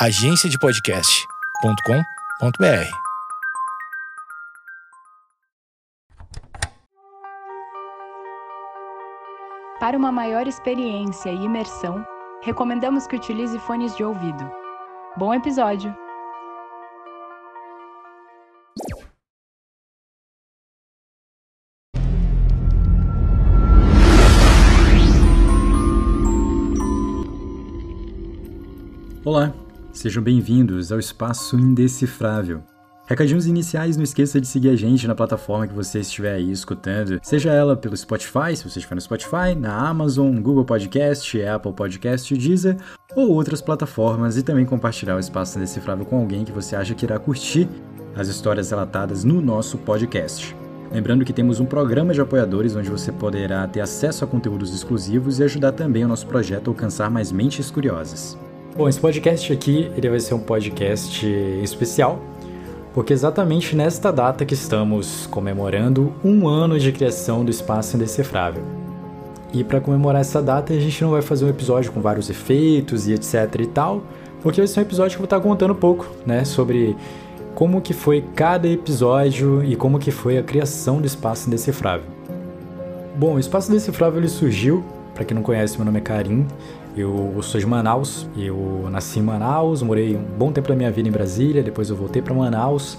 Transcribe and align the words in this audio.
agenciadepodcast.com.br. 0.00 2.90
Para 9.80 9.98
uma 9.98 10.12
maior 10.12 10.46
experiência 10.46 11.30
e 11.30 11.44
imersão, 11.44 12.06
recomendamos 12.42 13.08
que 13.08 13.16
utilize 13.16 13.58
fones 13.58 13.96
de 13.96 14.04
ouvido. 14.04 14.48
Bom 15.16 15.34
episódio! 15.34 15.92
Sejam 29.98 30.22
bem-vindos 30.22 30.92
ao 30.92 30.98
Espaço 31.00 31.56
Indecifrável. 31.56 32.62
Recadinhos 33.04 33.46
iniciais, 33.46 33.96
não 33.96 34.04
esqueça 34.04 34.40
de 34.40 34.46
seguir 34.46 34.68
a 34.68 34.76
gente 34.76 35.08
na 35.08 35.14
plataforma 35.14 35.66
que 35.66 35.74
você 35.74 35.98
estiver 35.98 36.34
aí 36.34 36.52
escutando, 36.52 37.18
seja 37.20 37.50
ela 37.50 37.76
pelo 37.76 37.96
Spotify, 37.96 38.54
se 38.54 38.62
você 38.62 38.78
estiver 38.78 38.94
no 38.94 39.00
Spotify, 39.00 39.56
na 39.58 39.88
Amazon, 39.88 40.40
Google 40.40 40.64
Podcast, 40.64 41.42
Apple 41.42 41.72
Podcast, 41.72 42.32
Deezer 42.36 42.76
ou 43.16 43.32
outras 43.32 43.60
plataformas 43.60 44.36
e 44.36 44.44
também 44.44 44.64
compartilhar 44.64 45.16
o 45.16 45.18
Espaço 45.18 45.58
Indecifrável 45.58 46.06
com 46.06 46.18
alguém 46.18 46.44
que 46.44 46.52
você 46.52 46.76
acha 46.76 46.94
que 46.94 47.04
irá 47.04 47.18
curtir 47.18 47.68
as 48.14 48.28
histórias 48.28 48.70
relatadas 48.70 49.24
no 49.24 49.40
nosso 49.40 49.78
podcast. 49.78 50.54
Lembrando 50.92 51.24
que 51.24 51.32
temos 51.32 51.58
um 51.58 51.66
programa 51.66 52.14
de 52.14 52.20
apoiadores 52.20 52.76
onde 52.76 52.88
você 52.88 53.10
poderá 53.10 53.66
ter 53.66 53.80
acesso 53.80 54.24
a 54.24 54.28
conteúdos 54.28 54.72
exclusivos 54.72 55.40
e 55.40 55.42
ajudar 55.42 55.72
também 55.72 56.04
o 56.04 56.08
nosso 56.08 56.28
projeto 56.28 56.68
a 56.68 56.70
alcançar 56.70 57.10
mais 57.10 57.32
mentes 57.32 57.68
curiosas. 57.68 58.38
Bom, 58.76 58.88
esse 58.88 59.00
podcast 59.00 59.52
aqui 59.52 59.90
ele 59.96 60.08
vai 60.08 60.20
ser 60.20 60.34
um 60.34 60.38
podcast 60.38 61.26
especial 61.62 62.20
porque 62.98 63.12
exatamente 63.12 63.76
nesta 63.76 64.12
data 64.12 64.44
que 64.44 64.54
estamos 64.54 65.26
comemorando 65.26 66.12
um 66.24 66.48
ano 66.48 66.78
de 66.78 66.90
criação 66.90 67.44
do 67.44 67.50
Espaço 67.50 67.96
Indecifrável. 67.96 68.62
E 69.52 69.62
para 69.62 69.80
comemorar 69.80 70.20
essa 70.20 70.42
data, 70.42 70.72
a 70.72 70.78
gente 70.80 71.02
não 71.02 71.12
vai 71.12 71.22
fazer 71.22 71.44
um 71.44 71.48
episódio 71.48 71.92
com 71.92 72.00
vários 72.00 72.28
efeitos 72.28 73.06
e 73.06 73.12
etc 73.12 73.54
e 73.60 73.66
tal, 73.66 74.02
porque 74.42 74.60
vai 74.60 74.66
ser 74.66 74.80
um 74.80 74.82
episódio 74.82 75.10
que 75.10 75.22
eu 75.22 75.26
vou 75.28 75.36
estar 75.36 75.40
contando 75.40 75.72
um 75.72 75.76
pouco, 75.76 76.08
né, 76.26 76.44
sobre 76.44 76.96
como 77.54 77.80
que 77.80 77.94
foi 77.94 78.24
cada 78.34 78.66
episódio 78.68 79.64
e 79.64 79.76
como 79.76 79.98
que 79.98 80.10
foi 80.10 80.36
a 80.36 80.42
criação 80.42 81.00
do 81.00 81.06
Espaço 81.06 81.46
Indecifrável. 81.46 82.06
Bom, 83.16 83.34
o 83.34 83.38
Espaço 83.38 83.70
Indecifrável 83.70 84.18
ele 84.18 84.28
surgiu, 84.28 84.84
para 85.14 85.24
quem 85.24 85.34
não 85.34 85.42
conhece, 85.42 85.76
meu 85.76 85.84
nome 85.84 85.98
é 85.98 86.02
Karim, 86.02 86.46
eu 87.00 87.40
sou 87.42 87.60
de 87.60 87.66
Manaus, 87.66 88.28
eu 88.36 88.88
nasci 88.90 89.18
em 89.18 89.22
Manaus, 89.22 89.82
morei 89.82 90.16
um 90.16 90.22
bom 90.22 90.52
tempo 90.52 90.68
da 90.68 90.74
minha 90.74 90.90
vida 90.90 91.08
em 91.08 91.12
Brasília, 91.12 91.62
depois 91.62 91.90
eu 91.90 91.96
voltei 91.96 92.20
para 92.20 92.34
Manaus 92.34 92.98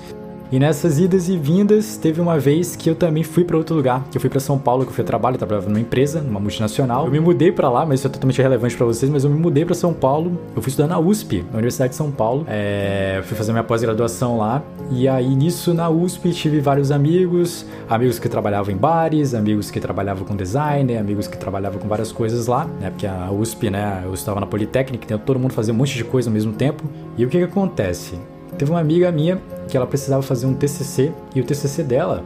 e 0.52 0.60
nessas 0.60 0.98
idas 0.98 1.30
e 1.30 1.38
vindas, 1.38 1.96
teve 1.96 2.20
uma 2.20 2.40
vez 2.40 2.76
que 2.76 2.90
eu 2.90 2.96
também 2.96 3.24
fui 3.24 3.44
para 3.44 3.56
outro 3.56 3.76
lugar, 3.76 4.04
que 4.10 4.18
eu 4.18 4.22
fui 4.22 4.30
para 4.30 4.40
São 4.40 4.58
Paulo, 4.58 4.84
que 4.84 4.90
eu 4.90 4.96
fui 4.96 5.04
a 5.04 5.06
trabalho, 5.08 5.36
eu 5.36 5.38
trabalhava 5.38 5.70
numa 5.70 5.80
empresa, 5.80 6.22
numa 6.22 6.40
multinacional. 6.40 7.06
Eu 7.06 7.12
me 7.12 7.20
mudei 7.20 7.52
para 7.52 7.70
lá, 7.70 7.86
mas 7.86 8.00
isso 8.00 8.08
é 8.08 8.10
totalmente 8.10 8.42
relevante 8.42 8.76
para 8.76 8.86
vocês, 8.88 9.12
mas 9.12 9.24
eu 9.24 9.30
me 9.30 9.40
mudei 9.40 9.64
para 9.64 9.76
São 9.76 9.94
Paulo. 9.94 10.40
Eu 10.56 10.62
fui 10.62 10.70
estudar 10.70 10.88
na 10.88 10.98
USP, 10.98 11.44
na 11.52 11.58
Universidade 11.58 11.92
de 11.92 11.96
São 11.98 12.10
Paulo. 12.10 12.46
É, 12.48 13.22
fui 13.26 13.38
fazer 13.38 13.52
minha 13.52 13.64
pós-graduação 13.64 14.40
lá. 14.40 14.64
E 14.92 15.08
aí 15.08 15.36
nisso 15.36 15.72
na 15.72 15.88
USP 15.88 16.32
tive 16.32 16.60
vários 16.60 16.92
amigos, 16.92 17.64
amigos 17.88 18.18
que 18.18 18.28
trabalhavam 18.28 18.74
em 18.74 18.78
bares, 18.78 19.36
amigos 19.36 19.70
que 19.70 19.80
trabalhavam 19.80 20.26
com 20.26 20.36
design, 20.36 20.98
amigos 20.98 21.28
que 21.28 21.38
trabalhavam 21.38 21.80
com 21.80 21.88
várias 21.88 22.12
coisas 22.12 22.48
lá, 22.48 22.66
né? 22.82 22.90
Porque 22.90 23.06
a 23.06 23.32
USP, 23.32 23.70
né, 23.70 24.02
eu 24.04 24.16
estava 24.16 24.40
na 24.40 24.48
Politécnica, 24.48 25.06
então 25.06 25.20
todo 25.20 25.38
mundo 25.38 25.54
fazia 25.54 25.72
um 25.72 25.78
monte 25.78 25.96
de 25.96 26.04
coisa 26.04 26.28
ao 26.28 26.34
mesmo 26.34 26.54
tempo. 26.54 26.84
E 27.16 27.24
o 27.24 27.30
que 27.30 27.38
que 27.38 27.44
acontece? 27.44 28.20
Teve 28.58 28.72
uma 28.72 28.80
amiga 28.80 29.12
minha 29.12 29.40
que 29.70 29.78
ela 29.78 29.88
precisava 29.88 30.22
fazer 30.22 30.46
um 30.46 30.54
TCC 30.54 31.14
e 31.36 31.40
o 31.40 31.44
TCC 31.44 31.84
dela, 31.84 32.24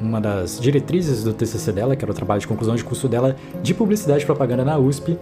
uma 0.00 0.20
das 0.20 0.60
diretrizes 0.60 1.24
do 1.24 1.32
TCC 1.32 1.72
dela, 1.72 1.96
que 1.96 2.04
era 2.04 2.12
o 2.12 2.14
trabalho 2.14 2.40
de 2.40 2.46
conclusão 2.46 2.74
de 2.74 2.84
curso 2.84 3.08
dela 3.08 3.36
de 3.62 3.74
publicidade 3.74 4.22
e 4.22 4.26
propaganda 4.26 4.64
na 4.64 4.78
USP, 4.78 5.18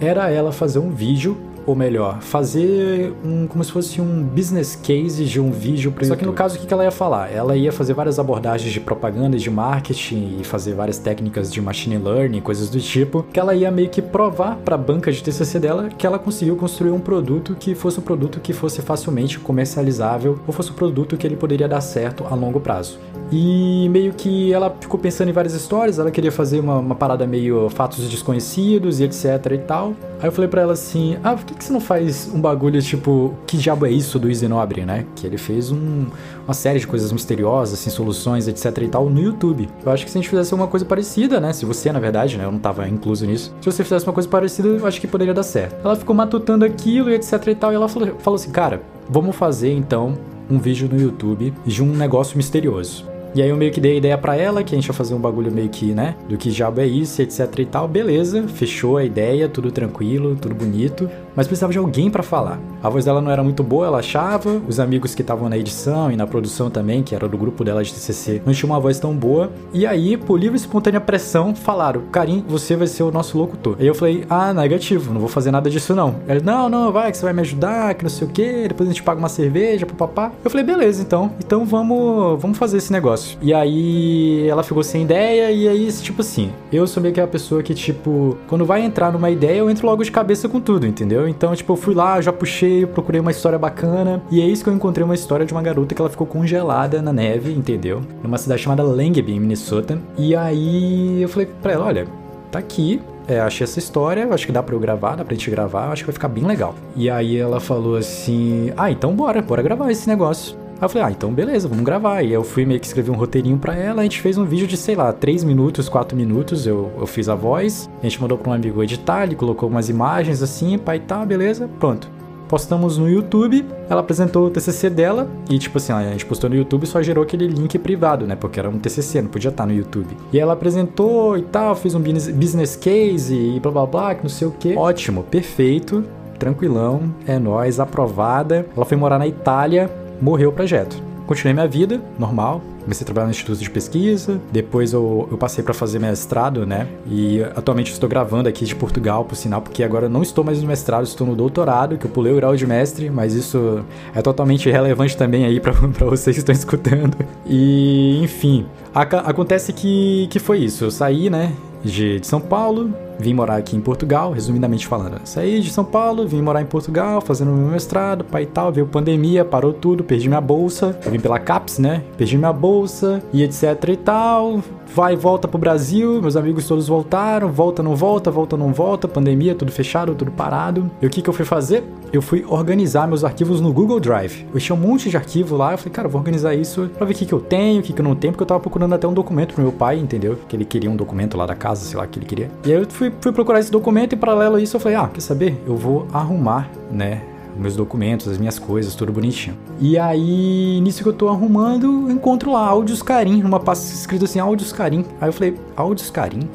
era 0.00 0.30
ela 0.30 0.52
fazer 0.52 0.78
um 0.78 0.90
vídeo 0.90 1.36
ou 1.68 1.76
melhor, 1.76 2.22
fazer 2.22 3.12
um, 3.22 3.46
como 3.46 3.62
se 3.62 3.70
fosse 3.70 4.00
um 4.00 4.22
business 4.22 4.74
case 4.74 5.22
de 5.26 5.38
um 5.38 5.50
vídeo 5.50 5.92
para 5.92 6.06
Só 6.06 6.16
que 6.16 6.24
no 6.24 6.32
caso, 6.32 6.56
o 6.56 6.66
que 6.66 6.72
ela 6.72 6.82
ia 6.82 6.90
falar? 6.90 7.30
Ela 7.30 7.54
ia 7.58 7.70
fazer 7.70 7.92
várias 7.92 8.18
abordagens 8.18 8.72
de 8.72 8.80
propaganda 8.80 9.36
e 9.36 9.38
de 9.38 9.50
marketing 9.50 10.38
e 10.40 10.44
fazer 10.44 10.72
várias 10.72 10.96
técnicas 10.96 11.52
de 11.52 11.60
machine 11.60 11.98
learning, 11.98 12.40
coisas 12.40 12.70
do 12.70 12.80
tipo, 12.80 13.22
que 13.30 13.38
ela 13.38 13.54
ia 13.54 13.70
meio 13.70 13.90
que 13.90 14.00
provar 14.00 14.56
para 14.64 14.76
a 14.76 14.78
banca 14.78 15.12
de 15.12 15.22
TCC 15.22 15.60
dela 15.60 15.90
que 15.90 16.06
ela 16.06 16.18
conseguiu 16.18 16.56
construir 16.56 16.90
um 16.90 17.00
produto 17.00 17.54
que 17.54 17.74
fosse 17.74 18.00
um 18.00 18.02
produto 18.02 18.40
que 18.40 18.54
fosse 18.54 18.80
facilmente 18.80 19.38
comercializável 19.38 20.40
ou 20.46 20.54
fosse 20.54 20.70
um 20.70 20.74
produto 20.74 21.18
que 21.18 21.26
ele 21.26 21.36
poderia 21.36 21.68
dar 21.68 21.82
certo 21.82 22.24
a 22.30 22.34
longo 22.34 22.60
prazo. 22.60 22.98
E 23.30 23.88
meio 23.90 24.14
que 24.14 24.52
ela 24.52 24.74
ficou 24.80 24.98
pensando 24.98 25.28
em 25.28 25.32
várias 25.32 25.52
histórias, 25.52 25.98
ela 25.98 26.10
queria 26.10 26.32
fazer 26.32 26.60
uma, 26.60 26.78
uma 26.78 26.94
parada 26.94 27.26
meio 27.26 27.68
fatos 27.68 28.08
desconhecidos 28.08 29.00
e 29.00 29.04
etc 29.04 29.24
e 29.52 29.58
tal. 29.58 29.94
Aí 30.18 30.28
eu 30.28 30.32
falei 30.32 30.48
para 30.48 30.62
ela 30.62 30.72
assim: 30.72 31.18
ah, 31.22 31.34
por 31.34 31.44
que, 31.44 31.57
que 31.58 31.64
você 31.64 31.72
não 31.72 31.80
faz 31.80 32.30
um 32.32 32.40
bagulho 32.40 32.80
tipo, 32.80 33.34
que 33.46 33.56
diabo 33.56 33.84
é 33.86 33.90
isso 33.90 34.18
do 34.18 34.28
Easy 34.28 34.48
Nobre, 34.48 34.84
né? 34.84 35.04
Que 35.16 35.26
ele 35.26 35.36
fez 35.36 35.70
um, 35.70 36.06
uma 36.44 36.54
série 36.54 36.78
de 36.78 36.86
coisas 36.86 37.12
misteriosas, 37.12 37.78
assim, 37.78 37.90
soluções, 37.90 38.48
etc 38.48 38.78
e 38.78 38.88
tal, 38.88 39.10
no 39.10 39.20
YouTube. 39.20 39.68
Eu 39.84 39.92
acho 39.92 40.04
que 40.04 40.10
se 40.10 40.16
a 40.16 40.20
gente 40.20 40.30
fizesse 40.30 40.54
uma 40.54 40.66
coisa 40.66 40.86
parecida, 40.86 41.40
né? 41.40 41.52
Se 41.52 41.66
você, 41.66 41.92
na 41.92 42.00
verdade, 42.00 42.38
né? 42.38 42.44
Eu 42.44 42.52
não 42.52 42.58
tava 42.58 42.88
incluso 42.88 43.26
nisso. 43.26 43.54
Se 43.60 43.70
você 43.70 43.82
fizesse 43.82 44.06
uma 44.06 44.12
coisa 44.12 44.28
parecida, 44.28 44.68
eu 44.68 44.86
acho 44.86 45.00
que 45.00 45.06
poderia 45.06 45.34
dar 45.34 45.42
certo. 45.42 45.76
Ela 45.84 45.96
ficou 45.96 46.14
matutando 46.14 46.64
aquilo 46.64 47.10
e 47.10 47.14
etc 47.14 47.46
e 47.48 47.54
tal, 47.54 47.72
e 47.72 47.74
ela 47.74 47.88
falou, 47.88 48.16
falou 48.18 48.36
assim: 48.36 48.50
cara, 48.50 48.80
vamos 49.08 49.34
fazer 49.34 49.72
então 49.72 50.16
um 50.50 50.58
vídeo 50.58 50.88
no 50.90 51.00
YouTube 51.00 51.52
de 51.66 51.82
um 51.82 51.94
negócio 51.94 52.36
misterioso. 52.36 53.04
E 53.34 53.42
aí 53.42 53.50
eu 53.50 53.56
meio 53.56 53.70
que 53.70 53.80
dei 53.80 53.92
a 53.92 53.96
ideia 53.96 54.18
para 54.18 54.36
ela 54.36 54.64
que 54.64 54.74
a 54.74 54.78
gente 54.78 54.86
ia 54.86 54.94
fazer 54.94 55.14
um 55.14 55.18
bagulho 55.20 55.52
meio 55.52 55.68
que, 55.68 55.92
né, 55.92 56.16
do 56.28 56.36
que 56.36 56.50
diabo 56.50 56.80
é 56.80 56.86
isso, 56.86 57.20
etc 57.20 57.58
e 57.58 57.66
tal. 57.66 57.86
Beleza, 57.86 58.48
fechou 58.48 58.96
a 58.96 59.04
ideia, 59.04 59.48
tudo 59.48 59.70
tranquilo, 59.70 60.34
tudo 60.34 60.54
bonito, 60.54 61.08
mas 61.38 61.46
precisava 61.46 61.72
de 61.72 61.78
alguém 61.78 62.10
para 62.10 62.24
falar. 62.24 62.58
A 62.82 62.88
voz 62.88 63.04
dela 63.04 63.20
não 63.20 63.30
era 63.30 63.44
muito 63.44 63.62
boa, 63.62 63.86
ela 63.86 63.98
achava, 64.00 64.60
os 64.66 64.80
amigos 64.80 65.14
que 65.14 65.22
estavam 65.22 65.48
na 65.48 65.56
edição 65.56 66.10
e 66.10 66.16
na 66.16 66.26
produção 66.26 66.68
também, 66.68 67.00
que 67.00 67.14
era 67.14 67.28
do 67.28 67.38
grupo 67.38 67.62
dela 67.62 67.80
de 67.84 67.94
TCC, 67.94 68.42
não 68.44 68.52
tinha 68.52 68.68
uma 68.68 68.80
voz 68.80 68.98
tão 68.98 69.14
boa. 69.14 69.52
E 69.72 69.86
aí, 69.86 70.16
por 70.16 70.36
livre 70.36 70.56
e 70.56 70.60
espontânea 70.60 71.00
pressão, 71.00 71.54
falaram: 71.54 72.02
"Karim, 72.10 72.44
você 72.48 72.74
vai 72.74 72.88
ser 72.88 73.04
o 73.04 73.12
nosso 73.12 73.38
locutor". 73.38 73.76
Aí 73.78 73.86
eu 73.86 73.94
falei: 73.94 74.24
"Ah, 74.28 74.52
negativo, 74.52 75.14
não 75.14 75.20
vou 75.20 75.28
fazer 75.28 75.52
nada 75.52 75.70
disso 75.70 75.94
não". 75.94 76.16
Ela: 76.26 76.40
"Não, 76.42 76.68
não, 76.68 76.90
vai, 76.90 77.12
que 77.12 77.16
você 77.16 77.24
vai 77.24 77.32
me 77.32 77.42
ajudar, 77.42 77.94
que 77.94 78.02
não 78.02 78.10
sei 78.10 78.26
o 78.26 78.30
quê, 78.32 78.66
depois 78.66 78.88
a 78.88 78.92
gente 78.92 79.04
paga 79.04 79.20
uma 79.20 79.28
cerveja, 79.28 79.86
papapá". 79.86 80.32
Eu 80.42 80.50
falei: 80.50 80.66
"Beleza, 80.66 81.00
então. 81.00 81.30
Então 81.38 81.64
vamos, 81.64 82.42
vamos 82.42 82.58
fazer 82.58 82.78
esse 82.78 82.92
negócio". 82.92 83.38
E 83.40 83.54
aí 83.54 84.48
ela 84.48 84.64
ficou 84.64 84.82
sem 84.82 85.04
ideia, 85.04 85.52
e 85.52 85.68
aí, 85.68 85.92
tipo 85.92 86.20
assim, 86.20 86.50
eu 86.72 86.84
sou 86.84 87.00
meio 87.00 87.14
que 87.14 87.20
a 87.20 87.28
pessoa 87.28 87.62
que, 87.62 87.74
tipo, 87.74 88.36
quando 88.48 88.64
vai 88.64 88.82
entrar 88.82 89.12
numa 89.12 89.30
ideia, 89.30 89.58
eu 89.58 89.70
entro 89.70 89.86
logo 89.86 90.02
de 90.02 90.10
cabeça 90.10 90.48
com 90.48 90.60
tudo, 90.60 90.84
entendeu? 90.84 91.27
Então, 91.28 91.54
tipo, 91.54 91.72
eu 91.72 91.76
fui 91.76 91.94
lá, 91.94 92.20
já 92.20 92.32
puxei, 92.32 92.86
procurei 92.86 93.20
uma 93.20 93.30
história 93.30 93.58
bacana, 93.58 94.22
e 94.30 94.40
é 94.40 94.46
isso 94.46 94.64
que 94.64 94.70
eu 94.70 94.74
encontrei 94.74 95.04
uma 95.04 95.14
história 95.14 95.44
de 95.44 95.52
uma 95.52 95.62
garota 95.62 95.94
que 95.94 96.00
ela 96.00 96.10
ficou 96.10 96.26
congelada 96.26 97.00
na 97.02 97.12
neve, 97.12 97.52
entendeu? 97.52 98.02
Numa 98.22 98.38
cidade 98.38 98.62
chamada 98.62 98.82
Langby, 98.82 99.32
em 99.32 99.40
Minnesota. 99.40 99.98
E 100.16 100.34
aí 100.34 101.22
eu 101.22 101.28
falei 101.28 101.48
pra 101.62 101.72
ela: 101.72 101.86
olha, 101.86 102.06
tá 102.50 102.58
aqui, 102.58 103.00
é, 103.28 103.40
achei 103.40 103.64
essa 103.64 103.78
história, 103.78 104.26
acho 104.32 104.46
que 104.46 104.52
dá 104.52 104.62
pra 104.62 104.74
eu 104.74 104.80
gravar, 104.80 105.14
dá 105.14 105.24
pra 105.24 105.34
gente 105.34 105.50
gravar, 105.50 105.92
acho 105.92 106.02
que 106.02 106.06
vai 106.06 106.14
ficar 106.14 106.28
bem 106.28 106.44
legal. 106.44 106.74
E 106.96 107.10
aí 107.10 107.36
ela 107.36 107.60
falou 107.60 107.96
assim: 107.96 108.72
ah, 108.76 108.90
então 108.90 109.14
bora, 109.14 109.42
bora 109.42 109.62
gravar 109.62 109.90
esse 109.90 110.08
negócio. 110.08 110.56
Aí 110.80 110.84
eu 110.84 110.88
falei, 110.88 111.08
ah, 111.08 111.10
então 111.10 111.32
beleza, 111.32 111.68
vamos 111.68 111.84
gravar. 111.84 112.22
E 112.22 112.32
eu 112.32 112.44
fui 112.44 112.64
meio 112.64 112.78
que 112.78 112.86
escrever 112.86 113.10
um 113.10 113.16
roteirinho 113.16 113.58
para 113.58 113.74
ela, 113.74 114.00
a 114.00 114.04
gente 114.04 114.20
fez 114.20 114.38
um 114.38 114.44
vídeo 114.44 114.66
de, 114.66 114.76
sei 114.76 114.94
lá, 114.94 115.12
3 115.12 115.42
minutos, 115.44 115.88
4 115.88 116.16
minutos, 116.16 116.66
eu, 116.66 116.90
eu 116.98 117.06
fiz 117.06 117.28
a 117.28 117.34
voz, 117.34 117.90
a 118.00 118.02
gente 118.04 118.20
mandou 118.20 118.38
para 118.38 118.50
um 118.50 118.54
amigo 118.54 118.82
editar, 118.82 119.24
ele 119.24 119.34
colocou 119.34 119.68
umas 119.68 119.88
imagens 119.88 120.42
assim, 120.42 120.78
pai 120.78 121.00
tá, 121.00 121.24
beleza, 121.24 121.68
pronto. 121.78 122.08
Postamos 122.48 122.96
no 122.96 123.10
YouTube, 123.10 123.66
ela 123.90 124.00
apresentou 124.00 124.46
o 124.46 124.50
TCC 124.50 124.88
dela 124.88 125.28
e, 125.50 125.58
tipo 125.58 125.76
assim, 125.76 125.92
a 125.92 126.12
gente 126.12 126.24
postou 126.24 126.48
no 126.48 126.56
YouTube 126.56 126.86
só 126.86 127.02
gerou 127.02 127.22
aquele 127.22 127.46
link 127.46 127.78
privado, 127.78 128.26
né? 128.26 128.36
Porque 128.36 128.58
era 128.58 128.70
um 128.70 128.78
TCC, 128.78 129.20
não 129.20 129.28
podia 129.28 129.50
estar 129.50 129.66
no 129.66 129.74
YouTube. 129.74 130.16
E 130.32 130.40
ela 130.40 130.54
apresentou 130.54 131.36
e 131.36 131.42
tal, 131.42 131.76
fez 131.76 131.94
um 131.94 132.00
business 132.00 132.74
case 132.74 133.34
e 133.34 133.60
blá 133.60 133.70
blá 133.70 133.86
blá, 133.86 134.14
que 134.14 134.22
não 134.22 134.30
sei 134.30 134.48
o 134.48 134.50
que. 134.50 134.74
Ótimo, 134.74 135.24
perfeito, 135.24 136.02
tranquilão, 136.38 137.14
é 137.26 137.38
nós, 137.38 137.78
aprovada. 137.78 138.64
Ela 138.74 138.86
foi 138.86 138.96
morar 138.96 139.18
na 139.18 139.26
Itália, 139.26 139.90
morreu 140.20 140.50
o 140.50 140.52
projeto. 140.52 141.08
Continuei 141.26 141.52
minha 141.52 141.68
vida, 141.68 142.00
normal, 142.18 142.62
comecei 142.80 143.04
a 143.04 143.06
trabalhar 143.06 143.26
no 143.26 143.32
instituto 143.32 143.58
de 143.58 143.68
pesquisa, 143.68 144.40
depois 144.50 144.94
eu, 144.94 145.28
eu 145.30 145.36
passei 145.36 145.62
para 145.62 145.74
fazer 145.74 145.98
mestrado, 145.98 146.64
né? 146.64 146.88
E 147.06 147.42
atualmente 147.54 147.92
estou 147.92 148.08
gravando 148.08 148.48
aqui 148.48 148.64
de 148.64 148.74
Portugal, 148.74 149.26
por 149.26 149.36
sinal, 149.36 149.60
porque 149.60 149.82
agora 149.82 150.08
não 150.08 150.22
estou 150.22 150.42
mais 150.42 150.62
no 150.62 150.66
mestrado, 150.66 151.04
estou 151.04 151.26
no 151.26 151.36
doutorado, 151.36 151.98
que 151.98 152.06
eu 152.06 152.10
pulei 152.10 152.32
o 152.32 152.36
grau 152.36 152.56
de 152.56 152.66
mestre, 152.66 153.10
mas 153.10 153.34
isso 153.34 153.84
é 154.14 154.22
totalmente 154.22 154.70
relevante 154.70 155.18
também 155.18 155.44
aí 155.44 155.60
para 155.60 155.72
vocês 156.06 156.34
que 156.34 156.40
estão 156.40 156.54
escutando. 156.54 157.14
E, 157.46 158.20
enfim, 158.22 158.64
acontece 158.94 159.74
que, 159.74 160.28
que 160.30 160.38
foi 160.38 160.60
isso. 160.60 160.84
Eu 160.84 160.90
saí, 160.90 161.28
né, 161.28 161.52
de, 161.84 162.20
de 162.20 162.26
São 162.26 162.40
Paulo, 162.40 162.90
vim 163.18 163.34
morar 163.34 163.56
aqui 163.56 163.76
em 163.76 163.80
Portugal, 163.80 164.32
resumidamente 164.32 164.86
falando. 164.86 165.20
Saí 165.24 165.60
de 165.60 165.70
São 165.70 165.84
Paulo, 165.84 166.26
vim 166.26 166.40
morar 166.40 166.62
em 166.62 166.66
Portugal, 166.66 167.20
fazendo 167.20 167.50
meu 167.50 167.70
mestrado, 167.70 168.24
pai 168.24 168.44
e 168.44 168.46
tal, 168.46 168.72
veio 168.72 168.86
pandemia, 168.86 169.44
parou 169.44 169.72
tudo, 169.72 170.04
perdi 170.04 170.28
minha 170.28 170.40
bolsa. 170.40 170.98
Eu 171.04 171.10
vim 171.10 171.20
pela 171.20 171.38
CAPES, 171.38 171.78
né? 171.78 172.02
Perdi 172.16 172.36
minha 172.38 172.52
bolsa 172.52 173.22
e 173.32 173.42
etc 173.42 173.88
e 173.88 173.96
tal. 173.96 174.62
Vai 174.94 175.12
e 175.12 175.16
volta 175.16 175.46
pro 175.46 175.58
Brasil, 175.58 176.20
meus 176.20 176.34
amigos 176.34 176.66
todos 176.66 176.88
voltaram, 176.88 177.52
volta, 177.52 177.82
não 177.82 177.94
volta, 177.94 178.30
volta, 178.30 178.56
não 178.56 178.72
volta, 178.72 179.06
pandemia, 179.06 179.54
tudo 179.54 179.70
fechado, 179.70 180.14
tudo 180.14 180.30
parado. 180.30 180.90
E 181.00 181.06
o 181.06 181.10
que 181.10 181.20
que 181.20 181.28
eu 181.28 181.34
fui 181.34 181.44
fazer? 181.44 181.84
Eu 182.10 182.22
fui 182.22 182.44
organizar 182.48 183.06
meus 183.06 183.22
arquivos 183.22 183.60
no 183.60 183.70
Google 183.70 184.00
Drive. 184.00 184.46
Eu 184.52 184.58
tinha 184.58 184.74
um 184.74 184.80
monte 184.80 185.10
de 185.10 185.16
arquivo 185.16 185.56
lá, 185.56 185.72
eu 185.72 185.78
falei, 185.78 185.92
cara, 185.92 186.08
eu 186.08 186.10
vou 186.10 186.18
organizar 186.18 186.54
isso 186.54 186.90
pra 186.96 187.06
ver 187.06 187.12
o 187.12 187.16
que 187.16 187.26
que 187.26 187.32
eu 187.34 187.40
tenho, 187.40 187.80
o 187.80 187.82
que 187.82 187.92
que 187.92 188.00
eu 188.00 188.04
não 188.04 188.14
tenho, 188.14 188.32
porque 188.32 188.42
eu 188.42 188.46
tava 188.46 188.60
procurando 188.60 188.94
até 188.94 189.06
um 189.06 189.12
documento 189.12 189.52
pro 189.52 189.62
meu 189.62 189.72
pai, 189.72 189.98
entendeu? 189.98 190.38
Que 190.48 190.56
ele 190.56 190.64
queria 190.64 190.90
um 190.90 190.96
documento 190.96 191.36
lá 191.36 191.44
da 191.44 191.54
casa, 191.54 191.84
sei 191.84 191.98
lá, 191.98 192.06
que 192.06 192.18
ele 192.18 192.26
queria. 192.26 192.50
E 192.64 192.72
aí 192.72 192.80
eu 192.80 192.86
fui, 192.88 193.07
fui 193.20 193.32
procurar 193.32 193.60
esse 193.60 193.70
documento 193.70 194.12
e 194.12 194.16
paralelo 194.16 194.56
a 194.56 194.60
isso 194.60 194.76
eu 194.76 194.80
falei, 194.80 194.96
ah, 194.96 195.08
quer 195.12 195.20
saber? 195.20 195.62
Eu 195.66 195.76
vou 195.76 196.06
arrumar, 196.12 196.70
né, 196.90 197.22
meus 197.56 197.76
documentos, 197.76 198.28
as 198.28 198.38
minhas 198.38 198.58
coisas, 198.58 198.94
tudo 198.94 199.12
bonitinho. 199.12 199.56
E 199.80 199.98
aí, 199.98 200.80
nisso 200.80 201.02
que 201.02 201.08
eu 201.08 201.12
tô 201.12 201.28
arrumando, 201.28 202.08
eu 202.08 202.10
encontro 202.10 202.52
lá 202.52 202.66
áudios 202.66 203.02
carim, 203.02 203.42
numa 203.42 203.60
pasta 203.60 203.92
escrito 203.92 204.24
assim, 204.24 204.38
áudios 204.38 204.72
carim. 204.72 205.04
Aí 205.20 205.28
eu 205.28 205.32
falei, 205.32 205.56
áudios 205.76 206.10
carim? 206.10 206.48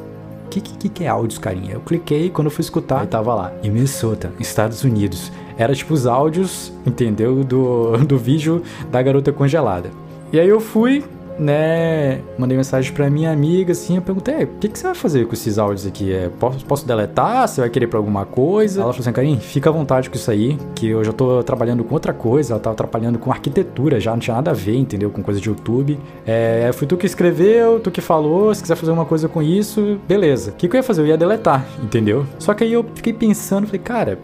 O 0.46 0.50
que, 0.50 0.62
que, 0.62 0.90
que 0.90 1.04
é 1.04 1.08
áudios 1.08 1.40
carim? 1.40 1.70
Eu 1.72 1.80
cliquei, 1.82 2.30
quando 2.30 2.48
eu 2.48 2.52
fui 2.52 2.62
escutar, 2.62 3.02
aí 3.02 3.08
tava 3.08 3.34
lá, 3.34 3.52
em 3.64 3.70
Minnesota, 3.70 4.32
Estados 4.40 4.84
Unidos. 4.84 5.32
Era 5.58 5.76
tipo 5.76 5.94
os 5.94 6.08
áudios, 6.08 6.72
entendeu? 6.86 7.44
Do, 7.44 7.98
do 8.06 8.18
vídeo 8.18 8.62
da 8.92 9.02
garota 9.02 9.32
congelada. 9.32 9.90
E 10.32 10.40
aí 10.40 10.48
eu 10.48 10.60
fui, 10.60 11.04
né, 11.40 12.22
mandei 12.38 12.56
mensagem 12.56 12.92
pra 12.94 13.10
minha 13.10 13.32
amiga, 13.32 13.72
assim, 13.72 13.96
eu 13.96 14.02
perguntei, 14.02 14.44
o 14.44 14.48
que, 14.60 14.68
que 14.68 14.78
você 14.78 14.86
vai 14.86 14.96
fazer 14.96 15.26
com 15.26 15.34
esses 15.34 15.58
áudios 15.58 15.86
aqui? 15.86 16.14
É, 16.14 16.30
posso, 16.40 16.66
posso 16.66 16.88
deletar? 16.88 17.48
Você 17.48 17.62
vai 17.62 17.70
querer 17.70 17.88
pra 17.88 18.00
alguma 18.00 18.26
coisa? 18.26 18.82
Ela 18.82 18.94
falou 18.94 19.02
assim, 19.02 19.12
Karim, 19.12 19.40
fica 19.40 19.70
à 19.70 19.74
vontade 19.74 20.10
com 20.10 20.16
isso 20.16 20.30
aí, 20.30 20.58
que 20.76 20.88
eu 20.88 21.04
já 21.04 21.12
tô 21.12 21.44
trabalhando 21.44 21.84
com 21.84 21.94
outra 21.94 22.14
coisa, 22.14 22.54
ela 22.54 22.60
tava 22.60 22.76
trabalhando 22.76 23.18
com 23.18 23.32
arquitetura 23.32 24.00
já, 24.00 24.12
não 24.12 24.20
tinha 24.20 24.36
nada 24.36 24.52
a 24.52 24.54
ver, 24.54 24.76
entendeu, 24.76 25.10
com 25.10 25.22
coisa 25.22 25.40
de 25.40 25.50
YouTube. 25.50 26.00
É, 26.26 26.72
foi 26.74 26.88
tu 26.88 26.98
que 26.98 27.06
escreveu, 27.06 27.80
tu 27.80 27.92
que 27.92 28.02
falou, 28.02 28.54
se 28.54 28.62
quiser 28.62 28.76
fazer 28.76 28.92
uma 28.92 29.06
coisa 29.06 29.28
com 29.28 29.42
isso, 29.42 30.00
beleza. 30.08 30.52
O 30.52 30.54
que, 30.56 30.68
que 30.68 30.76
eu 30.76 30.80
ia 30.80 30.84
fazer? 30.84 31.02
Eu 31.02 31.08
ia 31.08 31.18
deletar, 31.18 31.66
entendeu? 31.82 32.26
Só 32.40 32.54
que 32.54 32.64
aí 32.64 32.74
eu 32.74 32.86
fiquei 32.96 33.14
pensando, 33.14 33.66
falei, 33.66 33.82
cara, 33.82 34.20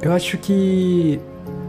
eu 0.00 0.12
acho 0.12 0.38
que 0.38 1.20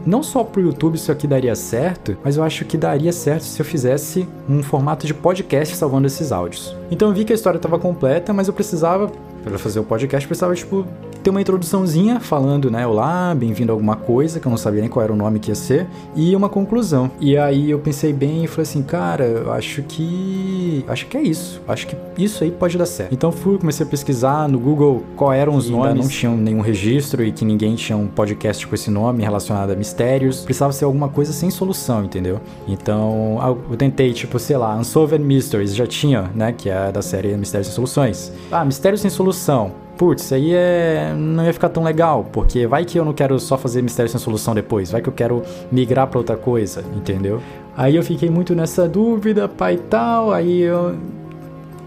não 0.06 0.24
só 0.24 0.44
pro 0.44 0.62
YouTube 0.62 0.96
isso 0.96 1.12
aqui 1.12 1.28
daria 1.28 1.56
certo, 1.56 2.18
mas 2.24 2.38
eu 2.38 2.44
acho 2.44 2.66
que 2.66 2.78
daria 2.78 3.12
certo 3.12 3.44
se 3.44 3.62
eu 3.62 3.66
fizesse 3.66 4.28
um 4.48 4.64
formato 4.64 5.06
de 5.06 5.14
podcast 5.14 5.76
salvando 5.76 6.08
esses 6.08 6.32
áudios. 6.32 6.76
Então 6.90 7.10
eu 7.10 7.14
vi 7.14 7.26
que 7.26 7.34
a 7.34 7.36
história 7.36 7.58
estava 7.58 7.78
completa, 7.78 8.34
mas 8.34 8.48
eu 8.48 8.54
precisava, 8.54 9.12
para 9.44 9.58
fazer 9.58 9.80
o 9.80 9.84
podcast, 9.84 10.28
precisava, 10.28 10.56
tipo, 10.56 10.86
ter 11.24 11.30
uma 11.30 11.42
introduçãozinha 11.42 12.20
falando, 12.20 12.72
né, 12.72 12.86
olá, 12.88 13.36
bem-vindo 13.36 13.72
a 13.72 13.76
alguma 13.76 13.96
coisa, 13.96 14.40
que 14.40 14.48
eu 14.48 14.50
não 14.50 14.58
sabia 14.58 14.82
nem 14.82 14.90
qual 14.90 15.04
era 15.04 15.12
o 15.12 15.16
nome 15.16 15.40
que 15.40 15.52
ia 15.52 15.56
ser, 15.56 15.88
e 16.16 16.36
uma 16.36 16.50
conclusão. 16.50 17.12
E 17.20 17.38
aí 17.38 17.70
eu 17.70 17.80
pensei 17.80 18.14
bem 18.14 18.46
e 18.46 18.48
falei 18.48 18.64
assim, 18.64 18.82
cara, 18.82 19.26
eu 19.26 19.52
acho 19.52 19.84
que. 19.84 20.84
Acho 20.88 21.08
que 21.08 21.18
é 21.18 21.22
isso. 21.22 21.62
Acho 21.68 21.88
que 21.88 21.96
isso 22.18 22.44
aí 22.44 22.52
pode 22.52 22.78
dar 22.78 22.86
certo. 22.86 23.14
Então 23.14 23.32
fui, 23.32 23.58
comecei 23.58 23.86
a 23.86 23.90
pesquisar 23.90 24.48
no 24.48 24.60
Google 24.60 25.04
qual 25.16 25.34
eram 25.34 25.56
os 25.56 25.70
nomes. 25.70 25.88
Ainda 25.90 26.02
não 26.02 26.10
tinham 26.10 26.38
nenhum 26.38 26.62
registro 26.62 27.24
e 27.24 27.32
que 27.32 27.44
ninguém 27.44 27.76
tinha 27.76 27.98
um 27.98 28.08
podcast 28.08 28.66
com 28.66 28.76
esse 28.76 28.90
nome 28.90 29.24
relacionado 29.24 29.72
a 29.72 29.76
mistérios. 29.76 30.42
Precisava 30.42 30.72
ser 30.72 30.86
alguma 30.86 31.10
coisa 31.10 31.34
sem 31.34 31.50
solução, 31.50 32.04
entendeu? 32.04 32.40
Então 32.68 33.38
eu 33.70 33.78
tentei, 33.78 34.14
tipo, 34.14 34.40
sei 34.40 34.58
lá, 34.58 34.76
Unsolved 34.76 35.24
Mysteries, 35.24 35.76
já 35.76 35.86
tinha, 35.86 36.30
né? 36.34 36.52
Que 36.52 36.70
é 36.70 36.92
da 36.92 37.02
série 37.02 37.36
Mistérios 37.36 37.68
Sem 37.68 37.76
Soluções. 37.76 38.32
Ah, 38.52 38.64
Mistérios 38.64 39.02
Sem 39.02 39.10
Solução 39.10 39.72
putz, 40.00 40.24
isso 40.24 40.34
aí 40.34 40.54
é... 40.54 41.14
não 41.14 41.44
ia 41.44 41.52
ficar 41.52 41.68
tão 41.68 41.84
legal, 41.84 42.26
porque 42.32 42.66
vai 42.66 42.86
que 42.86 42.98
eu 42.98 43.04
não 43.04 43.12
quero 43.12 43.38
só 43.38 43.58
fazer 43.58 43.82
mistério 43.82 44.10
sem 44.10 44.18
solução 44.18 44.56
depois, 44.56 44.92
vai 44.92 45.02
que 45.02 45.10
eu 45.10 45.14
quero 45.14 45.44
migrar 45.70 46.08
para 46.08 46.18
outra 46.18 46.38
coisa, 46.38 46.86
entendeu? 46.96 47.42
Aí 47.76 47.98
eu 47.98 48.02
fiquei 48.02 48.30
muito 48.30 48.56
nessa 48.56 48.88
dúvida, 48.88 49.50
pai 49.50 49.74
e 49.74 49.78
tal, 49.78 50.32
aí 50.32 50.62
eu 50.62 50.96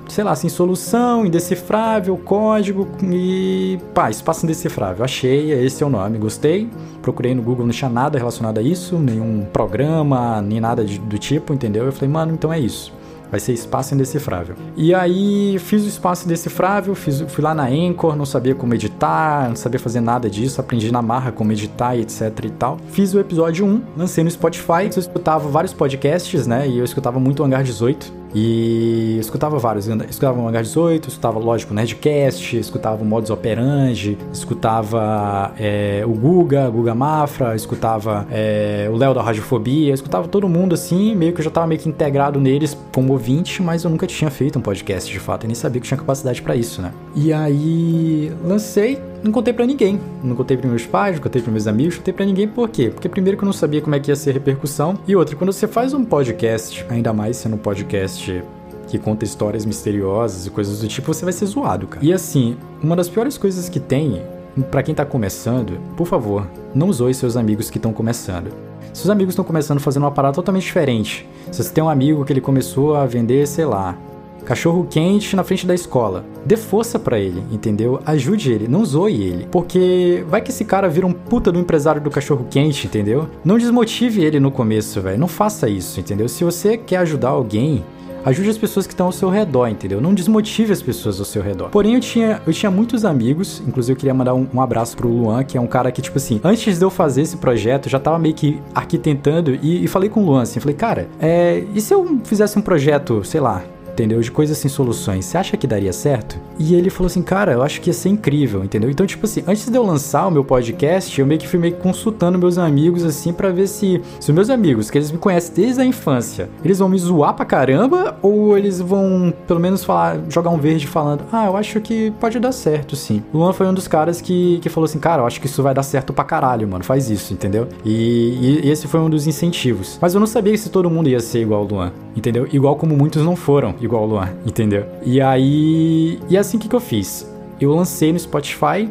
sei 0.09 0.25
lá, 0.25 0.37
sem 0.37 0.51
solução, 0.51 1.25
indecifrável, 1.25 2.15
código 2.19 2.87
e 3.03 3.79
pá, 3.95 4.11
espaço 4.11 4.45
indecifrável. 4.45 5.03
Achei, 5.03 5.51
esse 5.53 5.83
é 5.83 5.87
o 5.87 5.89
nome, 5.89 6.19
gostei. 6.19 6.69
Procurei 7.01 7.35
no 7.35 7.41
Google, 7.41 7.65
não 7.65 7.73
tinha 7.73 7.89
nada 7.89 8.19
relacionado 8.19 8.59
a 8.59 8.63
isso, 8.63 8.99
nenhum 8.99 9.47
programa, 9.51 10.43
nem 10.43 10.61
nada 10.61 10.85
de, 10.85 10.99
do 10.99 11.17
tipo, 11.17 11.55
entendeu? 11.55 11.87
Eu 11.87 11.93
falei, 11.93 12.11
mano, 12.11 12.35
então 12.35 12.53
é 12.53 12.61
isso. 12.61 12.93
Vai 13.33 13.41
ser 13.41 13.55
espaço 13.55 13.95
indecifrável. 13.95 14.55
E 14.77 14.95
aí 14.95 15.59
fiz 15.59 15.83
o 15.85 15.89
espaço 15.89 16.27
indecifrável, 16.27 16.95
fiz, 16.95 17.23
fui 17.23 17.43
lá 17.43 17.55
na 17.55 17.65
Anchor, 17.65 18.15
não 18.15 18.27
sabia 18.27 18.55
como 18.55 18.75
editar, 18.75 19.49
não 19.49 19.57
sabia 19.57 19.81
fazer 19.81 20.03
nada 20.03 20.29
disso, 20.29 20.61
aprendi 20.61 20.93
na 20.93 21.01
marra 21.01 21.33
como 21.33 21.51
editar 21.51 21.97
e 21.97 22.03
etc 22.03 22.31
e 22.45 22.51
tal. 22.51 22.77
Fiz 22.91 23.15
o 23.15 23.19
episódio 23.19 23.65
1, 23.65 23.83
lancei 23.97 24.23
no 24.23 24.31
Spotify, 24.31 24.85
eu 24.95 25.01
escutava 25.01 25.49
vários 25.49 25.73
podcasts, 25.73 26.47
né? 26.47 26.69
E 26.69 26.77
eu 26.79 26.85
escutava 26.85 27.19
muito 27.19 27.43
o 27.43 27.47
Hangar 27.47 27.65
18. 27.65 28.22
E 28.35 29.19
escutava 29.19 29.59
vários, 29.59 29.87
escutava 29.87 30.41
o 30.41 30.49
Hangar 30.49 30.63
18, 30.63 31.09
escutava, 31.09 31.39
lógico, 31.39 31.75
Nerdcast, 31.75 32.57
escutava 32.57 33.03
o 33.03 33.05
Modus 33.05 33.31
Operandi, 33.31 34.17
escutava 34.33 35.53
é, 35.59 36.03
o 36.07 36.13
Guga, 36.13 36.69
Guga 36.71 36.95
Mafra, 36.95 37.55
escutava 37.55 38.27
é, 38.31 38.89
o 38.91 38.97
Léo 38.97 39.13
da 39.13 39.23
Radiofobia, 39.23 39.93
escutava 39.93 40.29
todo 40.29 40.49
mundo 40.49 40.75
assim, 40.75 41.15
meio 41.15 41.33
que 41.33 41.41
eu 41.41 41.45
já 41.45 41.51
tava 41.51 41.67
meio 41.67 41.81
que 41.81 41.89
integrado 41.89 42.41
neles 42.41 42.77
como 42.93 43.13
ouvinte, 43.13 43.63
mas 43.63 43.85
eu 43.85 43.91
nunca 43.91 44.07
tinha 44.07 44.31
feito 44.31 44.59
um 44.59 44.63
podcast 44.63 45.11
de 45.11 45.19
fato, 45.19 45.45
eu 45.45 45.49
nem 45.49 45.55
sabia 45.55 45.81
que 45.81 45.87
tinha 45.87 45.99
capacidade 45.99 46.41
para 46.41 46.57
isso, 46.57 46.81
né? 46.81 46.93
E 47.15 47.33
aí 47.33 48.33
lancei, 48.45 48.99
não 49.23 49.31
contei 49.33 49.53
para 49.53 49.65
ninguém. 49.65 50.01
Não 50.23 50.35
contei 50.35 50.57
para 50.57 50.69
meus 50.69 50.87
pais, 50.87 51.17
não 51.17 51.23
contei 51.23 51.41
para 51.41 51.53
meus 51.53 51.67
amigos, 51.67 51.95
não 51.95 52.01
contei 52.01 52.15
para 52.15 52.25
ninguém. 52.25 52.49
Por 52.49 52.69
quê? 52.69 52.91
Porque 52.91 53.09
primeiro 53.09 53.39
que 53.39 53.45
eu 53.45 53.47
não 53.47 53.53
sabia 53.53 53.81
como 53.81 53.95
é 53.95 54.01
que 54.01 54.11
ia 54.11 54.17
ser 54.17 54.31
a 54.31 54.33
repercussão. 54.33 54.99
E 55.07 55.15
outra, 55.15 55.37
quando 55.37 55.53
você 55.53 55.67
faz 55.67 55.95
um 55.95 56.05
podcast, 56.05 56.85
ainda 56.89 57.13
mais 57.13 57.37
sendo 57.37 57.55
um 57.55 57.59
podcast 57.59 58.43
que 58.89 58.99
conta 58.99 59.25
histórias 59.25 59.65
misteriosas 59.65 60.47
e 60.47 60.51
coisas 60.51 60.81
do 60.81 60.89
tipo, 60.89 61.13
você 61.13 61.25
vai 61.25 61.33
ser 61.33 61.47
zoado, 61.47 61.87
cara. 61.87 62.05
E 62.05 62.13
assim, 62.13 62.57
uma 62.83 62.97
das 62.97 63.09
piores 63.09 63.39
coisas 63.39 63.69
que 63.69 63.81
tem 63.81 64.23
para 64.71 64.83
quem 64.83 64.95
tá 64.95 65.05
começando, 65.05 65.81
por 65.97 66.07
favor, 66.07 66.47
não 66.75 66.93
zoe 66.93 67.15
seus 67.15 67.37
amigos 67.37 67.71
que 67.71 67.79
estão 67.79 67.93
começando. 67.93 68.53
Seus 68.93 69.09
amigos 69.09 69.33
estão 69.33 69.45
começando 69.45 69.81
fazendo 69.81 70.03
uma 70.03 70.11
parada 70.11 70.35
totalmente 70.35 70.65
diferente. 70.65 71.27
Se 71.51 71.63
você 71.63 71.73
tem 71.73 71.83
um 71.83 71.89
amigo 71.89 72.25
que 72.25 72.33
ele 72.33 72.41
começou 72.41 72.95
a 72.95 73.07
vender, 73.07 73.47
sei 73.47 73.65
lá, 73.65 73.97
Cachorro 74.45 74.87
quente 74.89 75.37
na 75.37 75.45
frente 75.45 75.67
da 75.67 75.75
escola. 75.75 76.25
Dê 76.45 76.57
força 76.57 76.99
para 76.99 77.19
ele, 77.19 77.43
entendeu? 77.51 78.01
Ajude 78.05 78.53
ele, 78.53 78.69
não 78.69 78.85
zoe 78.85 79.23
ele. 79.23 79.47
Porque 79.51 80.25
vai 80.29 80.41
que 80.41 80.51
esse 80.51 80.65
cara 80.65 80.89
vira 80.89 81.07
um 81.07 81.13
puta 81.13 81.53
do 81.53 81.59
empresário 81.59 82.01
do 82.01 82.11
cachorro 82.11 82.47
quente, 82.51 82.87
entendeu? 82.87 83.29
Não 83.45 83.59
desmotive 83.59 84.25
ele 84.25 84.41
no 84.41 84.51
começo, 84.51 85.01
velho. 85.01 85.19
Não 85.19 85.29
faça 85.29 85.69
isso, 85.69 86.01
entendeu? 86.01 86.29
Se 86.29 86.45
você 86.45 86.77
quer 86.77 86.99
ajudar 86.99 87.31
alguém, 87.31 87.85
ajude 88.25 88.51
as 88.51 88.59
pessoas 88.59 88.87
que 88.87 88.93
estão 88.93 89.07
ao 89.07 89.13
seu 89.13 89.29
redor, 89.29 89.69
entendeu? 89.69 90.01
Não 90.01 90.15
desmotive 90.15 90.73
as 90.73 90.83
pessoas 90.83 91.19
ao 91.19 91.25
seu 91.25 91.43
redor. 91.43 91.71
Porém, 91.71 91.95
eu 91.95 92.01
tinha, 92.01 92.41
eu 92.47 92.53
tinha 92.53 92.71
muitos 92.71 93.05
amigos, 93.05 93.63
inclusive 93.67 93.93
eu 93.93 93.97
queria 93.97 94.15
mandar 94.15 94.35
um, 94.35 94.47
um, 94.53 94.61
abraço 94.61 94.97
pro 94.97 95.09
Luan, 95.09 95.45
que 95.45 95.57
é 95.57 95.61
um 95.61 95.67
cara 95.67 95.91
que, 95.91 96.01
tipo 96.01 96.17
assim, 96.19 96.41
antes 96.43 96.79
de 96.79 96.85
eu 96.85 96.91
fazer 96.91 97.23
esse 97.23 97.37
projeto, 97.37 97.89
já 97.89 97.99
tava 97.99 98.19
meio 98.19 98.35
que 98.35 98.61
arquitetando 98.75 99.55
e, 99.63 99.85
e 99.85 99.89
falei 99.89 100.09
com 100.09 100.23
o 100.23 100.27
Luan 100.27 100.43
assim, 100.43 100.61
falei, 100.61 100.77
cara, 100.77 101.09
é, 101.21 101.65
e 101.75 101.81
se 101.81 101.93
eu 101.93 102.21
fizesse 102.25 102.59
um 102.59 102.63
projeto, 102.63 103.25
sei 103.25 103.41
lá, 103.41 103.63
entendeu? 103.93 104.21
De 104.21 104.31
coisas 104.31 104.59
sem 104.59 104.71
soluções. 104.71 105.25
Você 105.25 105.39
acha 105.39 105.57
que 105.57 105.67
daria 105.67 105.93
certo? 105.93 106.39
E 106.59 106.75
ele 106.75 106.91
falou 106.91 107.07
assim, 107.07 107.23
cara, 107.23 107.53
eu 107.53 107.63
acho 107.63 107.81
que 107.81 107.91
ia 107.91 107.95
ser 107.95 108.09
incrível, 108.09 108.65
entendeu? 108.65 108.91
Então, 108.91 109.07
tipo 109.07 109.27
assim, 109.27 109.43
antes 109.47 109.69
de 109.69 109.77
eu 109.77 109.85
lançar 109.85 110.27
o 110.27 110.31
meu 110.31 110.45
podcast, 110.45 111.19
eu 111.21 111.27
meio 111.27 111.41
que 111.41 111.49
fui 111.49 111.59
meio 111.59 111.77
consultando 111.77 112.39
meus 112.39 112.59
amigos, 112.59 113.05
assim, 113.05 113.33
para 113.33 113.51
ver 113.51 113.67
se, 113.67 114.01
se 114.21 114.31
os 114.31 114.35
meus 114.35 114.51
amigos, 114.51 114.91
que 114.91 114.99
eles 114.99 115.11
me 115.11 115.19
conhecem 115.19 115.55
desde 115.55 115.81
a 115.81 115.85
infância, 115.85 116.49
eles 116.65 116.79
vão 116.79 116.89
me 116.89 116.99
zoar 116.99 117.35
pra 117.35 117.45
caramba 117.45 118.17
ou 118.23 118.57
eles 118.57 118.81
vão, 118.81 119.33
pelo 119.47 119.61
menos, 119.61 119.85
falar, 119.85 120.19
jogar 120.29 120.51
um 120.51 120.59
verde 120.59 120.87
falando, 120.87 121.25
ah, 121.33 121.47
eu 121.47 121.57
acho 121.57 121.81
que 121.81 122.11
pode 122.13 122.39
dar 122.39 122.53
certo, 122.53 122.97
sim. 122.97 123.23
O 123.33 123.39
Luan 123.39 123.53
foi 123.53 123.67
um 123.67 123.75
dos 123.75 123.89
caras 123.89 124.21
que, 124.21 124.59
que 124.61 124.69
falou 124.69 124.85
assim, 124.85 124.99
cara, 124.99 125.23
eu 125.23 125.27
acho 125.27 125.41
que 125.41 125.47
isso 125.47 125.63
vai 125.63 125.75
dar 125.75 125.83
certo 125.83 126.13
pra 126.13 126.25
caralho, 126.25 126.67
mano, 126.69 126.85
faz 126.85 127.11
isso, 127.11 127.33
entendeu? 127.33 127.69
E, 127.85 128.61
e 128.63 128.71
esse 128.71 128.87
foi 128.87 129.01
um 129.01 129.11
dos 129.11 129.27
incentivos. 129.27 129.99
Mas 130.01 130.15
eu 130.15 130.21
não 130.21 130.27
sabia 130.27 130.57
se 130.57 130.71
todo 130.71 130.91
mundo 130.91 131.09
ia 131.09 131.21
ser 131.21 131.41
igual 131.41 131.65
o 131.65 131.67
Luan, 131.67 131.93
entendeu? 132.17 132.49
Igual 132.53 132.77
como 132.77 132.97
muitos 132.97 133.25
não 133.25 133.37
foram 133.37 133.75
igual 133.81 134.05
o 134.05 134.07
Luan, 134.07 134.29
entendeu? 134.47 134.87
E 135.05 135.21
aí. 135.21 136.19
E 136.29 136.37
assim 136.37 136.59
que, 136.59 136.69
que 136.69 136.77
eu 136.77 136.81
fiz? 136.81 137.31
Eu 137.61 137.75
lancei 137.75 138.13
no 138.13 138.19
Spotify, 138.19 138.89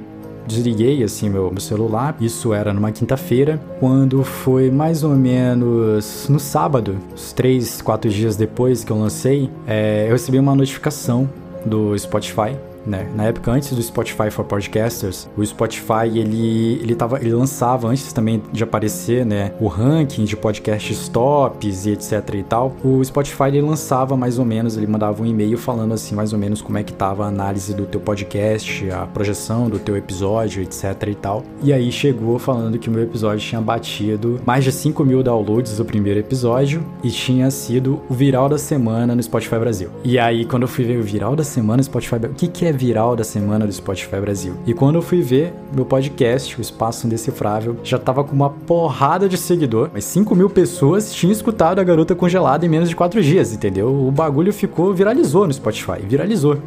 desliguei 0.47 1.03
assim 1.03 1.29
meu, 1.29 1.49
meu 1.51 1.59
celular. 1.59 2.15
Isso 2.19 2.53
era 2.53 2.73
numa 2.73 2.91
quinta-feira, 2.91 3.61
quando 3.79 4.23
foi 4.23 4.71
mais 4.71 5.03
ou 5.03 5.11
menos 5.11 6.27
no 6.29 6.39
sábado, 6.39 6.97
uns 7.13 7.33
três, 7.33 7.81
quatro 7.81 8.09
dias 8.09 8.35
depois 8.35 8.83
que 8.83 8.91
eu 8.91 8.97
lancei, 8.97 9.49
é, 9.67 10.05
eu 10.07 10.13
recebi 10.13 10.39
uma 10.39 10.55
notificação 10.55 11.29
do 11.65 11.97
Spotify 11.97 12.55
né? 12.85 13.07
Na 13.15 13.25
época 13.25 13.51
antes 13.51 13.71
do 13.73 13.81
Spotify 13.81 14.29
for 14.29 14.45
Podcasters, 14.45 15.27
o 15.37 15.45
Spotify 15.45 16.07
ele 16.15 16.79
ele 16.81 16.95
tava 16.95 17.19
ele 17.19 17.33
lançava 17.33 17.87
antes 17.87 18.11
também 18.13 18.41
de 18.51 18.63
aparecer, 18.63 19.25
né, 19.25 19.53
o 19.59 19.67
ranking 19.67 20.25
de 20.25 20.35
podcasts 20.35 21.07
tops 21.09 21.85
e 21.85 21.91
etc 21.91 22.35
e 22.35 22.43
tal. 22.43 22.75
O 22.83 23.03
Spotify 23.03 23.45
ele 23.45 23.61
lançava 23.61 24.15
mais 24.17 24.39
ou 24.39 24.45
menos, 24.45 24.77
ele 24.77 24.87
mandava 24.87 25.21
um 25.21 25.25
e-mail 25.25 25.57
falando 25.57 25.93
assim 25.93 26.15
mais 26.15 26.33
ou 26.33 26.39
menos 26.39 26.61
como 26.61 26.77
é 26.77 26.83
que 26.83 26.93
tava 26.93 27.25
a 27.25 27.27
análise 27.27 27.73
do 27.73 27.85
teu 27.85 27.99
podcast, 27.99 28.89
a 28.91 29.05
projeção 29.05 29.69
do 29.69 29.79
teu 29.79 29.95
episódio, 29.95 30.61
etc 30.61 31.07
e 31.07 31.15
tal. 31.15 31.43
E 31.63 31.71
aí 31.73 31.91
chegou 31.91 32.39
falando 32.39 32.77
que 32.79 32.89
o 32.89 32.91
meu 32.91 33.03
episódio 33.03 33.45
tinha 33.45 33.61
batido 33.61 34.39
mais 34.45 34.63
de 34.63 34.71
5 34.71 35.03
mil 35.05 35.23
downloads 35.23 35.79
o 35.79 35.85
primeiro 35.85 36.19
episódio 36.19 36.83
e 37.03 37.09
tinha 37.09 37.49
sido 37.51 38.01
o 38.09 38.13
viral 38.13 38.49
da 38.49 38.57
semana 38.57 39.15
no 39.15 39.21
Spotify 39.21 39.59
Brasil. 39.59 39.89
E 40.03 40.17
aí 40.17 40.45
quando 40.45 40.63
eu 40.63 40.67
fui 40.67 40.85
ver 40.85 40.97
o 40.97 41.03
viral 41.03 41.35
da 41.35 41.43
semana 41.43 41.77
no 41.77 41.83
Spotify, 41.83 42.15
o 42.15 42.29
que 42.29 42.47
que 42.47 42.65
é 42.65 42.70
viral 42.71 43.15
da 43.15 43.23
semana 43.23 43.65
do 43.65 43.71
Spotify 43.71 44.17
Brasil? 44.19 44.55
E 44.65 44.73
quando 44.73 44.95
eu 44.95 45.01
fui 45.01 45.21
ver 45.21 45.53
meu 45.73 45.85
podcast, 45.85 46.57
o 46.57 46.61
Espaço 46.61 47.07
Indecifrável, 47.07 47.77
já 47.83 47.97
tava 47.97 48.23
com 48.23 48.35
uma 48.35 48.49
porrada 48.49 49.27
de 49.27 49.37
seguidor, 49.37 49.89
mas 49.93 50.03
5 50.05 50.35
mil 50.35 50.49
pessoas 50.49 51.13
tinham 51.13 51.31
escutado 51.31 51.79
a 51.79 51.83
Garota 51.83 52.15
Congelada 52.15 52.65
em 52.65 52.69
menos 52.69 52.89
de 52.89 52.95
4 52.95 53.21
dias, 53.21 53.53
entendeu? 53.53 53.87
O 53.87 54.11
bagulho 54.11 54.53
ficou, 54.53 54.93
viralizou 54.93 55.47
no 55.47 55.53
Spotify, 55.53 56.01
viralizou. 56.01 56.57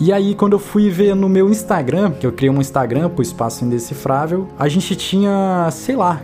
E 0.00 0.12
aí, 0.12 0.34
quando 0.34 0.54
eu 0.54 0.58
fui 0.58 0.88
ver 0.88 1.14
no 1.14 1.28
meu 1.28 1.50
Instagram, 1.50 2.12
que 2.12 2.26
eu 2.26 2.32
criei 2.32 2.50
um 2.50 2.60
Instagram 2.60 3.10
pro 3.10 3.22
Espaço 3.22 3.64
Indecifrável, 3.66 4.48
a 4.58 4.66
gente 4.66 4.96
tinha, 4.96 5.68
sei 5.70 5.94
lá, 5.94 6.22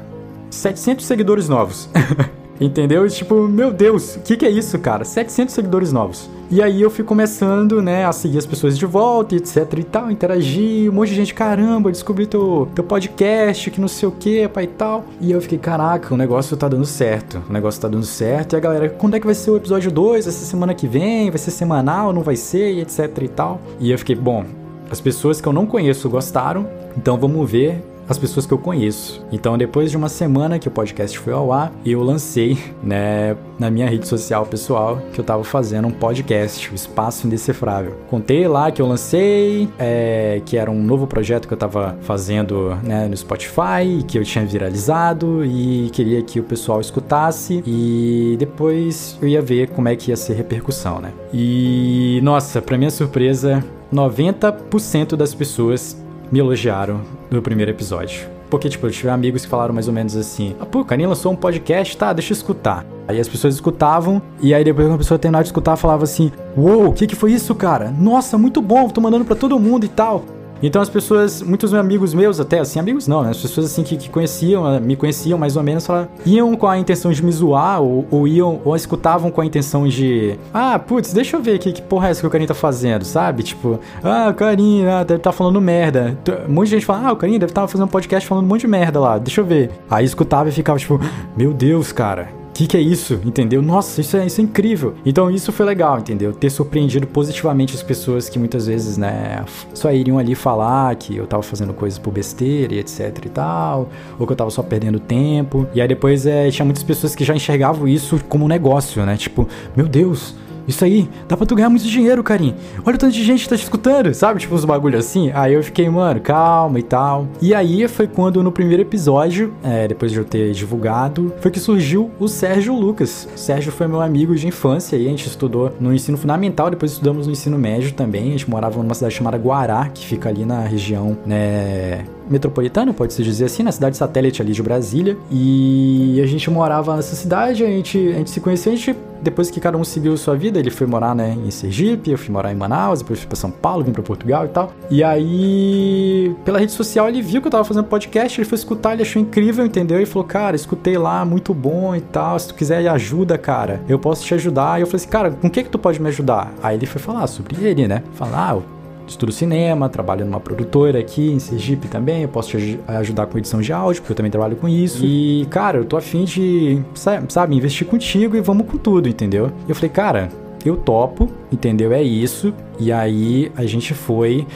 700 0.48 1.04
seguidores 1.04 1.48
novos. 1.48 1.88
Entendeu? 2.58 3.06
E, 3.06 3.10
tipo, 3.10 3.46
meu 3.46 3.70
Deus, 3.72 4.16
o 4.16 4.20
que, 4.20 4.36
que 4.36 4.46
é 4.46 4.50
isso, 4.50 4.78
cara? 4.78 5.04
700 5.04 5.54
seguidores 5.54 5.92
novos. 5.92 6.30
E 6.48 6.62
aí 6.62 6.80
eu 6.80 6.88
fui 6.90 7.02
começando, 7.02 7.82
né, 7.82 8.04
a 8.04 8.12
seguir 8.12 8.38
as 8.38 8.46
pessoas 8.46 8.78
de 8.78 8.86
volta, 8.86 9.34
etc 9.34 9.66
e 9.78 9.82
tal, 9.82 10.10
interagir, 10.12 10.88
um 10.88 10.94
monte 10.94 11.08
de 11.08 11.16
gente, 11.16 11.34
caramba, 11.34 11.90
descobri 11.90 12.24
teu, 12.24 12.68
teu 12.72 12.84
podcast, 12.84 13.68
que 13.68 13.80
não 13.80 13.88
sei 13.88 14.08
o 14.08 14.12
que, 14.12 14.46
pai 14.46 14.64
e 14.64 14.68
tal. 14.68 15.04
E 15.20 15.32
eu 15.32 15.40
fiquei, 15.40 15.58
caraca, 15.58 16.14
o 16.14 16.16
negócio 16.16 16.56
tá 16.56 16.68
dando 16.68 16.86
certo, 16.86 17.42
o 17.50 17.52
negócio 17.52 17.80
tá 17.80 17.88
dando 17.88 18.06
certo. 18.06 18.52
E 18.52 18.56
a 18.56 18.60
galera, 18.60 18.88
quando 18.88 19.16
é 19.16 19.20
que 19.20 19.26
vai 19.26 19.34
ser 19.34 19.50
o 19.50 19.56
episódio 19.56 19.90
2? 19.90 20.28
Essa 20.28 20.44
semana 20.44 20.72
que 20.72 20.86
vem? 20.86 21.30
Vai 21.30 21.38
ser 21.38 21.50
semanal? 21.50 22.12
Não 22.12 22.22
vai 22.22 22.36
ser? 22.36 22.74
E 22.74 22.80
etc 22.80 23.10
e 23.22 23.28
tal. 23.28 23.60
E 23.80 23.90
eu 23.90 23.98
fiquei, 23.98 24.14
bom, 24.14 24.44
as 24.88 25.00
pessoas 25.00 25.40
que 25.40 25.48
eu 25.48 25.52
não 25.52 25.66
conheço 25.66 26.08
gostaram, 26.08 26.68
então 26.96 27.18
vamos 27.18 27.50
ver 27.50 27.82
as 28.08 28.18
pessoas 28.18 28.46
que 28.46 28.52
eu 28.52 28.58
conheço. 28.58 29.24
Então, 29.32 29.58
depois 29.58 29.90
de 29.90 29.96
uma 29.96 30.08
semana 30.08 30.58
que 30.58 30.68
o 30.68 30.70
podcast 30.70 31.18
foi 31.18 31.32
ao 31.32 31.52
ar, 31.52 31.72
eu 31.84 32.02
lancei, 32.02 32.58
né, 32.82 33.36
na 33.58 33.70
minha 33.70 33.88
rede 33.88 34.06
social 34.06 34.46
pessoal, 34.46 35.00
que 35.12 35.20
eu 35.20 35.24
tava 35.24 35.42
fazendo 35.44 35.88
um 35.88 35.90
podcast, 35.90 36.70
o 36.70 36.74
Espaço 36.74 37.26
Indecifrável. 37.26 37.96
Contei 38.08 38.46
lá 38.46 38.70
que 38.70 38.80
eu 38.80 38.86
lancei, 38.86 39.68
é, 39.78 40.40
que 40.44 40.56
era 40.56 40.70
um 40.70 40.82
novo 40.82 41.06
projeto 41.06 41.48
que 41.48 41.54
eu 41.54 41.58
tava 41.58 41.96
fazendo, 42.02 42.76
né, 42.82 43.08
no 43.08 43.16
Spotify, 43.16 44.04
que 44.06 44.18
eu 44.18 44.24
tinha 44.24 44.44
viralizado 44.44 45.44
e 45.44 45.90
queria 45.92 46.22
que 46.22 46.38
o 46.38 46.42
pessoal 46.42 46.80
escutasse 46.80 47.62
e 47.66 48.36
depois 48.38 49.18
eu 49.20 49.28
ia 49.28 49.42
ver 49.42 49.70
como 49.70 49.88
é 49.88 49.96
que 49.96 50.10
ia 50.10 50.16
ser 50.16 50.32
a 50.32 50.36
repercussão, 50.36 51.00
né? 51.00 51.12
E, 51.32 52.20
nossa, 52.22 52.62
pra 52.62 52.78
minha 52.78 52.90
surpresa, 52.90 53.64
90% 53.92 55.16
das 55.16 55.34
pessoas 55.34 55.96
me 56.30 56.38
elogiaram 56.38 57.00
no 57.30 57.42
primeiro 57.42 57.70
episódio. 57.70 58.28
Porque, 58.48 58.68
tipo, 58.68 58.86
eu 58.86 58.90
tive 58.90 59.08
amigos 59.08 59.44
que 59.44 59.50
falaram 59.50 59.74
mais 59.74 59.88
ou 59.88 59.94
menos 59.94 60.16
assim: 60.16 60.54
Ah, 60.60 60.66
pô, 60.66 60.84
Caninha 60.84 61.08
lançou 61.08 61.32
um 61.32 61.36
podcast, 61.36 61.96
tá, 61.96 62.12
deixa 62.12 62.32
eu 62.32 62.36
escutar. 62.36 62.86
Aí 63.08 63.20
as 63.20 63.28
pessoas 63.28 63.54
escutavam, 63.54 64.22
e 64.40 64.54
aí 64.54 64.62
depois 64.64 64.86
que 64.86 64.94
a 64.94 64.98
pessoa 64.98 65.18
terminava 65.18 65.42
de 65.42 65.48
escutar, 65.48 65.76
falava 65.76 66.04
assim: 66.04 66.30
Uou, 66.56 66.88
o 66.88 66.92
que 66.92 67.06
que 67.06 67.16
foi 67.16 67.32
isso, 67.32 67.54
cara? 67.54 67.90
Nossa, 67.90 68.38
muito 68.38 68.62
bom, 68.62 68.88
tô 68.88 69.00
mandando 69.00 69.24
para 69.24 69.36
todo 69.36 69.58
mundo 69.58 69.84
e 69.84 69.88
tal. 69.88 70.24
Então 70.62 70.80
as 70.80 70.88
pessoas, 70.88 71.42
muitos 71.42 71.74
amigos 71.74 72.14
meus 72.14 72.40
até, 72.40 72.58
assim, 72.60 72.78
amigos 72.78 73.06
não, 73.06 73.22
né? 73.22 73.30
As 73.30 73.40
pessoas 73.40 73.66
assim 73.66 73.82
que, 73.82 73.96
que 73.96 74.08
conheciam, 74.08 74.74
eh, 74.74 74.80
me 74.80 74.96
conheciam 74.96 75.38
mais 75.38 75.56
ou 75.56 75.62
menos, 75.62 75.86
falaram, 75.86 76.08
iam 76.24 76.54
com 76.56 76.66
a 76.66 76.78
intenção 76.78 77.12
de 77.12 77.24
me 77.24 77.30
zoar, 77.32 77.80
ou, 77.80 78.06
ou 78.10 78.26
iam, 78.26 78.60
ou 78.64 78.74
escutavam 78.74 79.30
com 79.30 79.40
a 79.40 79.46
intenção 79.46 79.86
de, 79.86 80.38
ah, 80.52 80.78
putz, 80.78 81.12
deixa 81.12 81.36
eu 81.36 81.42
ver 81.42 81.56
aqui 81.56 81.72
que 81.72 81.82
porra 81.82 82.08
é 82.08 82.10
essa 82.10 82.20
que 82.20 82.26
o 82.26 82.30
Carinho 82.30 82.48
tá 82.48 82.54
fazendo, 82.54 83.04
sabe? 83.04 83.42
Tipo, 83.42 83.78
ah, 84.02 84.28
o 84.30 84.34
Carinho 84.34 84.90
ah, 84.90 85.04
deve 85.04 85.18
estar 85.18 85.30
tá 85.30 85.36
falando 85.36 85.60
merda. 85.60 86.16
Muita 86.48 86.70
gente 86.70 86.86
fala, 86.86 87.08
ah, 87.08 87.12
o 87.12 87.16
Carinho 87.16 87.38
deve 87.38 87.50
estar 87.50 87.62
tá 87.62 87.68
fazendo 87.68 87.86
um 87.86 87.90
podcast 87.90 88.28
falando 88.28 88.44
um 88.44 88.48
monte 88.48 88.62
de 88.62 88.68
merda 88.68 88.98
lá, 88.98 89.18
deixa 89.18 89.40
eu 89.40 89.44
ver. 89.44 89.70
Aí 89.90 90.04
escutava 90.04 90.48
e 90.48 90.52
ficava 90.52 90.78
tipo, 90.78 91.00
meu 91.36 91.52
Deus, 91.52 91.92
cara, 91.92 92.28
que, 92.56 92.66
que 92.66 92.76
é 92.76 92.80
isso? 92.80 93.20
Entendeu? 93.22 93.60
Nossa, 93.60 94.00
isso 94.00 94.16
é, 94.16 94.24
isso 94.24 94.40
é 94.40 94.44
incrível. 94.44 94.94
Então 95.04 95.30
isso 95.30 95.52
foi 95.52 95.66
legal, 95.66 95.98
entendeu? 95.98 96.32
Ter 96.32 96.48
surpreendido 96.48 97.06
positivamente 97.06 97.74
as 97.74 97.82
pessoas 97.82 98.30
que 98.30 98.38
muitas 98.38 98.66
vezes, 98.66 98.96
né, 98.96 99.44
só 99.74 99.92
iriam 99.92 100.18
ali 100.18 100.34
falar 100.34 100.94
que 100.96 101.16
eu 101.16 101.26
tava 101.26 101.42
fazendo 101.42 101.74
coisas 101.74 101.98
por 101.98 102.12
besteira 102.12 102.74
e 102.74 102.78
etc 102.78 103.24
e 103.26 103.28
tal, 103.28 103.90
ou 104.18 104.26
que 104.26 104.32
eu 104.32 104.36
tava 104.36 104.50
só 104.50 104.62
perdendo 104.62 104.98
tempo. 104.98 105.66
E 105.74 105.82
aí 105.82 105.88
depois 105.88 106.24
é, 106.24 106.50
tinha 106.50 106.64
muitas 106.64 106.82
pessoas 106.82 107.14
que 107.14 107.24
já 107.24 107.34
enxergavam 107.34 107.86
isso 107.86 108.18
como 108.26 108.46
um 108.46 108.48
negócio, 108.48 109.04
né? 109.04 109.18
Tipo, 109.18 109.46
meu 109.76 109.86
Deus, 109.86 110.34
isso 110.66 110.84
aí, 110.84 111.08
dá 111.28 111.36
pra 111.36 111.46
tu 111.46 111.54
ganhar 111.54 111.70
muito 111.70 111.86
dinheiro, 111.86 112.22
carinho. 112.22 112.54
Olha 112.84 112.96
o 112.96 112.98
tanto 112.98 113.12
de 113.12 113.24
gente 113.24 113.44
que 113.44 113.48
tá 113.48 113.56
te 113.56 113.62
escutando, 113.62 114.12
sabe? 114.14 114.40
Tipo, 114.40 114.54
uns 114.54 114.64
bagulho 114.64 114.98
assim. 114.98 115.30
Aí 115.34 115.54
eu 115.54 115.62
fiquei, 115.62 115.88
mano, 115.88 116.20
calma 116.20 116.78
e 116.78 116.82
tal. 116.82 117.28
E 117.40 117.54
aí 117.54 117.86
foi 117.88 118.06
quando 118.06 118.42
no 118.42 118.50
primeiro 118.50 118.82
episódio, 118.82 119.52
é, 119.62 119.86
depois 119.86 120.10
de 120.12 120.18
eu 120.18 120.24
ter 120.24 120.52
divulgado, 120.52 121.32
foi 121.40 121.50
que 121.50 121.60
surgiu 121.60 122.10
o 122.18 122.28
Sérgio 122.28 122.74
Lucas. 122.74 123.28
O 123.34 123.38
Sérgio 123.38 123.70
foi 123.72 123.86
meu 123.86 124.00
amigo 124.00 124.34
de 124.34 124.46
infância 124.46 124.96
e 124.96 125.06
a 125.06 125.10
gente 125.10 125.26
estudou 125.26 125.72
no 125.80 125.92
ensino 125.92 126.16
fundamental, 126.16 126.70
depois 126.70 126.92
estudamos 126.92 127.26
no 127.26 127.32
ensino 127.32 127.58
médio 127.58 127.92
também. 127.92 128.28
A 128.28 128.30
gente 128.32 128.50
morava 128.50 128.82
numa 128.82 128.94
cidade 128.94 129.14
chamada 129.14 129.38
Guará, 129.38 129.88
que 129.88 130.04
fica 130.04 130.28
ali 130.28 130.44
na 130.44 130.60
região, 130.60 131.16
né, 131.24 132.04
metropolitana, 132.28 132.92
pode-se 132.92 133.22
dizer 133.22 133.46
assim, 133.46 133.62
na 133.62 133.72
cidade 133.72 133.96
satélite 133.96 134.42
ali 134.42 134.52
de 134.52 134.62
Brasília. 134.62 135.16
E 135.30 136.20
a 136.22 136.26
gente 136.26 136.50
morava 136.50 136.96
nessa 136.96 137.16
cidade, 137.16 137.64
a 137.64 137.68
gente, 137.68 137.98
a 137.98 138.18
gente 138.18 138.30
se 138.30 138.40
conheceu, 138.40 138.72
a 138.72 138.76
gente, 138.76 138.96
depois 139.22 139.50
que 139.50 139.60
cada 139.60 139.76
um 139.76 139.84
seguiu 139.84 140.16
sua 140.16 140.36
vida, 140.36 140.58
ele 140.58 140.70
foi 140.70 140.86
morar, 140.86 141.14
né, 141.14 141.36
em 141.44 141.50
Sergipe, 141.50 142.10
eu 142.10 142.18
fui 142.18 142.30
morar 142.30 142.52
em 142.52 142.56
Manaus, 142.56 143.00
depois 143.00 143.18
fui 143.18 143.28
pra 143.28 143.36
São 143.36 143.50
Paulo, 143.50 143.84
vim 143.84 143.92
pra 143.92 144.02
Portugal 144.02 144.44
e 144.44 144.48
tal. 144.48 144.72
E 144.90 145.02
aí, 145.02 146.34
pela 146.44 146.58
rede 146.58 146.72
social, 146.72 147.08
ele 147.08 147.22
viu 147.22 147.40
que 147.40 147.46
eu 147.46 147.52
tava 147.52 147.64
fazendo 147.64 147.84
podcast, 147.84 148.40
ele 148.40 148.48
foi 148.48 148.56
escutar, 148.56 148.92
ele 148.92 149.02
achou 149.02 149.20
incrível, 149.20 149.64
entendeu? 149.64 150.00
E 150.00 150.06
falou, 150.06 150.26
cara, 150.26 150.56
escutei 150.56 150.98
lá, 150.98 151.24
muito 151.24 151.54
bom 151.54 151.94
e 151.94 152.00
tal, 152.00 152.38
se 152.38 152.48
tu 152.48 152.54
quiser 152.54 152.86
ajuda, 152.88 153.38
cara, 153.38 153.82
eu 153.88 153.98
posso 153.98 154.24
te 154.24 154.34
ajudar. 154.34 154.78
E 154.78 154.82
eu 154.82 154.86
falei 154.86 154.96
assim, 154.96 155.08
cara, 155.08 155.30
com 155.30 155.48
o 155.48 155.50
que 155.50 155.62
que 155.62 155.70
tu 155.70 155.78
pode 155.78 156.00
me 156.00 156.08
ajudar? 156.08 156.52
Aí 156.62 156.76
ele 156.76 156.86
foi 156.86 157.00
falar 157.00 157.26
sobre 157.26 157.56
ele, 157.64 157.88
né? 157.88 158.02
Falar, 158.14 158.50
ah, 158.50 158.75
estudo 159.06 159.32
cinema, 159.32 159.88
trabalho 159.88 160.24
numa 160.24 160.40
produtora 160.40 160.98
aqui 160.98 161.30
em 161.30 161.38
Sergipe 161.38 161.88
também, 161.88 162.22
eu 162.22 162.28
posso 162.28 162.50
te 162.50 162.80
ajudar 162.86 163.26
com 163.26 163.38
edição 163.38 163.60
de 163.60 163.72
áudio, 163.72 164.02
porque 164.02 164.12
eu 164.12 164.16
também 164.16 164.30
trabalho 164.30 164.56
com 164.56 164.68
isso. 164.68 165.04
E, 165.04 165.46
cara, 165.50 165.78
eu 165.78 165.84
tô 165.84 165.96
afim 165.96 166.24
de, 166.24 166.82
sabe, 167.28 167.56
investir 167.56 167.86
contigo 167.86 168.36
e 168.36 168.40
vamos 168.40 168.66
com 168.66 168.76
tudo, 168.76 169.08
entendeu? 169.08 169.50
E 169.66 169.70
eu 169.70 169.74
falei, 169.74 169.90
cara, 169.90 170.28
eu 170.64 170.76
topo, 170.76 171.30
entendeu? 171.52 171.92
É 171.92 172.02
isso. 172.02 172.52
E 172.78 172.90
aí 172.92 173.50
a 173.56 173.64
gente 173.64 173.94
foi 173.94 174.46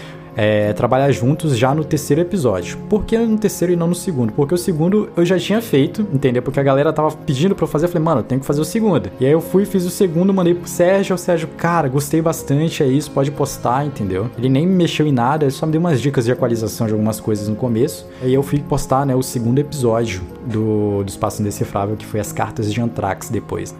é, 0.41 0.73
trabalhar 0.73 1.13
juntos 1.13 1.55
já 1.59 1.75
no 1.75 1.85
terceiro 1.85 2.23
episódio. 2.23 2.79
Por 2.89 3.05
que 3.05 3.19
no 3.19 3.37
terceiro 3.37 3.75
e 3.75 3.77
não 3.77 3.89
no 3.89 3.95
segundo? 3.95 4.33
Porque 4.33 4.55
o 4.55 4.57
segundo 4.57 5.11
eu 5.15 5.23
já 5.23 5.39
tinha 5.39 5.61
feito, 5.61 6.01
entendeu? 6.15 6.41
Porque 6.41 6.59
a 6.59 6.63
galera 6.63 6.95
tava 6.95 7.13
pedindo 7.13 7.55
pra 7.55 7.65
eu 7.65 7.69
fazer, 7.69 7.85
eu 7.85 7.91
falei, 7.91 8.03
mano, 8.03 8.21
eu 8.21 8.25
tenho 8.25 8.41
que 8.41 8.47
fazer 8.47 8.63
o 8.63 8.65
segundo. 8.65 9.11
E 9.21 9.27
aí 9.27 9.33
eu 9.33 9.43
fui, 9.43 9.67
fiz 9.67 9.85
o 9.85 9.91
segundo, 9.91 10.33
mandei 10.33 10.55
pro 10.55 10.67
Sérgio, 10.67 11.15
o 11.15 11.19
Sérgio, 11.19 11.47
cara, 11.59 11.89
gostei 11.89 12.23
bastante, 12.23 12.83
é 12.83 12.87
isso, 12.87 13.11
pode 13.11 13.31
postar, 13.31 13.85
entendeu? 13.85 14.31
Ele 14.39 14.49
nem 14.49 14.67
me 14.67 14.75
mexeu 14.75 15.07
em 15.07 15.13
nada, 15.13 15.45
ele 15.45 15.53
só 15.53 15.67
me 15.67 15.73
deu 15.73 15.81
umas 15.81 16.01
dicas 16.01 16.25
de 16.25 16.33
equalização 16.33 16.87
de 16.87 16.95
algumas 16.95 17.21
coisas 17.21 17.47
no 17.47 17.55
começo. 17.55 18.09
E 18.23 18.29
aí 18.29 18.35
eu 18.35 18.43
fui 18.43 18.61
postar, 18.61 19.05
né, 19.05 19.15
o 19.15 19.23
segundo 19.23 19.59
episódio 19.59 20.23
do, 20.47 21.05
do 21.05 21.09
Espaço 21.09 21.43
Indecifrável, 21.43 21.99
que 21.99 22.07
foi 22.07 22.19
as 22.19 22.33
cartas 22.33 22.73
de 22.73 22.81
Antrax 22.81 23.29
depois. 23.29 23.75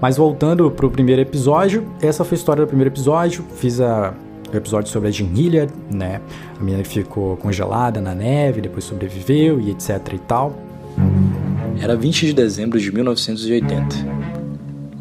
Mas 0.00 0.16
voltando 0.16 0.70
pro 0.70 0.90
primeiro 0.90 1.20
episódio, 1.20 1.84
essa 2.00 2.24
foi 2.24 2.36
a 2.36 2.38
história 2.38 2.64
do 2.64 2.66
primeiro 2.66 2.90
episódio. 2.90 3.44
Fiz 3.56 3.80
a, 3.80 4.14
o 4.56 4.62
episódio 4.62 4.90
sobre 4.90 5.08
a 5.08 5.12
Jean 5.12 5.28
Hilliard, 5.34 5.72
né? 5.90 6.20
A 6.58 6.62
menina 6.62 6.82
que 6.82 6.88
ficou 6.88 7.36
congelada 7.36 8.00
na 8.00 8.14
neve, 8.14 8.60
depois 8.60 8.84
sobreviveu 8.84 9.60
e 9.60 9.70
etc 9.70 10.12
e 10.14 10.18
tal. 10.18 10.58
Era 11.80 11.94
20 11.94 12.26
de 12.26 12.32
dezembro 12.32 12.80
de 12.80 12.90
1980. 12.92 13.96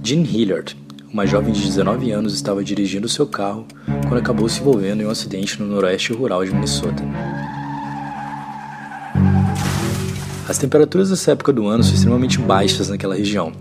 Jean 0.04 0.22
Hilliard, 0.22 0.78
uma 1.12 1.26
jovem 1.26 1.54
de 1.54 1.64
19 1.64 2.12
anos, 2.12 2.34
estava 2.34 2.64
dirigindo 2.64 3.08
seu 3.08 3.26
carro 3.26 3.66
quando 4.08 4.20
acabou 4.20 4.48
se 4.50 4.60
envolvendo 4.60 5.02
em 5.02 5.06
um 5.06 5.10
acidente 5.10 5.62
no 5.62 5.68
noroeste 5.68 6.14
rural 6.14 6.44
de 6.44 6.54
Minnesota. 6.54 7.04
As 10.48 10.58
temperaturas 10.60 11.10
dessa 11.10 11.32
época 11.32 11.52
do 11.52 11.66
ano 11.68 11.84
são 11.84 11.96
extremamente 11.96 12.38
baixas 12.38 12.90
naquela 12.90 13.16
região, 13.16 13.52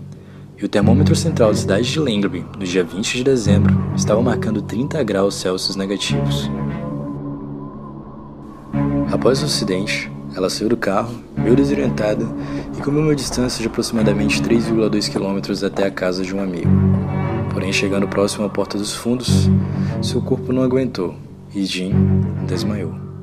e 0.65 0.67
o 0.67 0.69
termômetro 0.69 1.15
central 1.15 1.51
da 1.51 1.55
cidade 1.55 1.91
de 1.91 1.99
Langley, 1.99 2.43
no 2.57 2.65
dia 2.65 2.83
20 2.83 3.17
de 3.17 3.23
dezembro, 3.23 3.71
estava 3.95 4.19
marcando 4.19 4.63
30 4.63 5.03
graus 5.03 5.35
Celsius 5.35 5.75
negativos. 5.75 6.49
Após 9.11 9.43
o 9.43 9.45
acidente, 9.45 10.11
ela 10.35 10.49
saiu 10.49 10.67
do 10.67 10.75
carro, 10.75 11.13
meio 11.37 11.55
desorientada, 11.55 12.27
e 12.75 12.81
comeu 12.81 13.03
uma 13.03 13.15
distância 13.15 13.61
de 13.61 13.67
aproximadamente 13.67 14.41
3,2 14.41 15.07
km 15.07 15.63
até 15.63 15.85
a 15.85 15.91
casa 15.91 16.23
de 16.23 16.35
um 16.35 16.41
amigo. 16.41 16.71
Porém, 17.53 17.71
chegando 17.71 18.07
próximo 18.07 18.43
à 18.43 18.49
porta 18.49 18.75
dos 18.75 18.95
fundos, 18.95 19.47
seu 20.01 20.19
corpo 20.19 20.51
não 20.51 20.63
aguentou 20.63 21.13
e 21.53 21.63
Jim 21.63 21.93
desmaiou. 22.47 23.14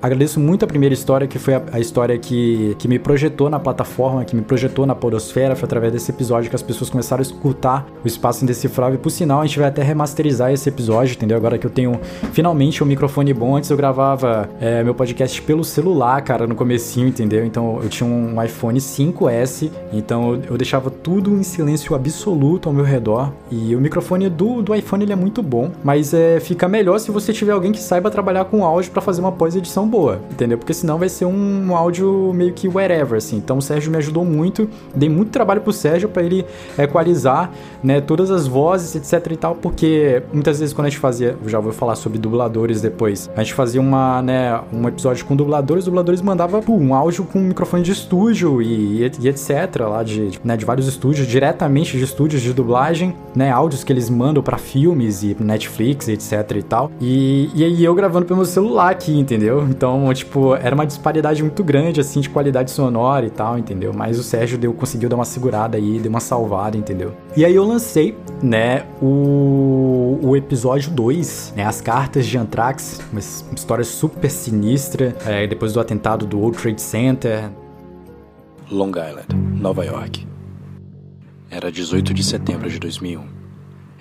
Agradeço 0.00 0.38
muito 0.38 0.64
a 0.64 0.68
primeira 0.68 0.94
história, 0.94 1.26
que 1.26 1.38
foi 1.38 1.54
a, 1.54 1.62
a, 1.72 1.80
história 1.80 2.16
que, 2.16 2.76
que 2.78 2.86
me 2.86 2.98
projetou 2.98 3.50
na 3.50 3.58
plataforma, 3.58 4.24
que 4.24 4.36
me 4.36 4.42
projetou 4.42 4.86
na 4.86 4.94
podosfera. 4.94 5.56
Foi 5.56 5.66
através 5.66 5.92
desse 5.92 6.12
episódio 6.12 6.48
que 6.48 6.54
as 6.54 6.62
pessoas 6.62 6.88
começaram 6.88 7.20
a 7.20 7.22
escutar 7.22 7.86
o 8.04 8.06
Espaço 8.06 8.44
Indecifrável. 8.44 8.94
E 8.94 8.98
por 8.98 9.10
sinal, 9.10 9.40
a 9.40 9.46
gente 9.46 9.58
vai 9.58 9.68
até 9.68 9.82
remasterizar 9.82 10.52
esse 10.52 10.68
episódio, 10.68 11.14
entendeu? 11.14 11.36
Agora 11.36 11.58
que 11.58 11.66
eu 11.66 11.70
tenho 11.70 11.98
finalmente 12.32 12.82
um 12.82 12.86
microfone 12.86 13.34
bom. 13.34 13.56
Antes 13.56 13.70
eu 13.70 13.76
gravava 13.76 14.48
é, 14.60 14.84
meu 14.84 14.94
podcast 14.94 15.42
pelo 15.42 15.64
celular, 15.64 16.22
cara, 16.22 16.46
no 16.46 16.54
comecinho, 16.54 17.08
entendeu? 17.08 17.44
Então 17.44 17.80
eu 17.82 17.88
tinha 17.88 18.08
um 18.08 18.40
iPhone 18.42 18.78
5S, 18.78 19.70
então 19.92 20.34
eu, 20.34 20.42
eu 20.50 20.56
deixava 20.56 20.90
tudo 20.90 21.34
em 21.34 21.42
silêncio 21.42 21.96
absoluto 21.96 22.68
ao 22.68 22.74
meu 22.74 22.84
redor. 22.84 23.32
E 23.50 23.74
o 23.74 23.80
microfone 23.80 24.28
do, 24.28 24.62
do 24.62 24.74
iPhone 24.74 25.02
ele 25.02 25.12
é 25.12 25.16
muito 25.16 25.42
bom, 25.42 25.72
mas 25.82 26.14
é, 26.14 26.38
fica 26.38 26.68
melhor 26.68 27.00
se 27.00 27.10
você 27.10 27.32
tiver 27.32 27.52
alguém 27.52 27.72
que 27.72 27.80
saiba 27.80 28.10
trabalhar 28.10 28.44
com 28.44 28.64
áudio 28.64 28.92
para 28.92 29.02
fazer 29.02 29.20
uma 29.20 29.32
pós-edição 29.32 29.87
boa, 29.88 30.20
entendeu? 30.30 30.58
Porque 30.58 30.74
senão 30.74 30.98
vai 30.98 31.08
ser 31.08 31.24
um, 31.24 31.74
áudio 31.74 32.32
meio 32.34 32.52
que 32.52 32.68
wherever, 32.68 33.18
assim. 33.18 33.36
Então 33.36 33.58
o 33.58 33.62
Sérgio 33.62 33.90
me 33.90 33.98
ajudou 33.98 34.24
muito, 34.24 34.68
dei 34.94 35.08
muito 35.08 35.30
trabalho 35.30 35.60
pro 35.60 35.72
Sérgio 35.72 36.08
para 36.08 36.22
ele 36.22 36.44
equalizar, 36.78 37.50
né, 37.82 38.00
todas 38.00 38.30
as 38.30 38.46
vozes, 38.46 38.94
etc 38.94 39.32
e 39.32 39.36
tal, 39.36 39.54
porque 39.54 40.22
muitas 40.32 40.58
vezes 40.60 40.74
quando 40.74 40.86
a 40.86 40.90
gente 40.90 40.98
fazia, 40.98 41.36
já 41.46 41.60
vou 41.60 41.72
falar 41.72 41.94
sobre 41.94 42.18
dubladores 42.18 42.80
depois, 42.80 43.30
a 43.36 43.42
gente 43.42 43.54
fazia 43.54 43.80
uma, 43.80 44.22
né, 44.22 44.60
um 44.72 44.86
episódio 44.88 45.24
com 45.24 45.36
dubladores, 45.36 45.84
dubladores 45.84 46.20
mandavam 46.20 46.62
pô, 46.62 46.74
um 46.74 46.94
áudio 46.94 47.24
com 47.24 47.38
um 47.38 47.48
microfone 47.48 47.82
de 47.82 47.92
estúdio 47.92 48.60
e, 48.60 49.02
e 49.20 49.28
etc, 49.28 49.80
lá 49.80 50.02
de, 50.02 50.38
né, 50.44 50.56
de 50.56 50.64
vários 50.64 50.86
estúdios, 50.86 51.26
diretamente 51.26 51.96
de 51.96 52.04
estúdios 52.04 52.42
de 52.42 52.52
dublagem, 52.52 53.14
né, 53.34 53.50
áudios 53.50 53.84
que 53.84 53.92
eles 53.92 54.10
mandam 54.10 54.42
para 54.42 54.58
filmes 54.58 55.22
e 55.22 55.36
Netflix, 55.38 56.08
etc 56.08 56.56
e 56.56 56.62
tal. 56.62 56.90
E, 57.00 57.50
e 57.54 57.64
aí 57.64 57.84
eu 57.84 57.94
gravando 57.94 58.26
pelo 58.26 58.38
meu 58.38 58.46
celular 58.46 58.90
aqui, 58.90 59.18
entendeu? 59.18 59.66
Então, 59.78 60.12
tipo, 60.12 60.56
era 60.56 60.74
uma 60.74 60.84
disparidade 60.84 61.40
muito 61.40 61.62
grande, 61.62 62.00
assim, 62.00 62.20
de 62.20 62.28
qualidade 62.28 62.72
sonora 62.72 63.24
e 63.24 63.30
tal, 63.30 63.56
entendeu? 63.56 63.92
Mas 63.94 64.18
o 64.18 64.24
Sérgio 64.24 64.58
deu, 64.58 64.74
conseguiu 64.74 65.08
dar 65.08 65.14
uma 65.14 65.24
segurada 65.24 65.76
aí, 65.76 66.00
deu 66.00 66.10
uma 66.10 66.18
salvada, 66.18 66.76
entendeu? 66.76 67.14
E 67.36 67.44
aí 67.44 67.54
eu 67.54 67.64
lancei, 67.64 68.18
né, 68.42 68.86
o, 69.00 70.18
o 70.20 70.36
episódio 70.36 70.90
2, 70.90 71.54
né, 71.56 71.64
as 71.64 71.80
cartas 71.80 72.26
de 72.26 72.36
Anthrax, 72.36 73.00
uma 73.12 73.20
história 73.20 73.84
super 73.84 74.28
sinistra, 74.28 75.16
é, 75.24 75.46
depois 75.46 75.72
do 75.72 75.78
atentado 75.78 76.26
do 76.26 76.40
World 76.40 76.58
Trade 76.58 76.82
Center. 76.82 77.48
Long 78.68 78.90
Island, 78.90 79.28
Nova 79.60 79.84
York. 79.84 80.26
Era 81.48 81.70
18 81.70 82.12
de 82.12 82.24
setembro 82.24 82.68
de 82.68 82.80
2001 82.80 83.37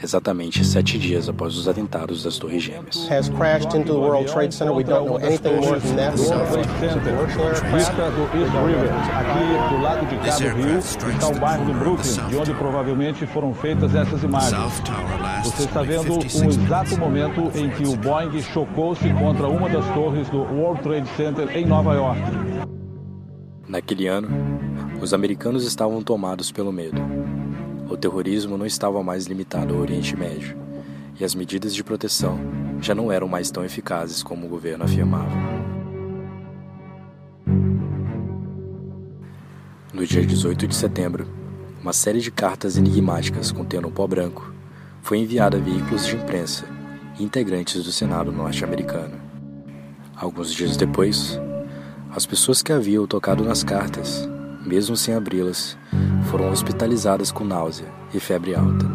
exatamente 0.02 0.64
sete 0.64 0.98
dias 0.98 1.28
após 1.28 1.58
os 1.58 1.68
atentados 1.68 2.24
das 2.24 2.38
Torres 2.38 2.64
Gêmeas. 2.64 2.96
De 2.96 3.08
do 10.40 10.56
rio, 10.56 10.78
está 10.78 11.28
o 11.28 11.40
bairro 11.40 11.66
do 11.66 11.74
Brooklyn, 11.74 12.28
de 12.30 12.38
onde 12.38 12.54
provavelmente 12.54 13.26
foram 13.28 13.54
feitas 13.54 13.94
essas 13.96 14.24
imagens. 14.24 14.82
Você 15.44 15.64
está 15.64 15.82
vendo 15.82 16.14
o 16.14 16.24
exato 16.24 16.98
momento 16.98 17.52
em 17.56 17.70
que 17.70 17.88
o 17.88 17.96
Boeing 17.96 18.42
chocou-se 18.42 19.08
contra 19.14 19.48
uma 19.48 19.70
das 19.70 19.86
torres 19.94 20.30
do 20.30 20.40
World 20.40 20.82
Trade 20.82 21.08
Center 21.16 21.58
em 21.58 21.66
Nova 21.66 21.94
York. 21.94 22.22
Naquele 23.68 24.08
ano, 24.08 24.30
os 25.02 25.14
americanos 25.14 25.66
estavam 25.66 26.02
tomados 26.02 26.52
pelo 26.52 26.72
medo. 26.72 27.02
O 27.90 27.96
terrorismo 27.96 28.58
não 28.58 28.66
estava 28.66 29.02
mais 29.02 29.28
limitado 29.28 29.74
ao 29.74 29.80
Oriente 29.80 30.16
Médio, 30.16 30.58
e 31.18 31.24
as 31.24 31.34
medidas 31.34 31.74
de 31.74 31.84
proteção 31.84 32.38
já 32.82 32.94
não 32.94 33.12
eram 33.12 33.28
mais 33.28 33.50
tão 33.50 33.64
eficazes 33.64 34.22
como 34.22 34.46
o 34.46 34.50
governo 34.50 34.84
afirmava. 34.84 35.32
No 39.94 40.06
dia 40.06 40.26
18 40.26 40.68
de 40.68 40.76
setembro, 40.76 41.28
uma 41.82 41.94
série 41.94 42.20
de 42.20 42.30
cartas 42.30 42.78
enigmáticas 42.78 43.52
contendo 43.52 43.88
um 43.88 43.92
pó 43.92 44.06
branco 44.06 44.54
foi 45.02 45.20
enviada 45.20 45.58
a 45.58 45.60
veículos 45.60 46.06
de 46.06 46.16
imprensa 46.16 46.66
e 47.18 47.24
integrantes 47.24 47.84
do 47.84 47.92
Senado 47.92 48.32
norte-americano. 48.32 49.16
Alguns 50.14 50.54
dias 50.54 50.76
depois, 50.76 51.40
as 52.14 52.26
pessoas 52.26 52.62
que 52.62 52.74
haviam 52.74 53.08
tocado 53.08 53.44
nas 53.46 53.64
cartas 53.64 54.28
mesmo 54.68 54.98
sem 54.98 55.14
abri-las, 55.14 55.78
foram 56.28 56.52
hospitalizadas 56.52 57.32
com 57.32 57.44
náusea 57.44 57.88
e 58.14 58.20
febre 58.20 58.54
alta. 58.56 58.86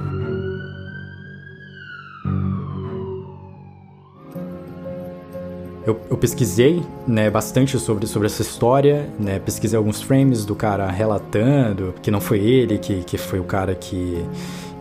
Eu, 5.84 6.00
eu, 6.08 6.16
pesquisei 6.16 6.80
né, 7.08 7.28
bastante 7.28 7.76
sobre, 7.76 8.06
sobre 8.06 8.26
essa 8.26 8.40
história, 8.40 9.10
né, 9.18 9.40
pesquisei 9.40 9.76
alguns 9.76 10.00
frames 10.00 10.44
do 10.44 10.54
cara 10.54 10.88
relatando 10.88 11.92
que 12.00 12.08
não 12.08 12.20
foi 12.20 12.38
ele, 12.38 12.78
que, 12.78 13.02
que 13.02 13.18
foi 13.18 13.40
o 13.40 13.44
cara 13.44 13.74
que, 13.74 14.24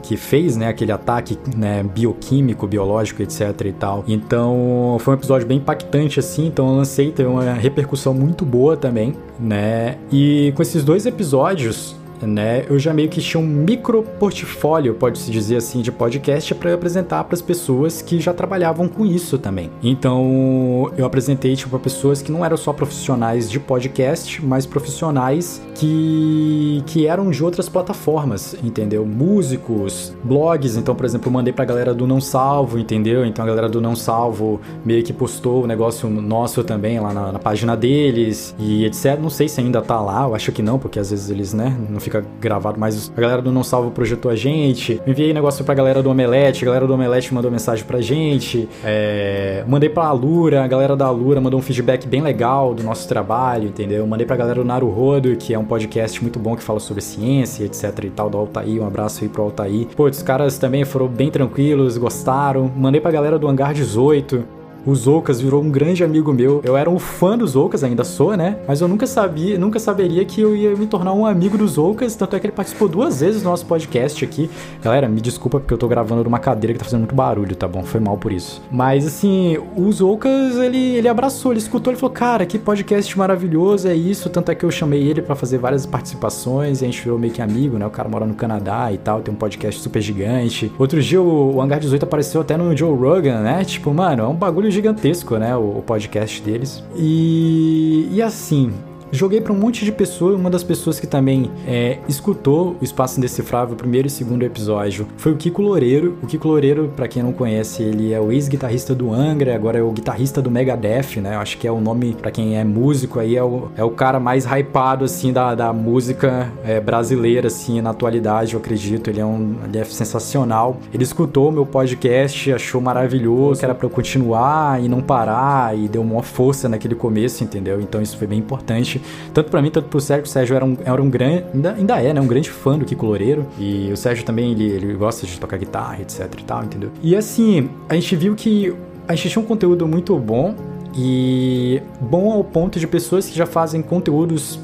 que 0.04 0.16
fez, 0.16 0.56
né, 0.56 0.68
aquele 0.68 0.92
ataque, 0.92 1.40
né, 1.58 1.82
bioquímico, 1.82 2.68
biológico, 2.68 3.24
etc 3.24 3.62
e 3.66 3.72
tal. 3.72 4.04
Então, 4.08 4.98
foi 5.00 5.16
um 5.16 5.18
episódio 5.18 5.48
bem 5.48 5.58
impactante 5.58 6.20
assim, 6.20 6.46
então 6.46 6.68
eu 6.68 6.76
lancei, 6.76 7.12
teve 7.12 7.28
uma 7.28 7.54
repercussão 7.54 8.14
muito 8.14 8.46
boa 8.46 8.78
também, 8.78 9.16
né? 9.40 9.98
E 10.12 10.54
com 10.56 10.62
esses 10.62 10.84
dois 10.84 11.08
episódios, 11.08 11.96
né, 12.22 12.66
eu 12.70 12.78
já 12.80 12.94
meio 12.94 13.10
que 13.10 13.22
tinha 13.22 13.42
um 13.42 13.46
micro 13.46 14.04
portfólio, 14.20 14.94
pode-se 14.94 15.32
dizer 15.32 15.58
assim, 15.58 15.82
de 15.82 15.92
podcast 15.92 16.54
para 16.56 16.74
apresentar 16.74 17.24
para 17.24 17.36
as 17.36 17.42
pessoas 17.42 18.02
que 18.02 18.20
já 18.20 18.34
trabalhavam 18.34 18.88
com 18.88 19.06
isso 19.06 19.38
também. 19.38 19.70
Então, 19.84 20.92
eu 20.98 21.06
apresentei 21.06 21.56
tipo 21.56 21.72
para 21.72 21.80
pessoas 21.80 22.22
que 22.22 22.32
não 22.32 22.44
eram 22.46 22.58
só 22.58 22.74
profissionais 22.74 23.50
de 23.50 23.60
podcast, 23.60 24.44
mas 24.44 24.66
profissionais 24.66 25.62
que 25.76 26.84
que 26.86 27.08
eram 27.08 27.30
de 27.30 27.44
outras 27.44 27.70
plataformas, 27.70 28.56
entendeu? 28.64 29.06
Músicos, 29.06 30.14
blogs, 30.24 30.76
então, 30.76 30.96
por 30.96 31.06
exemplo, 31.06 31.28
eu 31.28 31.32
mandei 31.32 31.54
pra 31.54 31.66
galera 31.66 31.94
do 31.94 32.06
Não 32.06 32.20
Salvo, 32.22 32.78
entendeu? 32.78 33.26
Então 33.26 33.44
a 33.44 33.48
galera 33.48 33.70
do 33.70 33.80
Não 33.80 33.96
Salvo 33.96 34.60
meio 34.84 35.04
que 35.04 35.14
postou 35.14 35.64
o 35.64 35.68
negócio 35.68 36.10
nosso 36.10 36.64
também 36.64 37.00
lá 37.00 37.14
na, 37.14 37.32
na 37.32 37.40
página 37.40 37.76
deles 37.76 38.56
e 38.60 38.86
etc. 38.86 39.18
Não 39.20 39.30
sei 39.30 39.48
se 39.48 39.60
ainda 39.62 39.82
tá 39.82 40.00
lá, 40.00 40.24
eu 40.24 40.36
acho 40.36 40.52
que 40.52 40.62
não, 40.62 40.78
porque 40.78 41.00
às 41.00 41.12
vezes 41.12 41.30
eles, 41.30 41.54
né, 41.54 41.76
não 41.90 42.00
ficam 42.00 42.11
fica 42.12 42.26
gravado, 42.42 42.78
mas 42.78 43.12
a 43.16 43.22
galera 43.22 43.42
do 43.42 43.52
Não 43.52 43.64
Salvo 43.64 43.90
projetou 43.92 44.30
a 44.30 44.36
gente. 44.36 45.02
Enviei 45.08 45.34
negócio 45.34 45.64
pra 45.64 45.74
galera 45.74 46.04
do 46.04 46.10
Omelete, 46.10 46.64
a 46.64 46.66
galera 46.66 46.86
do 46.86 46.94
Omelete 46.94 47.34
mandou 47.34 47.50
mensagem 47.50 47.86
pra 47.86 48.02
gente. 48.02 48.68
É... 48.84 49.64
Mandei 49.66 49.90
pra 49.90 50.04
Alura, 50.04 50.64
a 50.64 50.68
galera 50.68 50.96
da 50.96 51.06
Alura 51.06 51.40
mandou 51.40 51.60
um 51.60 51.64
feedback 51.64 52.06
bem 52.06 52.22
legal 52.22 52.74
do 52.74 52.84
nosso 52.84 53.08
trabalho, 53.08 53.70
entendeu? 53.70 54.06
Mandei 54.06 54.28
pra 54.28 54.36
galera 54.36 54.60
do 54.60 54.66
Naruhodo, 54.66 55.36
que 55.38 55.54
é 55.54 55.60
um 55.60 55.66
podcast 55.66 56.22
muito 56.22 56.38
bom 56.38 56.56
que 56.56 56.64
fala 56.64 56.80
sobre 56.80 57.02
ciência, 57.02 57.64
etc 57.64 58.04
e 58.04 58.10
tal, 58.10 58.30
do 58.30 58.38
Altair. 58.38 58.82
Um 58.82 58.86
abraço 58.86 59.24
aí 59.24 59.30
pro 59.30 59.44
Altair. 59.44 59.88
Pô, 59.96 60.06
os 60.06 60.22
caras 60.22 60.58
também 60.58 60.84
foram 60.84 61.08
bem 61.08 61.32
tranquilos, 61.32 61.98
gostaram. 61.98 62.70
Mandei 62.76 63.00
pra 63.00 63.12
galera 63.12 63.40
do 63.40 63.48
Hangar 63.48 63.74
18. 63.74 64.61
O 64.84 64.96
Zoukas 64.96 65.40
virou 65.40 65.62
um 65.62 65.70
grande 65.70 66.04
amigo 66.04 66.34
meu. 66.34 66.60
Eu 66.64 66.76
era 66.76 66.90
um 66.90 66.98
fã 66.98 67.38
do 67.38 67.46
Zoukas, 67.46 67.84
ainda 67.84 68.04
sou, 68.04 68.36
né? 68.36 68.58
Mas 68.68 68.82
eu 68.82 68.88
nunca 68.88 69.06
sabia, 69.06 69.58
nunca 69.58 69.80
saberia 69.80 70.26
que 70.26 70.42
eu 70.42 70.56
ia 70.56 70.76
me 70.76 70.88
tornar 70.88 71.14
um 71.14 71.24
amigo 71.24 71.56
do 71.56 71.68
Zoukas, 71.68 72.16
tanto 72.16 72.36
é 72.36 72.40
que 72.40 72.48
ele 72.48 72.54
participou 72.54 72.88
duas 72.88 73.20
vezes 73.20 73.44
do 73.44 73.50
nosso 73.50 73.64
podcast 73.68 74.26
aqui. 74.26 74.50
Galera, 74.82 75.08
me 75.08 75.22
desculpa 75.22 75.60
porque 75.60 75.72
eu 75.72 75.78
tô 75.78 75.88
gravando 75.88 76.24
numa 76.24 76.40
cadeira 76.40 76.74
que 76.74 76.80
tá 76.80 76.86
fazendo 76.86 77.02
muito 77.02 77.14
barulho, 77.14 77.56
tá 77.56 77.68
bom? 77.68 77.84
Foi 77.84 78.00
mal 78.00 78.18
por 78.18 78.32
isso. 78.32 78.60
Mas 78.72 79.06
assim, 79.06 79.60
o 79.76 79.92
Zoukas, 79.92 80.58
ele, 80.58 80.96
ele 80.96 81.08
abraçou, 81.08 81.52
ele 81.52 81.60
escutou, 81.60 81.94
ele 81.94 82.00
falou: 82.00 82.14
"Cara, 82.14 82.44
que 82.48 82.58
podcast 82.58 83.16
maravilhoso 83.16 83.88
é 83.88 83.94
isso". 83.94 84.32
Tanto 84.32 84.52
é 84.52 84.56
que 84.56 84.66
eu 84.66 84.72
chamei 84.72 85.04
ele 85.04 85.22
para 85.22 85.36
fazer 85.36 85.60
várias 85.60 85.86
participações 85.86 86.82
e 86.82 86.86
a 86.86 86.88
gente 86.88 87.04
virou 87.04 87.20
meio 87.20 87.32
que 87.32 87.42
amigo, 87.42 87.78
né? 87.78 87.86
O 87.86 87.92
cara 87.92 88.10
mora 88.10 88.26
no 88.26 88.34
Canadá 88.34 88.92
e 88.92 88.98
tal, 88.98 89.22
tem 89.22 89.32
um 89.32 89.38
podcast 89.38 89.80
super 89.80 90.02
gigante. 90.02 90.72
Outro 90.80 91.00
dia 91.00 91.22
o, 91.22 91.56
o 91.56 91.62
Hangar 91.62 91.80
18 91.80 92.02
apareceu 92.02 92.42
até 92.42 92.58
no 92.58 92.76
Joe 92.76 92.98
Rogan, 92.98 93.42
né? 93.42 93.64
Tipo, 93.64 93.94
mano, 93.94 94.24
é 94.24 94.28
um 94.28 94.34
bagulho 94.34 94.71
gigantesco, 94.72 95.38
né? 95.38 95.56
O, 95.56 95.84
podcast 95.86 96.42
deles. 96.42 96.84
E, 96.96 98.08
e 98.12 98.22
assim, 98.22 98.74
Joguei 99.14 99.42
para 99.42 99.52
um 99.52 99.58
monte 99.58 99.84
de 99.84 99.92
pessoas, 99.92 100.40
uma 100.40 100.50
das 100.50 100.64
pessoas 100.64 100.98
que 100.98 101.06
também 101.06 101.52
é, 101.68 102.00
escutou 102.08 102.78
o 102.80 102.84
Espaço 102.84 103.18
Indecifrável, 103.18 103.76
primeiro 103.76 104.08
e 104.08 104.10
segundo 104.10 104.44
episódio, 104.44 105.06
foi 105.18 105.34
o 105.34 105.36
Kiko 105.36 105.62
Loureiro. 105.62 106.18
O 106.24 106.28
Kiko 106.28 106.48
Loureiro, 106.48 106.94
para 106.96 107.10
quem 107.10 107.22
não 107.22 107.34
conhece, 107.34 107.84
ele 107.84 108.14
é 108.14 108.22
o 108.22 108.32
ex-guitarrista 108.32 108.96
do 108.96 109.12
Angra, 109.12 109.54
agora 109.54 109.78
é 109.78 109.82
o 109.82 109.92
guitarrista 109.92 110.42
do 110.42 110.50
Megadeth, 110.50 111.20
né? 111.22 111.36
Acho 111.36 111.58
que 111.58 111.68
é 111.68 111.72
o 111.72 111.82
nome, 111.82 112.14
para 112.14 112.32
quem 112.32 112.58
é 112.58 112.64
músico 112.64 113.20
aí, 113.20 113.36
é 113.36 113.44
o, 113.44 113.68
é 113.76 113.84
o 113.84 113.90
cara 113.90 114.18
mais 114.18 114.46
hypado, 114.46 115.04
assim, 115.04 115.34
da, 115.34 115.56
da 115.56 115.74
música 115.74 116.50
é, 116.64 116.80
brasileira, 116.80 117.48
assim, 117.48 117.82
na 117.82 117.90
atualidade, 117.90 118.54
eu 118.54 118.62
acredito. 118.62 119.10
Ele 119.10 119.20
é, 119.20 119.26
um, 119.26 119.58
ele 119.66 119.78
é 119.78 119.84
sensacional. 119.84 120.78
Ele 120.94 121.04
escutou 121.04 121.50
o 121.50 121.52
meu 121.52 121.66
podcast, 121.66 122.54
achou 122.54 122.80
maravilhoso, 122.80 123.60
que 123.60 123.66
era 123.66 123.76
pra 123.76 123.86
eu 123.86 123.90
continuar 123.90 124.82
e 124.82 124.88
não 124.88 125.02
parar, 125.02 125.78
e 125.78 125.90
deu 125.90 126.02
uma 126.02 126.24
força 126.24 126.70
naquele 126.70 126.96
começo, 126.96 127.44
entendeu? 127.44 127.82
Então 127.82 128.02
isso 128.02 128.18
foi 128.18 128.26
bem 128.26 128.40
importante 128.40 129.01
tanto 129.34 129.50
para 129.50 129.62
mim, 129.62 129.70
tanto 129.70 129.88
pro 129.88 130.00
Sérgio. 130.00 130.26
O 130.26 130.28
Sérgio 130.28 130.56
era 130.56 130.66
um, 130.66 130.78
era 130.84 131.02
um 131.02 131.10
grande, 131.10 131.46
ainda, 131.54 131.74
ainda 131.74 132.02
é, 132.02 132.14
né? 132.14 132.22
Um 132.22 132.28
grande 132.28 132.50
fã 132.50 132.78
do 132.78 132.86
Kiko 132.86 133.06
Loureiro. 133.06 133.46
E 133.60 133.90
o 133.92 133.98
Sérgio 133.98 134.26
também, 134.26 134.52
ele, 134.52 134.66
ele 134.66 134.94
gosta 134.94 135.26
de 135.26 135.40
tocar 135.40 135.58
guitarra, 135.58 136.02
etc 136.02 136.28
e 136.40 136.44
tal, 136.44 136.64
entendeu? 136.64 136.92
E 137.02 137.16
assim, 137.16 137.70
a 137.90 137.96
gente 137.96 138.16
viu 138.16 138.36
que 138.36 138.74
a 139.08 139.16
gente 139.16 139.30
tinha 139.30 139.44
um 139.44 139.48
conteúdo 139.48 139.88
muito 139.88 140.18
bom 140.18 140.56
e 140.96 141.82
bom 142.00 142.32
ao 142.32 142.44
ponto 142.44 142.80
de 142.80 142.88
pessoas 142.88 143.28
que 143.28 143.36
já 143.36 143.46
fazem 143.46 143.82
conteúdos 143.82 144.60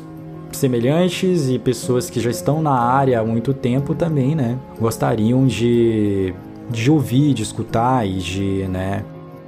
semelhantes 0.51 1.49
e 1.49 1.59
pessoas 1.59 2.09
que 2.09 2.19
já 2.19 2.29
estão 2.29 2.61
na 2.61 2.71
área 2.71 3.19
há 3.19 3.23
muito 3.23 3.53
tempo 3.53 3.93
também, 3.93 4.35
né? 4.35 4.57
Gostariam 4.79 5.45
de, 5.45 6.33
de 6.69 6.89
ouvir, 6.89 7.33
de 7.33 7.43
escutar 7.43 8.07
e 8.07 8.13
de, 8.17 8.67
né? 8.67 9.03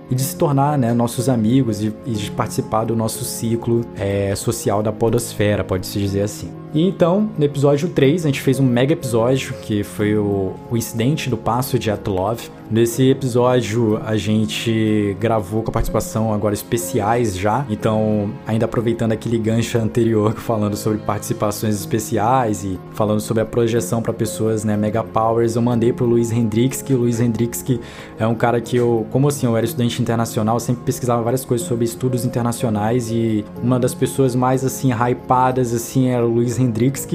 E 0.09 0.15
de 0.15 0.21
se 0.23 0.35
tornar 0.35 0.77
né, 0.77 0.93
nossos 0.93 1.29
amigos 1.29 1.81
e, 1.81 1.93
e 2.05 2.11
de 2.11 2.31
participar 2.31 2.85
do 2.85 2.95
nosso 2.95 3.23
ciclo 3.23 3.85
é, 3.95 4.33
social 4.35 4.81
da 4.81 4.91
podosfera, 4.91 5.63
pode-se 5.63 5.99
dizer 5.99 6.23
assim. 6.23 6.58
E 6.73 6.81
então, 6.81 7.29
no 7.37 7.43
episódio 7.43 7.89
3, 7.89 8.25
a 8.25 8.27
gente 8.27 8.41
fez 8.41 8.59
um 8.59 8.65
mega 8.65 8.93
episódio 8.93 9.53
que 9.61 9.83
foi 9.83 10.15
o, 10.15 10.53
o 10.69 10.77
incidente 10.77 11.29
do 11.29 11.37
passo 11.37 11.79
de 11.79 11.89
Atlov, 11.89 12.39
Nesse 12.71 13.09
episódio 13.09 13.99
a 14.05 14.15
gente 14.15 15.17
gravou 15.19 15.63
com 15.63 15.71
a 15.71 15.73
participação 15.73 16.31
agora 16.31 16.53
especiais 16.53 17.35
já, 17.35 17.65
então 17.67 18.29
ainda 18.45 18.65
aproveitando 18.65 19.11
aquele 19.11 19.39
gancho 19.39 19.79
anterior 19.79 20.33
falando 20.37 20.77
sobre 20.77 20.99
participações 20.99 21.73
especiais 21.73 22.63
e 22.63 22.79
falando 22.93 23.21
sobre 23.21 23.41
a 23.41 23.45
projeção 23.45 24.03
para 24.03 24.13
pessoas, 24.13 24.63
né, 24.63 24.77
mega 24.77 25.03
powers, 25.03 25.55
eu 25.55 25.63
mandei 25.63 25.91
pro 25.91 26.05
Luiz 26.05 26.31
Hendrix, 26.31 26.79
que 26.83 26.93
o 26.93 26.97
Luiz 26.97 27.19
Hendrix 27.19 27.63
que 27.63 27.79
é 28.19 28.27
um 28.27 28.35
cara 28.35 28.61
que 28.61 28.77
eu, 28.77 29.07
como 29.09 29.27
assim, 29.27 29.47
eu 29.47 29.57
era 29.57 29.65
estudante 29.65 29.99
internacional, 29.99 30.59
sempre 30.59 30.83
pesquisava 30.83 31.23
várias 31.23 31.43
coisas 31.43 31.65
sobre 31.65 31.85
estudos 31.85 32.23
internacionais 32.23 33.09
e 33.09 33.43
uma 33.63 33.79
das 33.79 33.95
pessoas 33.95 34.35
mais 34.35 34.63
assim 34.63 34.91
hypadas 34.91 35.73
assim 35.73 36.09
era 36.09 36.23
o 36.23 36.29
Luiz 36.29 36.58
Hendrix 36.59 37.07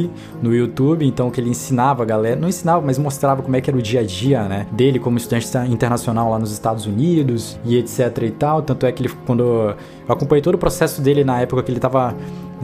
no 0.43 0.55
YouTube, 0.55 1.07
então 1.07 1.31
que 1.31 1.41
ele 1.41 1.51
ensinava 1.51 2.03
a 2.03 2.07
galera, 2.07 2.41
não 2.41 2.49
ensinava, 2.49 2.85
mas 2.85 2.99
mostrava 2.99 3.43
como 3.43 3.55
é 3.57 3.61
que 3.61 3.71
era 3.71 3.79
o 3.79 3.83
dia 3.83 4.01
a 4.01 4.05
dia, 4.05 4.45
né, 4.45 4.67
dele 4.73 4.99
como 4.99 5.17
estudante 5.17 5.47
internacional 5.73 6.31
lá 6.31 6.39
nos 6.39 6.53
Estados 6.53 6.87
Unidos 6.87 7.59
e 7.65 7.77
etc 7.77 8.23
e 8.23 8.31
tal. 8.31 8.63
Tanto 8.63 8.87
é 8.87 8.93
que 8.93 9.03
ele, 9.03 9.13
quando 9.27 9.75
eu 10.09 10.15
acompanhei 10.15 10.43
todo 10.43 10.55
o 10.55 10.59
processo 10.59 11.01
dele 11.01 11.25
na 11.25 11.41
época 11.41 11.63
que 11.63 11.71
ele 11.71 11.79
estava 11.79 12.15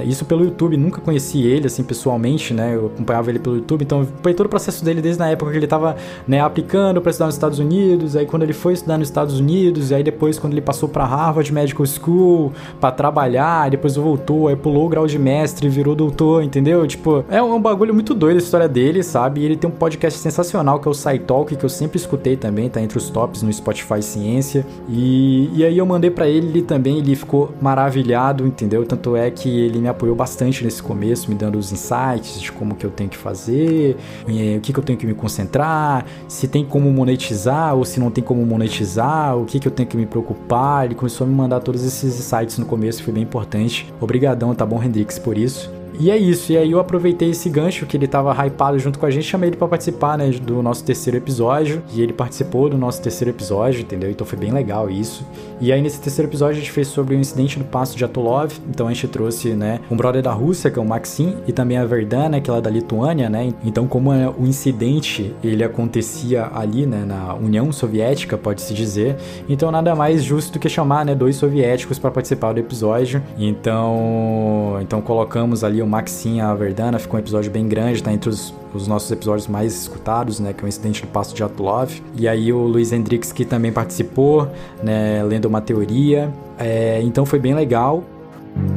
isso 0.04 0.24
pelo 0.24 0.44
YouTube, 0.44 0.76
nunca 0.76 1.00
conheci 1.00 1.42
ele 1.42 1.66
assim 1.66 1.82
pessoalmente, 1.82 2.54
né? 2.54 2.74
Eu 2.74 2.86
acompanhava 2.86 3.30
ele 3.30 3.38
pelo 3.38 3.56
YouTube, 3.56 3.82
então 3.82 4.06
foi 4.22 4.34
todo 4.34 4.46
o 4.46 4.48
processo 4.48 4.84
dele 4.84 5.00
desde 5.00 5.18
na 5.18 5.28
época 5.28 5.50
que 5.50 5.56
ele 5.56 5.66
estava 5.66 5.96
né, 6.26 6.40
aplicando 6.40 7.00
para 7.00 7.10
estudar 7.10 7.26
nos 7.26 7.34
Estados 7.34 7.58
Unidos, 7.58 8.16
aí 8.16 8.26
quando 8.26 8.42
ele 8.42 8.52
foi 8.52 8.74
estudar 8.74 8.98
nos 8.98 9.08
Estados 9.08 9.38
Unidos, 9.38 9.90
e 9.90 9.94
aí 9.94 10.02
depois 10.02 10.38
quando 10.38 10.52
ele 10.52 10.60
passou 10.60 10.88
para 10.88 11.04
Harvard 11.04 11.52
Medical 11.52 11.84
School 11.86 12.52
para 12.80 12.92
trabalhar, 12.92 13.70
depois 13.70 13.96
voltou, 13.96 14.48
aí 14.48 14.56
pulou 14.56 14.86
o 14.86 14.88
grau 14.88 15.06
de 15.06 15.18
mestre, 15.18 15.68
virou 15.68 15.94
doutor, 15.94 16.42
entendeu? 16.42 16.86
Tipo, 16.86 17.24
é 17.28 17.42
um 17.42 17.60
bagulho 17.60 17.92
muito 17.92 18.14
doido 18.14 18.36
a 18.36 18.40
história 18.40 18.68
dele, 18.68 19.02
sabe? 19.02 19.40
E 19.40 19.44
ele 19.44 19.56
tem 19.56 19.68
um 19.68 19.72
podcast 19.72 20.18
sensacional 20.18 20.78
que 20.78 20.88
é 20.88 20.90
o 20.90 20.94
SciTalk, 20.94 21.56
que 21.56 21.64
eu 21.64 21.68
sempre 21.68 21.98
escutei 21.98 22.36
também, 22.36 22.68
tá 22.68 22.80
entre 22.80 22.96
os 22.96 23.10
tops 23.10 23.42
no 23.42 23.52
Spotify 23.52 24.02
Ciência. 24.02 24.66
E, 24.88 25.50
e 25.54 25.64
aí 25.64 25.76
eu 25.76 25.86
mandei 25.86 26.10
para 26.10 26.28
ele, 26.28 26.48
ele 26.48 26.62
também, 26.62 26.98
ele 26.98 27.14
ficou 27.14 27.29
maravilhado, 27.60 28.46
entendeu? 28.46 28.84
Tanto 28.84 29.16
é 29.16 29.30
que 29.30 29.48
ele 29.48 29.78
me 29.78 29.88
apoiou 29.88 30.14
bastante 30.14 30.64
nesse 30.64 30.82
começo, 30.82 31.30
me 31.30 31.36
dando 31.36 31.58
os 31.58 31.72
insights 31.72 32.40
de 32.40 32.52
como 32.52 32.74
que 32.74 32.84
eu 32.84 32.90
tenho 32.90 33.10
que 33.10 33.16
fazer, 33.16 33.96
eh, 34.28 34.56
o 34.56 34.60
que, 34.60 34.72
que 34.72 34.78
eu 34.78 34.82
tenho 34.84 34.98
que 34.98 35.06
me 35.06 35.14
concentrar, 35.14 36.04
se 36.28 36.48
tem 36.48 36.64
como 36.64 36.90
monetizar 36.92 37.74
ou 37.74 37.84
se 37.84 38.00
não 38.00 38.10
tem 38.10 38.22
como 38.22 38.44
monetizar, 38.44 39.36
o 39.36 39.44
que, 39.44 39.58
que 39.58 39.68
eu 39.68 39.72
tenho 39.72 39.88
que 39.88 39.96
me 39.96 40.06
preocupar. 40.06 40.84
Ele 40.84 40.94
começou 40.94 41.26
a 41.26 41.30
me 41.30 41.34
mandar 41.34 41.60
todos 41.60 41.84
esses 41.84 42.18
insights 42.18 42.58
no 42.58 42.66
começo, 42.66 43.02
foi 43.02 43.12
bem 43.12 43.22
importante. 43.22 43.92
Obrigadão, 44.00 44.54
tá 44.54 44.66
bom, 44.66 44.82
Hendrix, 44.82 45.18
por 45.18 45.36
isso. 45.36 45.79
E 46.00 46.10
é 46.10 46.16
isso, 46.16 46.50
e 46.50 46.56
aí 46.56 46.70
eu 46.70 46.80
aproveitei 46.80 47.28
esse 47.28 47.50
gancho 47.50 47.84
que 47.84 47.94
ele 47.94 48.06
tava 48.06 48.32
hypado 48.32 48.78
junto 48.78 48.98
com 48.98 49.04
a 49.04 49.10
gente, 49.10 49.26
chamei 49.26 49.50
ele 49.50 49.56
para 49.58 49.68
participar, 49.68 50.16
né, 50.16 50.30
do 50.30 50.62
nosso 50.62 50.82
terceiro 50.82 51.18
episódio, 51.18 51.82
e 51.92 52.00
ele 52.00 52.14
participou 52.14 52.70
do 52.70 52.78
nosso 52.78 53.02
terceiro 53.02 53.30
episódio, 53.30 53.82
entendeu? 53.82 54.10
Então 54.10 54.26
foi 54.26 54.38
bem 54.38 54.50
legal 54.50 54.88
isso. 54.88 55.26
E 55.60 55.70
aí 55.70 55.82
nesse 55.82 56.00
terceiro 56.00 56.30
episódio 56.30 56.56
a 56.56 56.58
gente 56.60 56.72
fez 56.72 56.88
sobre 56.88 57.14
o 57.14 57.18
incidente 57.18 57.58
do 57.58 57.66
passo 57.66 57.98
de 57.98 58.02
Atolov, 58.02 58.50
então 58.66 58.88
a 58.88 58.94
gente 58.94 59.08
trouxe, 59.08 59.50
né, 59.50 59.80
um 59.90 59.96
brother 59.96 60.22
da 60.22 60.32
Rússia, 60.32 60.70
que 60.70 60.78
é 60.78 60.82
o 60.82 60.86
Maxim, 60.86 61.36
e 61.46 61.52
também 61.52 61.76
a 61.76 61.84
Verdana, 61.84 62.40
que 62.40 62.48
ela 62.48 62.60
é 62.60 62.62
da 62.62 62.70
Lituânia, 62.70 63.28
né? 63.28 63.52
Então 63.62 63.86
como 63.86 64.10
é, 64.10 64.26
o 64.26 64.46
incidente 64.46 65.34
ele 65.44 65.62
acontecia 65.62 66.48
ali, 66.54 66.86
né, 66.86 67.04
na 67.06 67.34
União 67.34 67.70
Soviética, 67.72 68.38
pode-se 68.38 68.72
dizer, 68.72 69.16
então 69.46 69.70
nada 69.70 69.94
mais 69.94 70.24
justo 70.24 70.54
do 70.54 70.58
que 70.58 70.68
chamar, 70.70 71.04
né, 71.04 71.14
dois 71.14 71.36
soviéticos 71.36 71.98
para 71.98 72.10
participar 72.10 72.54
do 72.54 72.60
episódio. 72.60 73.22
Então, 73.38 74.78
então 74.80 75.02
colocamos 75.02 75.62
ali 75.62 75.82
o 75.82 75.89
Maxim 75.90 76.36
e 76.36 76.40
a 76.40 76.54
Verdana, 76.54 76.98
ficou 77.00 77.16
um 77.16 77.20
episódio 77.20 77.50
bem 77.50 77.66
grande, 77.66 78.00
tá 78.00 78.12
entre 78.12 78.30
os, 78.30 78.54
os 78.72 78.86
nossos 78.86 79.10
episódios 79.10 79.48
mais 79.48 79.74
escutados, 79.74 80.38
né, 80.38 80.52
que 80.52 80.62
é 80.62 80.64
o 80.64 80.68
incidente 80.68 81.02
do 81.02 81.08
passo 81.08 81.34
de 81.34 81.42
Atlov. 81.42 82.00
E 82.16 82.28
aí 82.28 82.52
o 82.52 82.60
Luiz 82.60 82.92
Hendrix 82.92 83.32
que 83.32 83.44
também 83.44 83.72
participou, 83.72 84.48
né, 84.82 85.22
lendo 85.24 85.46
uma 85.46 85.60
teoria. 85.60 86.32
É, 86.56 87.00
então 87.02 87.26
foi 87.26 87.40
bem 87.40 87.54
legal. 87.54 88.04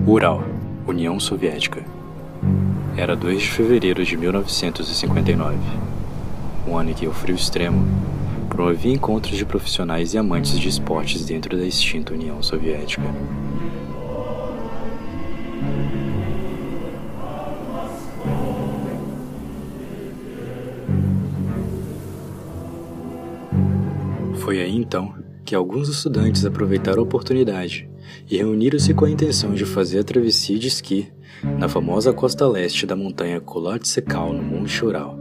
Ural, 0.07 0.43
União 0.87 1.19
Soviética. 1.19 1.83
Era 2.97 3.15
2 3.15 3.41
de 3.41 3.49
fevereiro 3.51 4.03
de 4.03 4.17
1959, 4.17 5.55
um 6.67 6.77
ano 6.77 6.89
em 6.89 6.93
que 6.93 7.07
o 7.07 7.13
frio 7.13 7.35
extremo 7.35 7.85
promovia 8.49 8.93
encontros 8.93 9.37
de 9.37 9.45
profissionais 9.45 10.13
e 10.13 10.17
amantes 10.17 10.59
de 10.59 10.67
esportes 10.67 11.25
dentro 11.25 11.57
da 11.57 11.63
extinta 11.63 12.13
União 12.13 12.41
Soviética. 12.41 13.03
Foi 24.43 24.59
aí 24.59 24.75
então 24.75 25.15
que 25.45 25.55
alguns 25.55 25.87
estudantes 25.87 26.45
aproveitaram 26.45 26.99
a 26.99 27.05
oportunidade 27.05 27.89
e 28.29 28.35
reuniram-se 28.35 28.93
com 28.93 29.05
a 29.05 29.09
intenção 29.09 29.53
de 29.53 29.65
fazer 29.65 29.99
a 29.99 30.03
travessia 30.03 30.59
de 30.59 30.67
esqui 30.67 31.07
na 31.57 31.69
famosa 31.69 32.11
costa 32.11 32.45
leste 32.45 32.85
da 32.85 32.93
montanha 32.93 33.39
Kolatsekal, 33.39 34.33
no 34.33 34.43
Monte 34.43 34.83
Ural. 34.83 35.17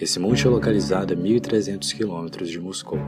Esse 0.00 0.18
monte 0.18 0.44
é 0.44 0.50
localizado 0.50 1.14
a 1.14 1.16
1.300 1.16 1.94
quilômetros 1.94 2.50
de 2.50 2.58
Moscou. 2.58 2.98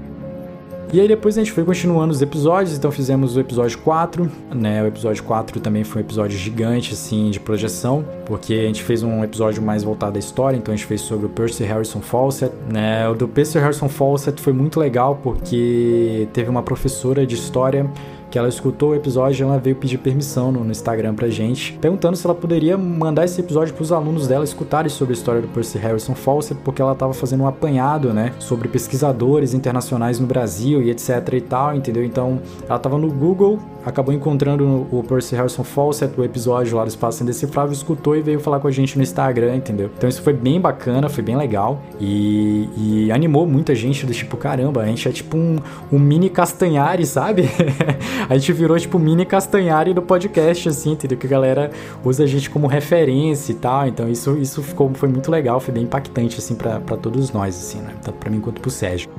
E 0.92 1.00
aí 1.00 1.08
depois 1.08 1.36
a 1.36 1.40
gente 1.40 1.50
foi 1.50 1.64
continuando 1.64 2.12
os 2.12 2.22
episódios, 2.22 2.76
então 2.76 2.92
fizemos 2.92 3.36
o 3.36 3.40
episódio 3.40 3.78
4, 3.78 4.30
né? 4.54 4.82
O 4.82 4.86
episódio 4.86 5.24
4 5.24 5.58
também 5.60 5.82
foi 5.82 6.02
um 6.02 6.04
episódio 6.04 6.38
gigante, 6.38 6.92
assim, 6.92 7.30
de 7.30 7.40
projeção, 7.40 8.04
porque 8.26 8.54
a 8.54 8.66
gente 8.66 8.82
fez 8.82 9.02
um 9.02 9.24
episódio 9.24 9.60
mais 9.60 9.82
voltado 9.82 10.16
à 10.16 10.20
história, 10.20 10.56
então 10.56 10.72
a 10.72 10.76
gente 10.76 10.86
fez 10.86 11.00
sobre 11.00 11.26
o 11.26 11.28
Percy 11.28 11.64
Harrison 11.64 12.00
Fawcett, 12.00 12.54
né? 12.72 13.08
O 13.08 13.14
do 13.14 13.26
Percy 13.26 13.58
Harrison 13.58 13.88
Fawcett 13.88 14.40
foi 14.40 14.52
muito 14.52 14.78
legal 14.78 15.18
porque 15.22 16.28
teve 16.32 16.48
uma 16.48 16.62
professora 16.62 17.26
de 17.26 17.34
história 17.34 17.90
que 18.34 18.38
ela 18.38 18.48
escutou 18.48 18.90
o 18.90 18.94
episódio 18.96 19.44
e 19.44 19.48
ela 19.48 19.58
veio 19.58 19.76
pedir 19.76 19.96
permissão 19.96 20.50
no, 20.50 20.64
no, 20.64 20.72
Instagram 20.72 21.14
pra 21.14 21.28
gente, 21.28 21.74
perguntando 21.74 22.16
se 22.16 22.26
ela 22.26 22.34
poderia 22.34 22.76
mandar 22.76 23.24
esse 23.24 23.40
episódio 23.40 23.72
pros 23.72 23.92
alunos 23.92 24.26
dela 24.26 24.42
escutarem 24.42 24.90
sobre 24.90 25.12
a 25.12 25.16
história 25.16 25.40
do 25.40 25.46
Percy 25.46 25.78
Harrison 25.78 26.16
Fawcett, 26.16 26.60
porque 26.64 26.82
ela 26.82 26.96
tava 26.96 27.14
fazendo 27.14 27.44
um 27.44 27.46
apanhado, 27.46 28.12
né, 28.12 28.32
sobre 28.40 28.66
pesquisadores 28.66 29.54
internacionais 29.54 30.18
no 30.18 30.26
Brasil 30.26 30.82
e 30.82 30.90
etc 30.90 31.32
e 31.32 31.40
tal, 31.42 31.76
entendeu? 31.76 32.04
Então, 32.04 32.40
ela 32.68 32.76
tava 32.76 32.98
no 32.98 33.08
Google, 33.08 33.60
acabou 33.86 34.12
encontrando 34.12 34.88
o 34.90 35.04
Percy 35.06 35.36
Harrison 35.36 35.62
Fawcett, 35.62 36.18
o 36.18 36.24
episódio 36.24 36.76
lá 36.76 36.82
do 36.82 36.88
Espaço 36.88 37.22
Indecifrável, 37.22 37.72
escutou 37.72 38.16
e 38.16 38.20
veio 38.20 38.40
falar 38.40 38.58
com 38.58 38.66
a 38.66 38.70
gente 38.72 38.96
no 38.96 39.02
Instagram, 39.04 39.54
entendeu? 39.54 39.90
Então 39.96 40.08
isso 40.08 40.22
foi 40.22 40.32
bem 40.32 40.60
bacana, 40.60 41.08
foi 41.08 41.22
bem 41.22 41.36
legal 41.36 41.80
e, 42.00 42.68
e 42.76 43.12
animou 43.12 43.46
muita 43.46 43.76
gente 43.76 44.04
do 44.04 44.12
tipo, 44.12 44.36
caramba, 44.36 44.82
a 44.82 44.86
gente 44.86 45.08
é 45.08 45.12
tipo 45.12 45.36
um, 45.36 45.58
um 45.92 46.00
mini 46.00 46.28
Castanhari, 46.28 47.06
sabe? 47.06 47.48
a 48.28 48.36
gente 48.36 48.52
virou 48.52 48.78
tipo 48.78 48.98
mini 48.98 49.24
Castanhari 49.24 49.92
do 49.92 50.02
podcast, 50.02 50.68
assim, 50.68 50.92
entendeu? 50.92 51.18
Que 51.18 51.26
a 51.26 51.30
galera 51.30 51.70
usa 52.04 52.24
a 52.24 52.26
gente 52.26 52.48
como 52.48 52.66
referência 52.66 53.52
e 53.52 53.54
tal. 53.54 53.86
Então 53.86 54.08
isso, 54.08 54.36
isso 54.38 54.62
ficou, 54.62 54.92
foi 54.94 55.08
muito 55.08 55.30
legal, 55.30 55.60
foi 55.60 55.74
bem 55.74 55.84
impactante, 55.84 56.38
assim, 56.38 56.54
para 56.54 56.80
todos 56.96 57.30
nós, 57.32 57.56
assim, 57.56 57.80
né? 57.80 57.94
Tanto 58.02 58.18
pra 58.18 58.30
mim 58.30 58.40
quanto 58.40 58.60
pro 58.60 58.70
Sérgio. 58.70 59.10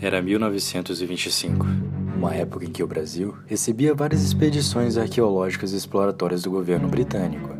Era 0.00 0.20
1925, 0.20 1.66
uma 2.16 2.34
época 2.34 2.64
em 2.64 2.70
que 2.70 2.82
o 2.82 2.86
Brasil 2.86 3.34
recebia 3.46 3.94
várias 3.94 4.22
expedições 4.22 4.96
arqueológicas 4.96 5.72
exploratórias 5.72 6.42
do 6.42 6.50
governo 6.50 6.88
britânico. 6.88 7.50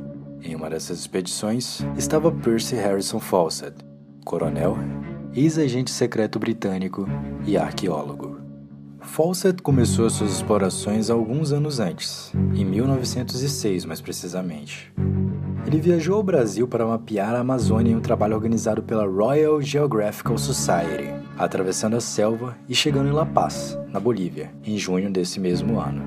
Em 0.43 0.57
uma 0.57 0.69
dessas 0.69 0.99
expedições 0.99 1.87
estava 1.97 2.33
Percy 2.33 2.75
Harrison 2.75 3.21
Fawcett, 3.21 3.77
coronel, 4.25 4.77
ex-agente 5.33 5.93
secreto 5.93 6.41
britânico 6.41 7.09
e 7.47 7.57
arqueólogo. 7.57 8.42
Fawcett 9.13 9.61
começou 9.61 10.09
suas 10.09 10.33
explorações 10.33 11.11
alguns 11.11 11.53
anos 11.53 11.81
antes, 11.81 12.33
em 12.55 12.65
1906 12.65 13.85
mais 13.85 14.01
precisamente. 14.01 14.91
Ele 15.67 15.83
viajou 15.83 16.17
ao 16.17 16.23
Brasil 16.23 16.67
para 16.67 16.87
mapear 16.87 17.35
a 17.35 17.41
Amazônia 17.41 17.93
em 17.93 17.95
um 17.95 18.01
trabalho 18.01 18.35
organizado 18.35 18.83
pela 18.83 19.05
Royal 19.05 19.61
Geographical 19.61 20.39
Society, 20.39 21.13
atravessando 21.37 21.95
a 21.97 22.01
selva 22.01 22.57
e 22.67 22.75
chegando 22.75 23.11
em 23.11 23.13
La 23.13 23.27
Paz, 23.27 23.79
na 23.89 24.01
Bolívia, 24.01 24.51
em 24.65 24.79
junho 24.79 25.13
desse 25.13 25.39
mesmo 25.39 25.79
ano. 25.79 26.03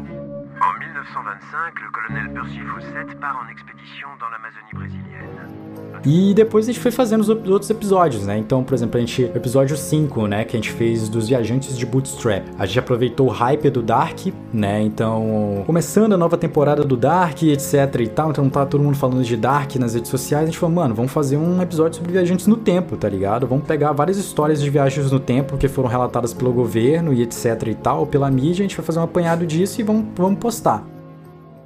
En 0.60 0.80
1925, 0.80 1.84
le 1.84 1.92
colonel 1.92 2.34
Percy 2.34 2.60
Fawcett 2.60 3.20
part 3.20 3.38
en 3.38 3.52
expédition 3.52 4.10
dans 4.20 4.32
l'Amazonie 4.32 4.74
brésilienne. 4.74 5.65
E 6.04 6.34
depois 6.34 6.66
a 6.66 6.72
gente 6.72 6.80
foi 6.80 6.92
fazendo 6.92 7.22
os 7.22 7.30
outros 7.30 7.70
episódios, 7.70 8.26
né? 8.26 8.38
Então, 8.38 8.64
por 8.64 8.74
exemplo, 8.74 8.98
a 8.98 9.00
gente, 9.00 9.24
episódio 9.24 9.76
5, 9.76 10.28
né, 10.28 10.44
que 10.44 10.56
a 10.56 10.60
gente 10.60 10.72
fez 10.72 11.10
dos 11.10 11.30
viajantes 11.30 11.78
de 11.78 11.86
Bootstrap. 11.86 12.44
A 12.58 12.66
gente 12.66 12.80
aproveitou 12.80 13.28
o 13.28 13.30
hype 13.30 13.70
do 13.70 13.82
Dark, 13.82 14.28
né? 14.54 14.82
Então, 14.82 15.64
começando 15.66 16.14
a 16.14 16.18
nova 16.18 16.38
temporada 16.38 16.84
do 16.84 16.98
Dark, 16.98 17.44
etc 17.44 18.00
e 18.00 18.08
tal, 18.08 18.32
então 18.32 18.50
tá 18.50 18.66
todo 18.66 18.84
mundo 18.84 18.98
falando 18.98 19.24
de 19.24 19.38
Dark 19.38 19.76
nas 19.76 19.94
redes 19.94 20.10
sociais, 20.10 20.44
a 20.44 20.46
gente 20.48 20.58
falou, 20.58 20.76
mano, 20.76 20.94
vamos 20.94 21.12
fazer 21.12 21.38
um 21.38 21.62
episódio 21.62 21.98
sobre 21.98 22.12
viajantes 22.12 22.48
no 22.48 22.58
tempo, 22.58 22.98
tá 22.98 23.10
ligado? 23.10 23.48
Vamos 23.48 23.66
pegar 23.66 23.92
várias 23.92 24.18
histórias 24.18 24.62
de 24.62 24.70
viagens 24.70 25.12
no 25.12 25.20
tempo 25.20 25.58
que 25.58 25.68
foram 25.68 25.90
relatadas 25.90 26.34
pelo 26.34 26.52
governo 26.52 27.14
e 27.14 27.22
etc 27.22 27.68
e 27.68 27.76
tal, 27.76 28.06
pela 28.06 28.30
mídia, 28.30 28.64
a 28.64 28.68
gente 28.68 28.78
vai 28.78 28.86
fazer 28.86 29.00
um 29.00 29.04
apanhado 29.04 29.46
disso 29.46 29.82
e 29.82 29.84
vamos, 29.84 30.06
vamos 30.16 30.40
postar. 30.40 30.86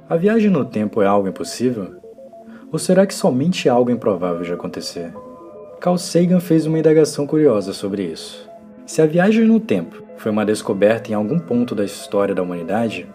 A 0.08 0.16
viagem 0.16 0.50
no 0.50 0.64
tempo 0.64 1.00
é 1.02 1.06
algo 1.06 1.28
impossível? 1.28 1.99
Ou 2.72 2.78
será 2.78 3.04
que 3.04 3.14
somente 3.14 3.68
algo 3.68 3.90
improvável 3.90 4.42
de 4.42 4.52
acontecer? 4.52 5.12
Carl 5.80 5.98
Sagan 5.98 6.38
fez 6.38 6.66
uma 6.66 6.78
indagação 6.78 7.26
curiosa 7.26 7.72
sobre 7.72 8.04
isso. 8.04 8.48
Se 8.86 9.02
a 9.02 9.06
viagem 9.06 9.44
no 9.44 9.58
tempo 9.58 10.02
foi 10.16 10.30
uma 10.30 10.46
descoberta 10.46 11.10
em 11.10 11.14
algum 11.14 11.38
ponto 11.38 11.74
da 11.74 11.84
história 11.84 12.32
da 12.34 12.42
humanidade, 12.42 13.08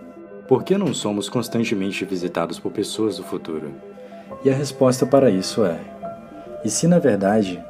por 0.46 0.64
que 0.64 0.78
não 0.78 0.94
somos 0.94 1.30
constantemente 1.30 2.04
visitados 2.04 2.60
por 2.60 2.72
pessoas 2.72 3.16
do 3.18 3.24
futuro? 3.24 3.72
E 4.44 4.50
a 4.50 4.54
resposta 4.54 5.06
para 5.06 5.30
isso 5.30 5.64
é: 5.64 5.80
e 6.64 6.70
se 6.70 6.86
na 6.86 7.00
verdade 7.00 7.64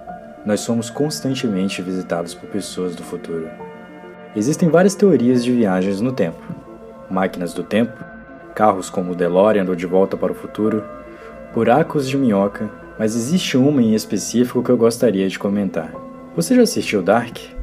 nós 0.43 0.61
somos 0.61 0.89
constantemente 0.89 1.83
visitados 1.83 2.33
por 2.33 2.49
pessoas 2.49 2.95
do 2.95 3.03
futuro? 3.03 3.47
Existem 4.35 4.69
várias 4.69 4.95
teorias 4.95 5.43
de 5.43 5.51
viagens 5.51 6.01
no 6.01 6.11
tempo: 6.11 6.41
máquinas 7.11 7.53
do 7.53 7.63
tempo, 7.63 8.03
carros 8.55 8.89
como 8.89 9.11
o 9.11 9.15
DeLorean 9.15 9.65
ou 9.67 9.75
De 9.75 9.85
Volta 9.85 10.17
para 10.17 10.31
o 10.31 10.35
Futuro, 10.35 10.94
buracos 11.55 12.09
de 12.09 12.17
minhoca, 12.17 12.69
mas 12.99 13.15
existe 13.15 13.55
uma 13.55 13.81
em 13.81 13.95
específico 13.95 14.61
que 14.61 14.69
eu 14.69 14.75
gostaria 14.75 15.29
de 15.29 15.39
comentar. 15.39 15.89
Você 16.35 16.53
já 16.53 16.63
assistiu 16.63 17.01
Dark? 17.01 17.54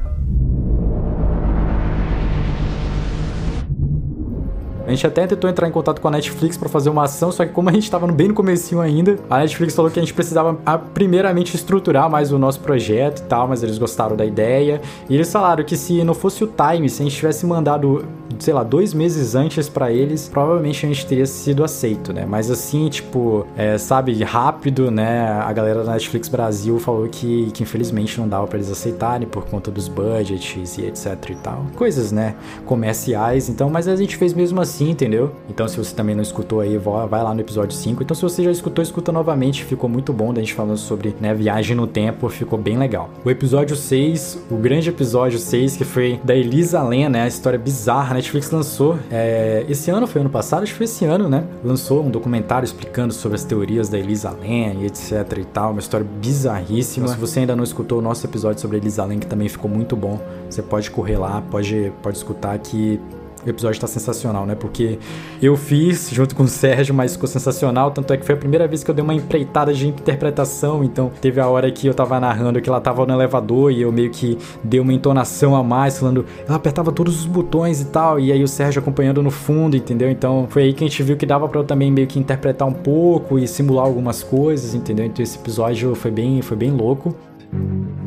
A 4.85 4.89
gente 4.89 5.05
até 5.07 5.25
tentou 5.25 5.49
entrar 5.49 5.67
em 5.67 5.71
contato 5.71 6.01
com 6.01 6.07
a 6.07 6.11
Netflix 6.11 6.57
para 6.57 6.67
fazer 6.67 6.89
uma 6.89 7.03
ação, 7.03 7.31
só 7.31 7.45
que 7.45 7.51
como 7.51 7.69
a 7.69 7.73
gente 7.73 7.83
estava 7.83 8.05
bem 8.07 8.27
no 8.27 8.33
comecinho 8.33 8.81
ainda, 8.81 9.17
a 9.29 9.39
Netflix 9.39 9.75
falou 9.75 9.89
que 9.89 9.99
a 9.99 10.01
gente 10.01 10.13
precisava 10.13 10.53
primeiramente 10.93 11.55
estruturar 11.55 12.09
mais 12.09 12.31
o 12.31 12.37
nosso 12.37 12.59
projeto 12.59 13.19
e 13.19 13.23
tal, 13.23 13.47
mas 13.47 13.63
eles 13.63 13.77
gostaram 13.77 14.15
da 14.15 14.25
ideia. 14.25 14.81
E 15.09 15.15
eles 15.15 15.31
falaram 15.31 15.63
que 15.63 15.77
se 15.77 16.03
não 16.03 16.13
fosse 16.13 16.43
o 16.43 16.47
time, 16.47 16.89
se 16.89 17.01
a 17.01 17.05
gente 17.05 17.15
tivesse 17.15 17.45
mandado 17.45 18.05
sei 18.39 18.53
lá, 18.53 18.63
dois 18.63 18.93
meses 18.93 19.35
antes 19.35 19.69
para 19.69 19.91
eles, 19.91 20.27
provavelmente 20.27 20.85
a 20.85 20.89
gente 20.89 21.05
teria 21.05 21.25
sido 21.25 21.63
aceito, 21.63 22.11
né? 22.13 22.25
Mas 22.25 22.49
assim, 22.49 22.89
tipo, 22.89 23.45
é, 23.55 23.77
sabe, 23.77 24.21
rápido, 24.23 24.89
né? 24.89 25.29
A 25.29 25.51
galera 25.53 25.83
da 25.83 25.93
Netflix 25.93 26.27
Brasil 26.27 26.79
falou 26.79 27.07
que, 27.07 27.51
que 27.51 27.63
infelizmente 27.63 28.19
não 28.19 28.27
dava 28.27 28.47
para 28.47 28.57
eles 28.57 28.71
aceitarem 28.71 29.27
por 29.27 29.45
conta 29.45 29.71
dos 29.71 29.87
budgets 29.87 30.77
e 30.77 30.85
etc 30.85 31.29
e 31.29 31.35
tal. 31.35 31.65
Coisas, 31.75 32.11
né? 32.11 32.35
Comerciais, 32.65 33.49
então, 33.49 33.69
mas 33.69 33.87
a 33.87 33.95
gente 33.95 34.17
fez 34.17 34.33
mesmo 34.33 34.59
assim, 34.61 34.72
entendeu? 34.81 35.31
Então, 35.49 35.67
se 35.67 35.77
você 35.77 35.95
também 35.95 36.15
não 36.15 36.23
escutou 36.23 36.59
aí, 36.59 36.77
vai 36.77 37.23
lá 37.23 37.33
no 37.33 37.41
episódio 37.41 37.75
5. 37.75 38.01
Então, 38.01 38.15
se 38.15 38.21
você 38.21 38.43
já 38.43 38.51
escutou, 38.51 38.81
escuta 38.81 39.11
novamente, 39.11 39.63
ficou 39.63 39.89
muito 39.89 40.11
bom 40.11 40.33
da 40.33 40.41
gente 40.41 40.53
falando 40.53 40.77
sobre, 40.77 41.15
né, 41.21 41.33
viagem 41.33 41.75
no 41.75 41.85
tempo, 41.85 42.27
ficou 42.29 42.57
bem 42.57 42.77
legal. 42.77 43.09
O 43.23 43.29
episódio 43.29 43.75
6, 43.75 44.39
o 44.49 44.55
grande 44.55 44.89
episódio 44.89 45.37
6, 45.37 45.77
que 45.77 45.83
foi 45.83 46.19
da 46.23 46.35
Elisa 46.35 46.81
Len, 46.81 47.09
né? 47.09 47.23
A 47.23 47.27
história 47.27 47.59
bizarra, 47.59 48.15
né? 48.15 48.23
Netflix 48.23 48.49
lançou 48.51 48.97
é, 49.11 49.65
esse 49.67 49.91
ano, 49.91 50.07
foi 50.07 50.21
ano 50.21 50.29
passado, 50.29 50.63
acho 50.63 50.71
que 50.71 50.77
foi 50.77 50.85
esse 50.85 51.03
ano, 51.03 51.27
né? 51.27 51.43
Lançou 51.63 52.01
um 52.01 52.09
documentário 52.09 52.65
explicando 52.65 53.13
sobre 53.13 53.35
as 53.35 53.43
teorias 53.43 53.89
da 53.89 53.99
Elisa 53.99 54.29
Lam 54.29 54.81
e 54.81 54.85
etc 54.85 55.37
e 55.37 55.45
tal, 55.45 55.71
uma 55.71 55.79
história 55.79 56.05
bizarríssima. 56.21 57.05
Então, 57.05 57.15
se 57.15 57.19
você 57.19 57.41
ainda 57.41 57.55
não 57.55 57.63
escutou 57.63 57.99
o 57.99 58.01
nosso 58.01 58.25
episódio 58.25 58.61
sobre 58.61 58.77
a 58.77 58.79
Elisa 58.79 59.03
Lam, 59.03 59.19
que 59.19 59.27
também 59.27 59.49
ficou 59.49 59.69
muito 59.69 59.95
bom, 59.95 60.19
você 60.49 60.61
pode 60.61 60.89
correr 60.89 61.17
lá, 61.17 61.43
pode, 61.51 61.91
pode 62.01 62.17
escutar 62.17 62.57
que 62.59 62.99
o 63.45 63.49
episódio 63.49 63.79
tá 63.79 63.87
sensacional, 63.87 64.45
né? 64.45 64.55
Porque 64.55 64.97
eu 65.41 65.55
fiz 65.55 66.09
junto 66.11 66.35
com 66.35 66.43
o 66.43 66.47
Sérgio, 66.47 66.93
mas 66.93 67.13
ficou 67.13 67.27
sensacional. 67.27 67.91
Tanto 67.91 68.13
é 68.13 68.17
que 68.17 68.25
foi 68.25 68.35
a 68.35 68.37
primeira 68.37 68.67
vez 68.67 68.83
que 68.83 68.89
eu 68.89 68.95
dei 68.95 69.03
uma 69.03 69.13
empreitada 69.13 69.73
de 69.73 69.87
interpretação. 69.87 70.83
Então 70.83 71.11
teve 71.21 71.39
a 71.39 71.47
hora 71.47 71.71
que 71.71 71.87
eu 71.87 71.93
tava 71.93 72.19
narrando 72.19 72.61
que 72.61 72.69
ela 72.69 72.79
tava 72.81 73.05
no 73.05 73.13
elevador 73.13 73.71
e 73.71 73.81
eu 73.81 73.91
meio 73.91 74.09
que 74.09 74.37
dei 74.63 74.79
uma 74.79 74.93
entonação 74.93 75.55
a 75.55 75.63
mais, 75.63 75.99
falando. 75.99 76.25
Ela 76.47 76.57
apertava 76.57 76.91
todos 76.91 77.19
os 77.19 77.25
botões 77.25 77.81
e 77.81 77.85
tal. 77.85 78.19
E 78.19 78.31
aí 78.31 78.43
o 78.43 78.47
Sérgio 78.47 78.81
acompanhando 78.81 79.21
no 79.21 79.31
fundo, 79.31 79.75
entendeu? 79.75 80.09
Então 80.09 80.47
foi 80.49 80.63
aí 80.63 80.73
que 80.73 80.83
a 80.83 80.87
gente 80.87 81.03
viu 81.03 81.17
que 81.17 81.25
dava 81.25 81.47
para 81.47 81.59
eu 81.59 81.63
também 81.63 81.91
meio 81.91 82.07
que 82.07 82.19
interpretar 82.19 82.67
um 82.67 82.73
pouco 82.73 83.37
e 83.37 83.47
simular 83.47 83.85
algumas 83.85 84.23
coisas, 84.23 84.73
entendeu? 84.73 85.05
Então 85.05 85.21
esse 85.21 85.37
episódio 85.37 85.93
foi 85.95 86.11
bem, 86.11 86.41
foi 86.41 86.57
bem 86.57 86.71
louco. 86.71 87.15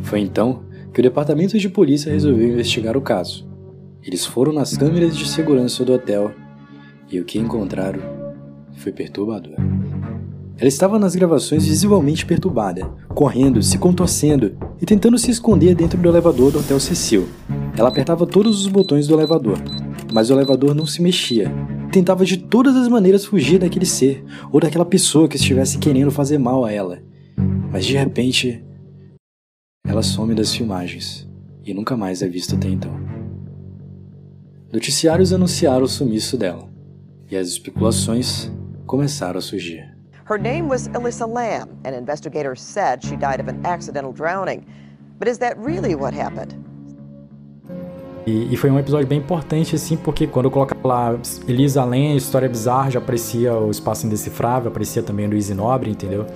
Foi 0.03 0.20
então 0.20 0.61
que 0.92 1.01
o 1.01 1.03
departamento 1.03 1.59
de 1.59 1.68
polícia 1.68 2.11
resolveu 2.11 2.49
investigar 2.49 2.96
o 2.96 3.03
caso. 3.03 3.45
Eles 4.06 4.24
foram 4.24 4.52
nas 4.52 4.76
câmeras 4.76 5.16
de 5.16 5.28
segurança 5.28 5.84
do 5.84 5.92
hotel 5.92 6.32
e 7.10 7.18
o 7.18 7.24
que 7.24 7.40
encontraram 7.40 8.00
foi 8.76 8.92
perturbador. 8.92 9.56
Ela 10.56 10.68
estava 10.68 10.96
nas 10.96 11.16
gravações 11.16 11.66
visivelmente 11.66 12.24
perturbada, 12.24 12.86
correndo, 13.08 13.60
se 13.64 13.78
contorcendo 13.78 14.56
e 14.80 14.86
tentando 14.86 15.18
se 15.18 15.32
esconder 15.32 15.74
dentro 15.74 15.98
do 15.98 16.08
elevador 16.08 16.52
do 16.52 16.60
Hotel 16.60 16.78
Cecil. 16.78 17.26
Ela 17.76 17.88
apertava 17.88 18.24
todos 18.24 18.60
os 18.60 18.68
botões 18.68 19.08
do 19.08 19.14
elevador, 19.14 19.58
mas 20.12 20.30
o 20.30 20.34
elevador 20.34 20.72
não 20.72 20.86
se 20.86 21.02
mexia. 21.02 21.52
Tentava 21.90 22.24
de 22.24 22.36
todas 22.36 22.76
as 22.76 22.86
maneiras 22.86 23.24
fugir 23.24 23.58
daquele 23.58 23.86
ser 23.86 24.24
ou 24.52 24.60
daquela 24.60 24.84
pessoa 24.84 25.26
que 25.26 25.36
estivesse 25.36 25.78
querendo 25.78 26.12
fazer 26.12 26.38
mal 26.38 26.64
a 26.64 26.70
ela. 26.70 27.02
Mas 27.72 27.84
de 27.84 27.96
repente, 27.96 28.64
ela 29.84 30.02
some 30.02 30.32
das 30.32 30.54
filmagens 30.54 31.28
e 31.64 31.74
nunca 31.74 31.96
mais 31.96 32.22
é 32.22 32.28
vista 32.28 32.54
até 32.54 32.68
então. 32.68 33.15
Noticiários 34.76 35.32
anunciaram 35.32 35.84
o 35.84 35.88
sumiço 35.88 36.36
dela, 36.36 36.68
e 37.30 37.36
as 37.36 37.48
especulações 37.48 38.52
começaram 38.86 39.38
a 39.38 39.40
surgir. 39.40 39.96
Her 40.28 40.38
name 40.38 40.68
was 40.68 40.86
Lamb, 40.86 41.70
and 41.86 41.98
investigators 41.98 42.60
said 42.60 43.02
she 43.02 43.16
died 43.16 43.40
of 43.40 43.48
an 43.48 43.64
accidental 43.64 44.12
drowning. 44.12 44.66
But 45.18 45.28
is 45.28 45.38
that 45.38 45.58
really 45.58 45.94
what 45.94 46.14
happened? 46.14 46.54
E, 48.26 48.52
e, 48.52 48.56
foi 48.58 48.70
um 48.70 48.78
episódio 48.78 49.06
bem 49.06 49.18
importante, 49.18 49.74
assim, 49.74 49.96
porque 49.96 50.26
quando 50.26 50.44
eu 50.44 50.50
colocava 50.50 50.86
lá 50.86 51.18
Elisa 51.48 51.82
Lam, 51.82 52.14
História 52.14 52.46
Bizarra, 52.46 52.90
já 52.90 52.98
aparecia 52.98 53.54
o 53.54 53.70
Espaço 53.70 54.06
Indecifrável, 54.06 54.68
aparecia 54.70 55.02
também 55.02 55.26
o 55.26 55.30
Luiz 55.30 55.48
Nobre, 55.48 55.90
entendeu? 55.90 56.26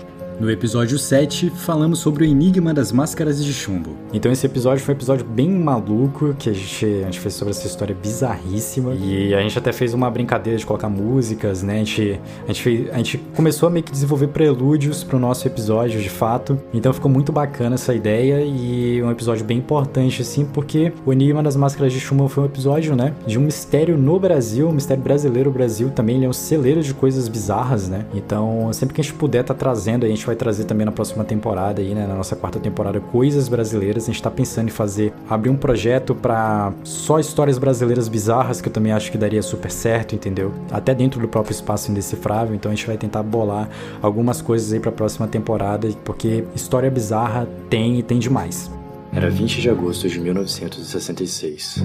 No 0.41 0.51
episódio 0.51 0.99
7, 0.99 1.51
falamos 1.51 1.99
sobre 1.99 2.25
o 2.25 2.27
enigma 2.27 2.73
das 2.73 2.91
máscaras 2.91 3.45
de 3.45 3.53
chumbo. 3.53 3.95
Então 4.11 4.33
esse 4.33 4.47
episódio 4.47 4.83
foi 4.83 4.95
um 4.95 4.97
episódio 4.97 5.27
bem 5.27 5.51
maluco, 5.51 6.35
que 6.39 6.49
a 6.49 6.53
gente, 6.55 6.87
a 6.87 7.05
gente 7.05 7.21
fez 7.21 7.35
sobre 7.35 7.51
essa 7.51 7.67
história 7.67 7.95
bizarríssima. 7.95 8.95
E 8.95 9.35
a 9.35 9.43
gente 9.43 9.59
até 9.59 9.71
fez 9.71 9.93
uma 9.93 10.11
brincadeira 10.11 10.59
de 10.59 10.65
colocar 10.65 10.89
músicas, 10.89 11.63
né? 11.63 11.75
A 11.75 11.79
gente, 11.85 12.21
a 12.45 12.47
gente, 12.47 12.63
fez, 12.63 12.91
a 12.91 12.97
gente 12.97 13.19
começou 13.37 13.67
a 13.67 13.71
meio 13.71 13.85
que 13.85 13.93
desenvolver 13.93 14.29
prelúdios 14.29 15.05
pro 15.05 15.19
nosso 15.19 15.47
episódio, 15.47 16.01
de 16.01 16.09
fato. 16.09 16.59
Então 16.73 16.91
ficou 16.95 17.11
muito 17.11 17.31
bacana 17.31 17.75
essa 17.75 17.95
ideia 17.95 18.43
e 18.43 19.03
um 19.03 19.11
episódio 19.11 19.45
bem 19.45 19.59
importante, 19.59 20.23
assim, 20.23 20.47
porque 20.47 20.91
o 21.05 21.13
enigma 21.13 21.43
das 21.43 21.55
máscaras 21.55 21.93
de 21.93 22.01
chumbo 22.01 22.29
foi 22.29 22.45
um 22.45 22.47
episódio, 22.47 22.97
né? 22.97 23.13
De 23.27 23.39
um 23.39 23.43
mistério 23.43 23.99
no 23.99 24.19
Brasil, 24.19 24.71
um 24.71 24.73
mistério 24.73 25.03
brasileiro. 25.03 25.51
O 25.51 25.53
Brasil 25.53 25.91
também 25.91 26.17
ele 26.17 26.25
é 26.25 26.29
um 26.31 26.33
celeiro 26.33 26.83
de 26.83 26.95
coisas 26.95 27.29
bizarras, 27.29 27.91
né? 27.91 28.07
Então 28.15 28.73
sempre 28.73 28.95
que 28.95 29.03
a 29.03 29.05
gente 29.05 29.13
puder 29.13 29.45
tá 29.45 29.53
trazendo, 29.53 30.07
a 30.07 30.09
gente 30.09 30.30
vai 30.31 30.37
trazer 30.37 30.65
também 30.65 30.85
na 30.85 30.93
próxima 30.93 31.25
temporada 31.25 31.83
aí, 31.83 31.95
né, 31.95 32.07
na 32.07 32.15
nossa 32.15 32.37
quarta 32.37 32.59
temporada, 32.59 33.01
coisas 33.01 33.49
brasileiras. 33.49 34.05
A 34.05 34.07
gente 34.07 34.23
tá 34.23 34.31
pensando 34.31 34.69
em 34.69 34.71
fazer, 34.71 35.13
abrir 35.29 35.51
um 35.51 35.57
projeto 35.57 36.15
para 36.15 36.73
só 36.85 37.19
histórias 37.19 37.59
brasileiras 37.59 38.09
bizarras, 38.09 38.61
que 38.61 38.69
eu 38.69 38.73
também 38.73 38.93
acho 38.93 39.11
que 39.11 39.19
daria 39.19 39.43
super 39.43 39.71
certo, 39.71 40.15
entendeu? 40.15 40.53
Até 40.71 40.95
dentro 40.95 41.21
do 41.21 41.29
próprio 41.29 41.53
espaço 41.53 41.91
indecifrável. 41.91 42.55
Então 42.55 42.71
a 42.71 42.75
gente 42.75 42.87
vai 42.87 42.97
tentar 42.97 43.23
bolar 43.23 43.69
algumas 44.01 44.41
coisas 44.41 44.73
aí 44.73 44.81
para 44.81 44.91
a 44.91 44.93
próxima 44.93 45.27
temporada, 45.27 45.89
porque 46.05 46.45
história 46.55 46.91
bizarra 46.91 47.49
tem 47.69 47.99
e 47.99 48.03
tem 48.03 48.19
demais. 48.19 48.71
Era 49.13 49.29
20 49.29 49.61
de 49.61 49.69
agosto 49.69 50.09
de 50.09 50.21
1966. 50.21 51.85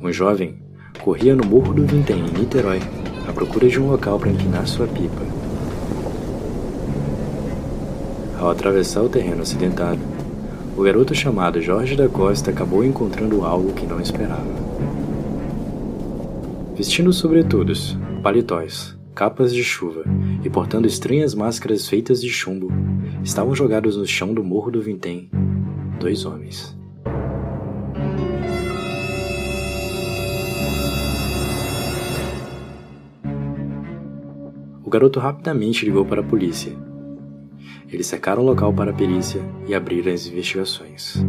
Um 0.00 0.12
jovem 0.12 0.56
corria 1.02 1.34
no 1.34 1.44
Morro 1.44 1.74
do 1.74 1.84
Vintém, 1.84 2.20
em 2.20 2.38
Niterói, 2.38 2.80
à 3.28 3.32
procura 3.32 3.68
de 3.68 3.80
um 3.80 3.90
local 3.90 4.18
para 4.18 4.30
empinar 4.30 4.66
sua 4.66 4.86
pipa. 4.86 5.39
Ao 8.40 8.48
atravessar 8.48 9.02
o 9.02 9.08
terreno 9.10 9.42
acidentado, 9.42 10.00
o 10.74 10.82
garoto 10.82 11.14
chamado 11.14 11.60
Jorge 11.60 11.94
da 11.94 12.08
Costa 12.08 12.50
acabou 12.50 12.82
encontrando 12.82 13.44
algo 13.44 13.74
que 13.74 13.86
não 13.86 14.00
esperava. 14.00 14.48
Vestindo 16.74 17.12
sobretudos, 17.12 17.98
paletóis, 18.22 18.96
capas 19.14 19.52
de 19.52 19.62
chuva 19.62 20.04
e 20.42 20.48
portando 20.48 20.88
estranhas 20.88 21.34
máscaras 21.34 21.86
feitas 21.86 22.18
de 22.18 22.30
chumbo, 22.30 22.72
estavam 23.22 23.54
jogados 23.54 23.98
no 23.98 24.06
chão 24.06 24.32
do 24.32 24.42
Morro 24.42 24.70
do 24.70 24.80
Vintém 24.80 25.28
dois 26.00 26.24
homens. 26.24 26.74
O 34.82 34.88
garoto 34.88 35.20
rapidamente 35.20 35.84
ligou 35.84 36.06
para 36.06 36.22
a 36.22 36.24
polícia 36.24 36.74
Eles 37.92 38.06
cercaram 38.06 38.42
o 38.42 38.46
local 38.46 38.72
para 38.72 38.92
a 38.92 38.94
perícia 38.94 39.42
e 39.66 39.74
abriram 39.74 40.12
as 40.12 40.26
investigações. 40.26 41.24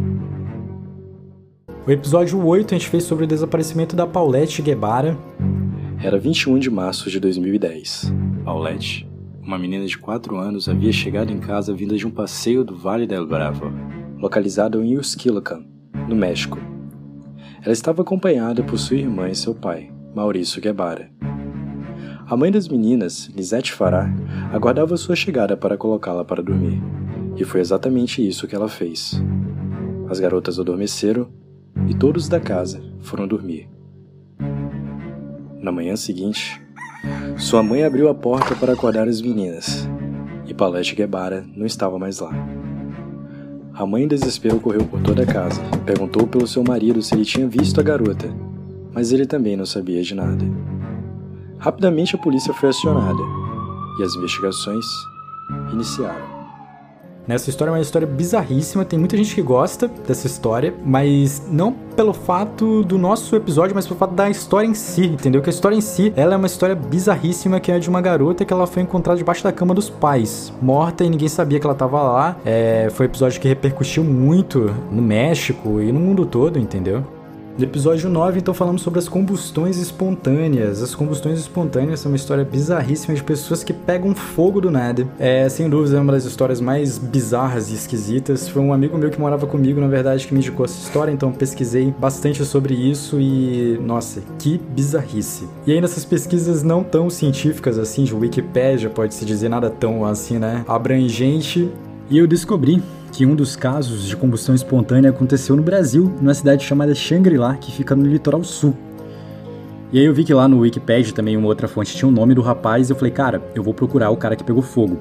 O 1.84 1.90
episódio 1.90 2.44
8 2.44 2.74
a 2.74 2.78
gente 2.78 2.88
fez 2.88 3.02
sobre 3.02 3.24
o 3.24 3.26
desaparecimento 3.26 3.96
da 3.96 4.06
Paulette 4.06 4.62
Guevara. 4.62 5.18
Era 6.00 6.18
21 6.18 6.58
de 6.60 6.70
março 6.70 7.10
de 7.10 7.18
2010. 7.18 8.12
Paulette, 8.44 9.08
uma 9.40 9.58
menina 9.58 9.84
de 9.84 9.98
4 9.98 10.36
anos, 10.36 10.68
havia 10.68 10.92
chegado 10.92 11.32
em 11.32 11.38
casa 11.38 11.74
vinda 11.74 11.96
de 11.96 12.06
um 12.06 12.10
passeio 12.10 12.62
do 12.62 12.76
Vale 12.76 13.06
del 13.06 13.26
Bravo, 13.26 13.72
localizado 14.18 14.82
em 14.82 14.96
Uxquilocan, 14.96 15.64
no 16.08 16.14
México. 16.14 16.58
Ela 17.60 17.72
estava 17.72 18.02
acompanhada 18.02 18.62
por 18.62 18.78
sua 18.78 18.96
irmã 18.96 19.28
e 19.28 19.34
seu 19.34 19.54
pai, 19.54 19.92
Maurício 20.14 20.60
Guevara. 20.60 21.10
A 22.32 22.36
mãe 22.36 22.50
das 22.50 22.66
meninas, 22.66 23.30
Lisette 23.36 23.74
Fará, 23.74 24.10
aguardava 24.54 24.96
sua 24.96 25.14
chegada 25.14 25.54
para 25.54 25.76
colocá-la 25.76 26.24
para 26.24 26.42
dormir, 26.42 26.82
e 27.36 27.44
foi 27.44 27.60
exatamente 27.60 28.26
isso 28.26 28.48
que 28.48 28.54
ela 28.54 28.70
fez. 28.70 29.22
As 30.08 30.18
garotas 30.18 30.58
adormeceram 30.58 31.28
e 31.86 31.94
todos 31.94 32.30
da 32.30 32.40
casa 32.40 32.82
foram 33.02 33.28
dormir. 33.28 33.68
Na 35.60 35.70
manhã 35.70 35.94
seguinte, 35.94 36.58
sua 37.36 37.62
mãe 37.62 37.84
abriu 37.84 38.08
a 38.08 38.14
porta 38.14 38.56
para 38.56 38.72
acordar 38.72 39.08
as 39.08 39.20
meninas 39.20 39.86
e 40.46 40.54
Palete 40.54 40.94
Guebara 40.94 41.44
não 41.54 41.66
estava 41.66 41.98
mais 41.98 42.18
lá. 42.18 42.32
A 43.74 43.84
mãe 43.84 44.04
em 44.04 44.08
desespero 44.08 44.58
correu 44.58 44.86
por 44.86 45.02
toda 45.02 45.22
a 45.22 45.26
casa, 45.26 45.60
perguntou 45.84 46.26
pelo 46.26 46.46
seu 46.46 46.64
marido 46.64 47.02
se 47.02 47.14
ele 47.14 47.26
tinha 47.26 47.46
visto 47.46 47.78
a 47.78 47.82
garota, 47.82 48.34
mas 48.90 49.12
ele 49.12 49.26
também 49.26 49.54
não 49.54 49.66
sabia 49.66 50.02
de 50.02 50.14
nada. 50.14 50.71
Rapidamente 51.62 52.16
a 52.16 52.18
polícia 52.18 52.52
foi 52.52 52.70
acionada 52.70 53.22
e 53.98 54.02
as 54.02 54.16
investigações 54.16 54.84
iniciaram. 55.72 56.42
Nessa 57.24 57.50
história 57.50 57.70
é 57.70 57.74
uma 57.74 57.80
história 57.80 58.04
bizarríssima, 58.04 58.84
tem 58.84 58.98
muita 58.98 59.16
gente 59.16 59.32
que 59.32 59.40
gosta 59.40 59.86
dessa 59.86 60.26
história, 60.26 60.74
mas 60.84 61.40
não 61.48 61.72
pelo 61.72 62.12
fato 62.12 62.82
do 62.82 62.98
nosso 62.98 63.36
episódio, 63.36 63.76
mas 63.76 63.86
pelo 63.86 63.96
fato 63.96 64.12
da 64.12 64.28
história 64.28 64.66
em 64.66 64.74
si, 64.74 65.06
entendeu? 65.06 65.40
Que 65.40 65.48
a 65.48 65.52
história 65.52 65.76
em 65.76 65.80
si, 65.80 66.12
ela 66.16 66.34
é 66.34 66.36
uma 66.36 66.48
história 66.48 66.74
bizarríssima 66.74 67.60
que 67.60 67.70
é 67.70 67.78
de 67.78 67.88
uma 67.88 68.00
garota 68.00 68.44
que 68.44 68.52
ela 68.52 68.66
foi 68.66 68.82
encontrada 68.82 69.16
debaixo 69.16 69.44
da 69.44 69.52
cama 69.52 69.72
dos 69.72 69.88
pais, 69.88 70.52
morta 70.60 71.04
e 71.04 71.10
ninguém 71.10 71.28
sabia 71.28 71.60
que 71.60 71.66
ela 71.66 71.76
tava 71.76 72.02
lá. 72.02 72.36
É, 72.44 72.88
foi 72.90 73.06
um 73.06 73.08
episódio 73.08 73.40
que 73.40 73.46
repercutiu 73.46 74.02
muito 74.02 74.74
no 74.90 75.00
México 75.00 75.80
e 75.80 75.92
no 75.92 76.00
mundo 76.00 76.26
todo, 76.26 76.58
entendeu? 76.58 77.04
No 77.58 77.64
episódio 77.64 78.08
9, 78.08 78.38
então, 78.38 78.54
falamos 78.54 78.80
sobre 78.80 78.98
as 78.98 79.08
combustões 79.08 79.76
espontâneas. 79.76 80.82
As 80.82 80.94
combustões 80.94 81.38
espontâneas 81.38 82.00
são 82.00 82.10
uma 82.10 82.16
história 82.16 82.44
bizarríssima 82.44 83.14
de 83.14 83.22
pessoas 83.22 83.62
que 83.62 83.74
pegam 83.74 84.14
fogo 84.14 84.58
do 84.58 84.70
nada. 84.70 85.06
É, 85.18 85.46
sem 85.50 85.68
dúvida, 85.68 85.98
é 85.98 86.00
uma 86.00 86.12
das 86.12 86.24
histórias 86.24 86.62
mais 86.62 86.96
bizarras 86.96 87.70
e 87.70 87.74
esquisitas. 87.74 88.48
Foi 88.48 88.62
um 88.62 88.72
amigo 88.72 88.96
meu 88.96 89.10
que 89.10 89.20
morava 89.20 89.46
comigo, 89.46 89.82
na 89.82 89.86
verdade, 89.86 90.26
que 90.26 90.32
me 90.32 90.40
indicou 90.40 90.64
essa 90.64 90.82
história, 90.82 91.12
então 91.12 91.30
pesquisei 91.30 91.94
bastante 91.98 92.42
sobre 92.42 92.72
isso 92.72 93.20
e, 93.20 93.78
nossa, 93.82 94.22
que 94.38 94.58
bizarrice. 94.74 95.46
E 95.66 95.72
aí, 95.72 95.80
nessas 95.80 96.06
pesquisas 96.06 96.62
não 96.62 96.82
tão 96.82 97.10
científicas 97.10 97.78
assim, 97.78 98.04
de 98.04 98.14
Wikipedia, 98.14 98.88
pode-se 98.88 99.26
dizer 99.26 99.50
nada 99.50 99.68
tão 99.68 100.06
assim, 100.06 100.38
né, 100.38 100.64
abrangente, 100.66 101.70
e 102.08 102.16
eu 102.16 102.26
descobri 102.26 102.82
que 103.12 103.26
um 103.26 103.36
dos 103.36 103.54
casos 103.54 104.08
de 104.08 104.16
combustão 104.16 104.54
espontânea 104.54 105.10
aconteceu 105.10 105.54
no 105.54 105.62
Brasil, 105.62 106.10
numa 106.18 106.32
cidade 106.32 106.64
chamada 106.64 106.94
Xangri-Lá, 106.94 107.54
que 107.56 107.70
fica 107.70 107.94
no 107.94 108.06
litoral 108.06 108.42
sul. 108.42 108.74
E 109.92 109.98
aí 109.98 110.06
eu 110.06 110.14
vi 110.14 110.24
que 110.24 110.32
lá 110.32 110.48
no 110.48 110.60
Wikipedia 110.60 111.12
também 111.12 111.36
uma 111.36 111.46
outra 111.46 111.68
fonte 111.68 111.94
tinha 111.94 112.08
o 112.08 112.10
nome 112.10 112.34
do 112.34 112.40
rapaz 112.40 112.88
e 112.88 112.92
eu 112.92 112.96
falei, 112.96 113.12
cara, 113.12 113.42
eu 113.54 113.62
vou 113.62 113.74
procurar 113.74 114.08
o 114.08 114.16
cara 114.16 114.34
que 114.34 114.42
pegou 114.42 114.62
fogo. 114.62 114.98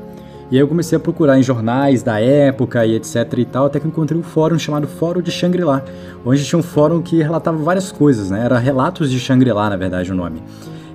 E 0.52 0.56
aí 0.58 0.62
eu 0.62 0.68
comecei 0.68 0.98
a 0.98 1.00
procurar 1.00 1.40
em 1.40 1.44
jornais 1.44 2.04
da 2.04 2.20
época 2.20 2.86
e 2.86 2.96
etc 2.96 3.16
e 3.38 3.46
tal, 3.46 3.68
até 3.68 3.80
que 3.80 3.88
encontrei 3.88 4.20
um 4.20 4.24
fórum 4.24 4.60
chamado 4.60 4.86
Fórum 4.86 5.22
de 5.22 5.32
Xangri-Lá, 5.32 5.82
onde 6.26 6.44
tinha 6.44 6.60
um 6.60 6.64
fórum 6.64 7.02
que 7.02 7.24
relatava 7.24 7.58
várias 7.58 7.90
coisas, 7.90 8.30
né? 8.30 8.44
Era 8.44 8.60
Relatos 8.60 9.10
de 9.10 9.18
Xangri-Lá, 9.18 9.70
na 9.70 9.78
verdade, 9.78 10.12
o 10.12 10.16
nome. 10.16 10.44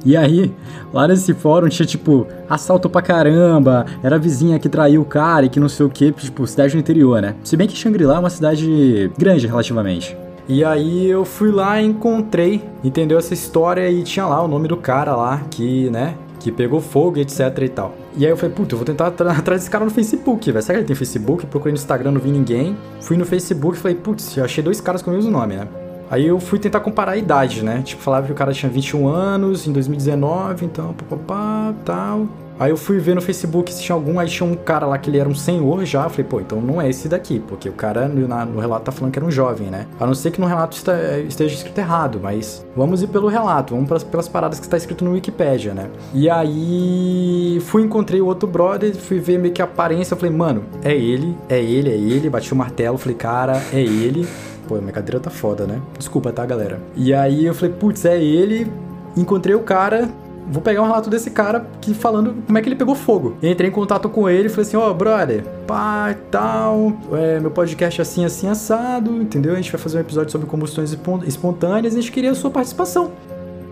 E 0.06 0.16
aí, 0.16 0.54
lá 0.94 1.08
nesse 1.08 1.34
fórum 1.34 1.68
tinha, 1.68 1.84
tipo, 1.84 2.28
assalto 2.48 2.88
pra 2.88 3.02
caramba, 3.02 3.84
era 4.04 4.14
a 4.14 4.18
vizinha 4.20 4.56
que 4.56 4.68
traiu 4.68 5.02
o 5.02 5.04
cara 5.04 5.46
e 5.46 5.48
que 5.48 5.58
não 5.58 5.68
sei 5.68 5.84
o 5.84 5.90
que, 5.90 6.12
tipo, 6.12 6.46
cidade 6.46 6.74
do 6.74 6.78
interior, 6.78 7.20
né? 7.20 7.34
Se 7.42 7.56
bem 7.56 7.66
que 7.66 7.76
Shangri-La 7.76 8.14
é 8.14 8.18
uma 8.20 8.30
cidade 8.30 9.10
grande 9.18 9.48
relativamente. 9.48 10.16
E 10.48 10.64
aí 10.64 11.10
eu 11.10 11.24
fui 11.24 11.50
lá 11.50 11.82
encontrei, 11.82 12.62
entendeu 12.84 13.18
essa 13.18 13.34
história 13.34 13.90
e 13.90 14.04
tinha 14.04 14.24
lá 14.24 14.40
o 14.40 14.46
nome 14.46 14.68
do 14.68 14.76
cara 14.76 15.16
lá 15.16 15.42
que, 15.50 15.90
né, 15.90 16.14
que 16.38 16.52
pegou 16.52 16.80
fogo, 16.80 17.18
etc 17.18 17.40
e 17.62 17.68
tal. 17.68 17.92
E 18.16 18.24
aí 18.24 18.30
eu 18.30 18.36
falei, 18.36 18.54
puta, 18.54 18.74
eu 18.74 18.78
vou 18.78 18.86
tentar 18.86 19.08
atrás 19.10 19.62
desse 19.62 19.68
cara 19.68 19.84
no 19.84 19.90
Facebook, 19.90 20.52
velho. 20.52 20.62
Será 20.62 20.74
que 20.74 20.82
ele 20.82 20.86
tem 20.86 20.94
Facebook? 20.94 21.46
Procurei 21.46 21.72
no 21.72 21.78
Instagram, 21.78 22.12
não 22.12 22.20
vi 22.20 22.30
ninguém. 22.30 22.76
Fui 23.00 23.16
no 23.16 23.26
Facebook 23.26 23.76
e 23.76 23.80
falei, 23.80 23.96
putz, 23.96 24.38
achei 24.38 24.62
dois 24.62 24.80
caras 24.80 25.02
com 25.02 25.10
o 25.10 25.14
mesmo 25.14 25.32
nome, 25.32 25.56
né? 25.56 25.66
Aí 26.10 26.26
eu 26.26 26.38
fui 26.38 26.58
tentar 26.58 26.80
comparar 26.80 27.12
a 27.12 27.16
idade, 27.16 27.64
né? 27.64 27.82
Tipo, 27.82 28.02
falava 28.02 28.26
que 28.26 28.32
o 28.32 28.34
cara 28.34 28.52
tinha 28.52 28.70
21 28.70 29.08
anos 29.08 29.66
em 29.66 29.72
2019, 29.72 30.64
então, 30.64 30.92
papapá, 30.94 31.74
tal. 31.84 32.26
Aí 32.58 32.70
eu 32.70 32.76
fui 32.76 32.98
ver 32.98 33.14
no 33.14 33.20
Facebook 33.20 33.72
se 33.72 33.82
tinha 33.82 33.94
algum, 33.94 34.18
aí 34.18 34.28
tinha 34.28 34.48
um 34.48 34.54
cara 34.54 34.86
lá 34.86 34.96
que 34.96 35.10
ele 35.10 35.18
era 35.18 35.28
um 35.28 35.34
senhor 35.34 35.84
já. 35.84 36.04
Eu 36.04 36.10
falei, 36.10 36.24
pô, 36.24 36.40
então 36.40 36.58
não 36.60 36.80
é 36.80 36.88
esse 36.88 37.06
daqui, 37.06 37.38
porque 37.38 37.68
o 37.68 37.72
cara 37.72 38.08
no, 38.08 38.26
na, 38.26 38.46
no 38.46 38.60
relato 38.60 38.86
tá 38.86 38.92
falando 38.92 39.12
que 39.12 39.18
era 39.18 39.26
um 39.26 39.30
jovem, 39.30 39.68
né? 39.68 39.86
A 40.00 40.06
não 40.06 40.14
ser 40.14 40.30
que 40.30 40.40
no 40.40 40.46
relato 40.46 40.74
está, 40.74 41.18
esteja 41.18 41.54
escrito 41.54 41.78
errado, 41.78 42.18
mas 42.22 42.64
vamos 42.74 43.02
ir 43.02 43.08
pelo 43.08 43.28
relato, 43.28 43.74
vamos 43.74 43.88
pras, 43.88 44.02
pelas 44.02 44.26
paradas 44.26 44.58
que 44.58 44.64
está 44.64 44.76
escrito 44.76 45.04
no 45.04 45.12
Wikipedia, 45.12 45.74
né? 45.74 45.90
E 46.14 46.30
aí 46.30 47.58
fui 47.66 47.82
encontrei 47.82 48.22
o 48.22 48.26
outro 48.26 48.48
brother, 48.48 48.94
fui 48.96 49.18
ver 49.18 49.38
meio 49.38 49.52
que 49.52 49.60
a 49.60 49.66
aparência, 49.66 50.14
eu 50.14 50.18
falei, 50.18 50.34
mano, 50.34 50.64
é 50.82 50.94
ele, 50.94 51.36
é 51.50 51.62
ele, 51.62 51.90
é 51.90 51.96
ele, 51.96 52.30
bati 52.30 52.54
o 52.54 52.56
martelo, 52.56 52.96
falei, 52.96 53.16
cara, 53.16 53.62
é 53.70 53.80
ele. 53.80 54.26
Pô, 54.66 54.76
minha 54.76 54.92
cadeira 54.92 55.20
tá 55.20 55.30
foda, 55.30 55.66
né? 55.66 55.80
Desculpa, 55.98 56.32
tá, 56.32 56.44
galera? 56.44 56.80
E 56.96 57.14
aí 57.14 57.44
eu 57.44 57.54
falei, 57.54 57.74
putz, 57.74 58.04
é 58.04 58.20
ele. 58.22 58.70
Encontrei 59.16 59.54
o 59.54 59.60
cara, 59.60 60.10
vou 60.48 60.62
pegar 60.62 60.82
um 60.82 60.86
relato 60.86 61.08
desse 61.08 61.30
cara 61.30 61.66
que 61.80 61.94
falando 61.94 62.34
como 62.46 62.58
é 62.58 62.60
que 62.60 62.68
ele 62.68 62.76
pegou 62.76 62.94
fogo. 62.94 63.36
Entrei 63.42 63.68
em 63.68 63.72
contato 63.72 64.08
com 64.08 64.28
ele 64.28 64.46
e 64.46 64.48
falei 64.48 64.66
assim, 64.66 64.76
ó, 64.76 64.90
oh, 64.90 64.94
brother, 64.94 65.44
pá, 65.66 66.14
tal, 66.30 66.92
é, 67.12 67.40
meu 67.40 67.50
podcast 67.50 68.00
é 68.00 68.02
assim, 68.02 68.24
assim, 68.24 68.48
assado, 68.48 69.22
entendeu? 69.22 69.52
A 69.52 69.56
gente 69.56 69.72
vai 69.72 69.80
fazer 69.80 69.98
um 69.98 70.00
episódio 70.00 70.30
sobre 70.30 70.46
combustões 70.46 70.96
espontâneas 71.26 71.94
e 71.94 71.98
a 71.98 72.00
gente 72.00 72.12
queria 72.12 72.32
a 72.32 72.34
sua 72.34 72.50
participação 72.50 73.10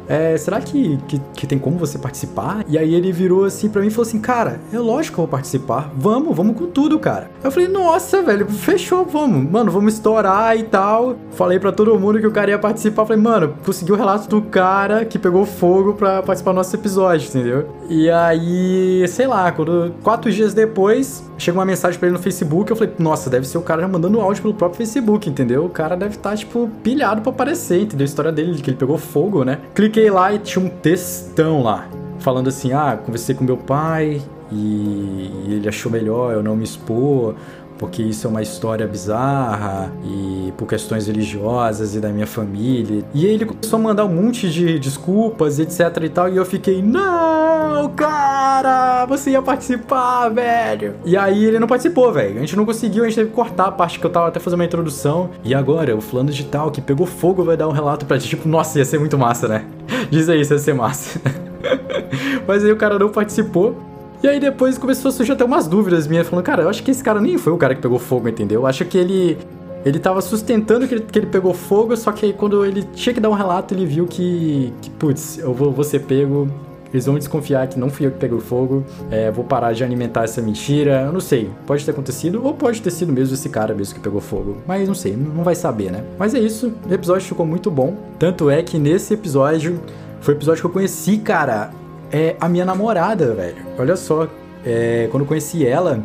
é, 0.08 0.36
será 0.36 0.60
que, 0.60 0.98
que, 1.08 1.20
que, 1.34 1.46
tem 1.46 1.58
como 1.58 1.78
você 1.78 1.98
participar? 1.98 2.64
E 2.68 2.78
aí 2.78 2.94
ele 2.94 3.12
virou 3.12 3.44
assim 3.44 3.68
para 3.68 3.80
mim 3.80 3.88
e 3.88 3.90
falou 3.90 4.06
assim, 4.06 4.20
cara, 4.20 4.60
é 4.72 4.78
lógico 4.78 5.14
que 5.14 5.20
eu 5.20 5.26
vou 5.26 5.30
participar. 5.30 5.90
Vamos, 5.96 6.36
vamos 6.36 6.56
com 6.56 6.66
tudo, 6.66 6.98
cara. 6.98 7.30
Eu 7.42 7.50
falei, 7.50 7.68
nossa, 7.68 8.22
velho, 8.22 8.46
fechou, 8.46 9.04
vamos. 9.04 9.50
Mano, 9.50 9.70
vamos 9.70 9.94
estourar 9.94 10.56
e 10.56 10.64
tal. 10.64 11.16
Falei 11.32 11.58
para 11.58 11.72
todo 11.72 11.98
mundo 11.98 12.20
que 12.20 12.26
o 12.26 12.30
cara 12.30 12.50
ia 12.50 12.58
participar. 12.58 13.04
Falei, 13.06 13.22
mano, 13.22 13.54
consegui 13.64 13.92
o 13.92 13.96
relato 13.96 14.28
do 14.28 14.42
cara 14.42 15.04
que 15.04 15.18
pegou 15.18 15.44
fogo 15.44 15.94
pra 15.94 16.22
participar 16.22 16.52
do 16.52 16.56
nosso 16.56 16.74
episódio, 16.74 17.28
entendeu? 17.28 17.68
E 17.88 18.10
aí, 18.10 19.06
sei 19.08 19.26
lá, 19.26 19.52
quando 19.52 19.94
quatro 20.02 20.30
dias 20.30 20.54
depois, 20.54 21.24
chegou 21.38 21.60
uma 21.60 21.66
mensagem 21.66 21.98
para 21.98 22.08
ele 22.08 22.16
no 22.16 22.22
Facebook. 22.22 22.70
Eu 22.70 22.76
falei, 22.76 22.92
nossa, 22.98 23.30
deve 23.30 23.46
ser 23.46 23.58
o 23.58 23.62
cara 23.62 23.86
mandando 23.86 24.20
áudio 24.20 24.42
pelo 24.42 24.54
próprio 24.54 24.78
Facebook, 24.78 25.28
entendeu? 25.28 25.64
O 25.64 25.70
cara 25.70 25.96
deve 25.96 26.16
estar, 26.16 26.30
tá, 26.30 26.36
tipo, 26.36 26.68
pilhado 26.82 27.22
pra 27.22 27.30
aparecer, 27.30 27.82
entendeu? 27.82 28.04
A 28.04 28.08
história 28.08 28.32
dele, 28.32 28.60
que 28.60 28.70
ele 28.70 28.76
pegou 28.76 28.98
fogo, 28.98 29.44
né? 29.44 29.58
Clique 29.74 29.93
cliquei 29.94 30.10
lá 30.10 30.32
e 30.32 30.40
tinha 30.40 30.64
um 30.64 30.68
textão 30.68 31.62
lá, 31.62 31.88
falando 32.18 32.48
assim: 32.48 32.72
ah, 32.72 32.98
conversei 33.00 33.32
com 33.32 33.44
meu 33.44 33.56
pai 33.56 34.20
e 34.50 35.30
ele 35.46 35.68
achou 35.68 35.90
melhor 35.90 36.34
eu 36.34 36.42
não 36.42 36.56
me 36.56 36.64
expor, 36.64 37.36
porque 37.78 38.02
isso 38.02 38.26
é 38.26 38.30
uma 38.30 38.42
história 38.42 38.86
bizarra 38.86 39.92
e 40.04 40.52
por 40.56 40.66
questões 40.66 41.06
religiosas 41.06 41.94
e 41.94 42.00
da 42.00 42.08
minha 42.08 42.26
família. 42.26 43.04
E 43.12 43.26
ele 43.26 43.44
começou 43.44 43.78
a 43.78 43.82
mandar 43.82 44.04
um 44.04 44.14
monte 44.14 44.48
de 44.48 44.78
desculpas, 44.78 45.58
etc 45.58 45.80
e 46.02 46.08
tal, 46.08 46.28
e 46.28 46.36
eu 46.36 46.44
fiquei, 46.44 46.82
não, 46.82 47.88
cara, 47.90 49.06
você 49.06 49.30
ia 49.30 49.42
participar, 49.42 50.28
velho. 50.28 50.94
E 51.04 51.16
aí 51.16 51.44
ele 51.44 51.58
não 51.58 51.66
participou, 51.66 52.12
velho. 52.12 52.36
A 52.36 52.40
gente 52.40 52.56
não 52.56 52.64
conseguiu, 52.64 53.04
a 53.04 53.06
gente 53.06 53.16
teve 53.16 53.30
que 53.30 53.34
cortar 53.34 53.66
a 53.66 53.72
parte 53.72 53.98
que 53.98 54.06
eu 54.06 54.10
tava 54.10 54.28
até 54.28 54.40
fazendo 54.40 54.60
uma 54.60 54.64
introdução. 54.64 55.30
E 55.42 55.54
agora, 55.54 55.96
o 55.96 56.00
fulano 56.00 56.30
de 56.30 56.44
tal 56.44 56.70
que 56.70 56.80
pegou 56.80 57.06
fogo 57.06 57.44
vai 57.44 57.56
dar 57.56 57.68
um 57.68 57.72
relato 57.72 58.06
pra 58.06 58.18
ti, 58.18 58.28
tipo, 58.28 58.48
nossa, 58.48 58.78
ia 58.78 58.84
ser 58.84 58.98
muito 58.98 59.18
massa, 59.18 59.48
né? 59.48 59.64
Diz 60.10 60.28
aí 60.28 60.44
se 60.44 60.52
ia 60.52 60.58
ser 60.58 60.74
massa. 60.74 61.20
Mas 62.46 62.64
aí 62.64 62.72
o 62.72 62.76
cara 62.76 62.98
não 62.98 63.08
participou. 63.08 63.93
E 64.24 64.26
aí 64.26 64.40
depois 64.40 64.78
começou 64.78 65.10
a 65.10 65.12
surgir 65.12 65.32
até 65.32 65.44
umas 65.44 65.68
dúvidas 65.68 66.06
minhas, 66.06 66.26
falando, 66.26 66.42
cara, 66.46 66.62
eu 66.62 66.70
acho 66.70 66.82
que 66.82 66.90
esse 66.90 67.04
cara 67.04 67.20
nem 67.20 67.36
foi 67.36 67.52
o 67.52 67.58
cara 67.58 67.74
que 67.74 67.82
pegou 67.82 67.98
fogo, 67.98 68.26
entendeu? 68.26 68.62
Eu 68.62 68.66
acho 68.66 68.82
que 68.86 68.96
ele. 68.96 69.36
Ele 69.84 69.98
tava 69.98 70.22
sustentando 70.22 70.88
que 70.88 70.94
ele, 70.94 71.02
que 71.02 71.18
ele 71.18 71.26
pegou 71.26 71.52
fogo, 71.52 71.94
só 71.94 72.10
que 72.10 72.24
aí 72.24 72.32
quando 72.32 72.64
ele 72.64 72.84
tinha 72.94 73.12
que 73.12 73.20
dar 73.20 73.28
um 73.28 73.34
relato, 73.34 73.74
ele 73.74 73.84
viu 73.84 74.06
que. 74.06 74.72
que 74.80 74.88
putz, 74.88 75.36
eu 75.36 75.52
vou, 75.52 75.70
vou 75.70 75.84
ser 75.84 76.04
pego. 76.04 76.48
Eles 76.90 77.04
vão 77.04 77.18
desconfiar 77.18 77.66
que 77.66 77.78
não 77.78 77.90
fui 77.90 78.06
eu 78.06 78.12
que 78.12 78.16
peguei 78.16 78.38
o 78.38 78.40
fogo. 78.40 78.82
É, 79.10 79.30
vou 79.30 79.44
parar 79.44 79.74
de 79.74 79.84
alimentar 79.84 80.24
essa 80.24 80.40
mentira. 80.40 81.02
Eu 81.02 81.12
não 81.12 81.20
sei. 81.20 81.50
Pode 81.66 81.84
ter 81.84 81.90
acontecido, 81.90 82.42
ou 82.42 82.54
pode 82.54 82.80
ter 82.80 82.92
sido 82.92 83.12
mesmo 83.12 83.34
esse 83.34 83.50
cara 83.50 83.74
mesmo 83.74 83.94
que 83.94 84.00
pegou 84.00 84.22
fogo. 84.22 84.56
Mas 84.66 84.88
não 84.88 84.94
sei, 84.94 85.14
não 85.14 85.44
vai 85.44 85.54
saber, 85.54 85.92
né? 85.92 86.02
Mas 86.18 86.34
é 86.34 86.38
isso. 86.38 86.72
O 86.88 86.94
episódio 86.94 87.26
ficou 87.26 87.44
muito 87.44 87.70
bom. 87.70 87.94
Tanto 88.18 88.48
é 88.48 88.62
que 88.62 88.78
nesse 88.78 89.12
episódio 89.12 89.82
foi 90.22 90.32
o 90.32 90.36
episódio 90.38 90.62
que 90.62 90.66
eu 90.66 90.72
conheci, 90.72 91.18
cara, 91.18 91.72
é 92.12 92.36
a 92.40 92.48
minha 92.48 92.64
namorada, 92.64 93.34
velho. 93.34 93.56
Olha 93.78 93.96
só, 93.96 94.28
é, 94.64 95.08
quando 95.10 95.22
eu 95.22 95.26
conheci 95.26 95.66
ela, 95.66 96.02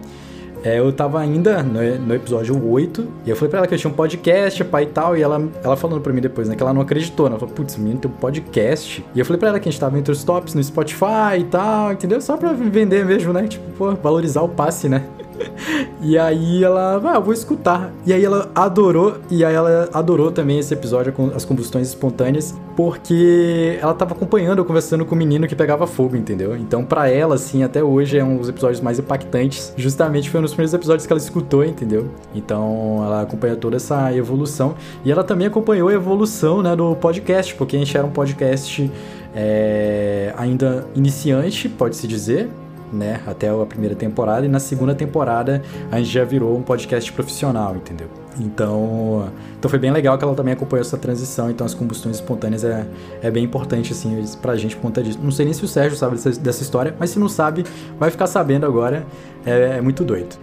é, 0.64 0.80
eu 0.80 0.92
tava 0.92 1.20
ainda 1.20 1.64
no, 1.64 2.00
no, 2.00 2.14
episódio 2.14 2.70
8, 2.70 3.08
e 3.26 3.30
eu 3.30 3.36
falei 3.36 3.50
pra 3.50 3.60
ela 3.60 3.68
que 3.68 3.74
eu 3.74 3.78
tinha 3.78 3.92
um 3.92 3.96
podcast, 3.96 4.62
pai 4.66 4.84
e 4.84 4.88
tal, 4.88 5.16
e 5.16 5.22
ela, 5.22 5.42
ela 5.64 5.78
falando 5.78 6.02
pra 6.02 6.12
mim 6.12 6.20
depois, 6.20 6.50
né, 6.50 6.56
que 6.56 6.62
ela 6.62 6.74
não 6.74 6.82
acreditou, 6.82 7.28
né? 7.28 7.32
Ela 7.32 7.40
falou, 7.40 7.56
putz, 7.56 7.78
menino 7.78 8.00
tem 8.00 8.12
um 8.12 8.14
podcast. 8.14 9.06
E 9.16 9.20
eu 9.20 9.26
falei 9.26 9.40
pra 9.40 9.50
ela 9.50 9.60
que 9.60 9.70
a 9.70 9.72
gente 9.72 9.80
tava 9.80 9.98
entre 9.98 10.12
os 10.12 10.24
tops 10.24 10.54
no 10.54 10.64
Spotify 10.64 11.40
e 11.40 11.44
tal, 11.46 11.94
entendeu? 11.94 12.20
Só 12.20 12.36
pra 12.36 12.52
vender 12.52 13.06
mesmo, 13.06 13.32
né? 13.32 13.48
Tipo, 13.48 13.64
pô, 13.78 13.96
valorizar 13.96 14.42
o 14.42 14.50
passe, 14.50 14.90
né? 14.90 15.04
e 16.02 16.18
aí 16.18 16.64
ela, 16.64 17.02
ah, 17.04 17.20
vou 17.20 17.34
escutar. 17.34 17.92
E 18.06 18.14
aí 18.14 18.24
ela 18.24 18.50
adorou, 18.54 19.18
e 19.30 19.44
aí 19.44 19.54
ela 19.54 19.90
adorou 19.94 20.32
também 20.32 20.60
esse 20.60 20.74
episódio 20.74 21.14
com 21.14 21.28
as 21.36 21.46
combustões 21.46 21.88
espontâneas, 21.88 22.56
porque 22.76 23.78
ela 23.82 23.94
tava 23.94 24.14
acompanhando, 24.14 24.64
conversando 24.64 25.06
com 25.06 25.16
o 25.16 25.18
menino 25.18 25.48
que 25.48 25.56
pegava 25.56 25.86
fogo, 25.86 26.16
entendeu? 26.16 26.56
Então, 26.56 26.84
para 26.84 27.10
ela, 27.10 27.36
assim, 27.36 27.64
até 27.64 27.84
hoje 27.84 28.18
é 28.18 28.24
um 28.24 28.38
dos 28.38 28.50
episódios 28.50 28.82
mais 28.82 29.00
impactantes. 29.00 29.74
Justamente 29.76 30.30
foi 30.30 30.40
um 30.40 30.44
dos 30.44 30.52
primeiros 30.52 30.74
episódios 30.74 31.06
que 31.06 31.14
ela 31.14 31.22
escutou, 31.22 31.64
entendeu? 31.64 32.10
Então, 32.34 33.02
ela 33.04 33.22
acompanha 33.22 33.56
toda 33.56 33.76
essa 33.76 34.14
evolução. 34.16 34.76
E 35.04 35.12
ela 35.12 35.24
também 35.24 35.48
acompanhou 35.48 35.90
a 35.90 35.94
evolução, 35.94 36.62
né, 36.62 36.76
do 36.76 36.96
podcast, 36.96 37.56
porque 37.56 37.76
a 37.76 37.80
gente 37.80 37.96
era 37.96 38.06
um 38.06 38.12
podcast 38.12 38.90
é, 39.36 40.34
ainda 40.38 40.88
iniciante, 40.96 41.70
pode-se 41.70 42.08
dizer, 42.08 42.50
né, 42.92 43.22
até 43.28 43.50
a 43.50 43.66
primeira 43.66 43.96
temporada, 43.96 44.46
e 44.46 44.50
na 44.50 44.60
segunda 44.60 44.96
temporada 44.96 45.62
a 45.92 45.98
gente 45.98 46.10
já 46.10 46.24
virou 46.24 46.58
um 46.58 46.62
podcast 46.62 47.12
profissional, 47.14 47.76
entendeu? 47.76 48.08
Então, 48.40 49.30
então 49.58 49.70
foi 49.70 49.80
bem 49.80 49.92
legal 49.92 50.18
que 50.18 50.24
ela 50.24 50.34
também 50.34 50.54
acompanhou 50.54 50.82
essa 50.82 50.98
transição, 50.98 51.50
então 51.50 51.66
as 51.66 51.74
combustões 51.74 52.16
espontâneas 52.16 52.64
é, 52.64 52.88
é 53.22 53.30
bem 53.30 53.44
importante, 53.44 53.92
assim, 53.92 54.24
pra 54.42 54.56
gente 54.56 54.76
por 54.76 54.84
conta 54.84 55.04
disso. 55.04 55.20
Não 55.22 55.32
sei 55.32 55.46
nem 55.46 55.54
se 55.54 55.64
o 55.64 55.68
Sérgio 55.68 55.98
sabe 55.98 56.16
dessa, 56.16 56.32
dessa 56.40 56.64
história, 56.64 56.96
mas 56.98 57.10
se 57.10 57.20
não 57.20 57.28
sabe, 57.28 57.66
vai 58.00 58.10
ficar 58.10 58.28
sabendo 58.28 58.66
agora, 58.66 59.06
é, 59.46 59.78
é 59.78 59.82
muito 59.82 60.04
doido. 60.04 60.38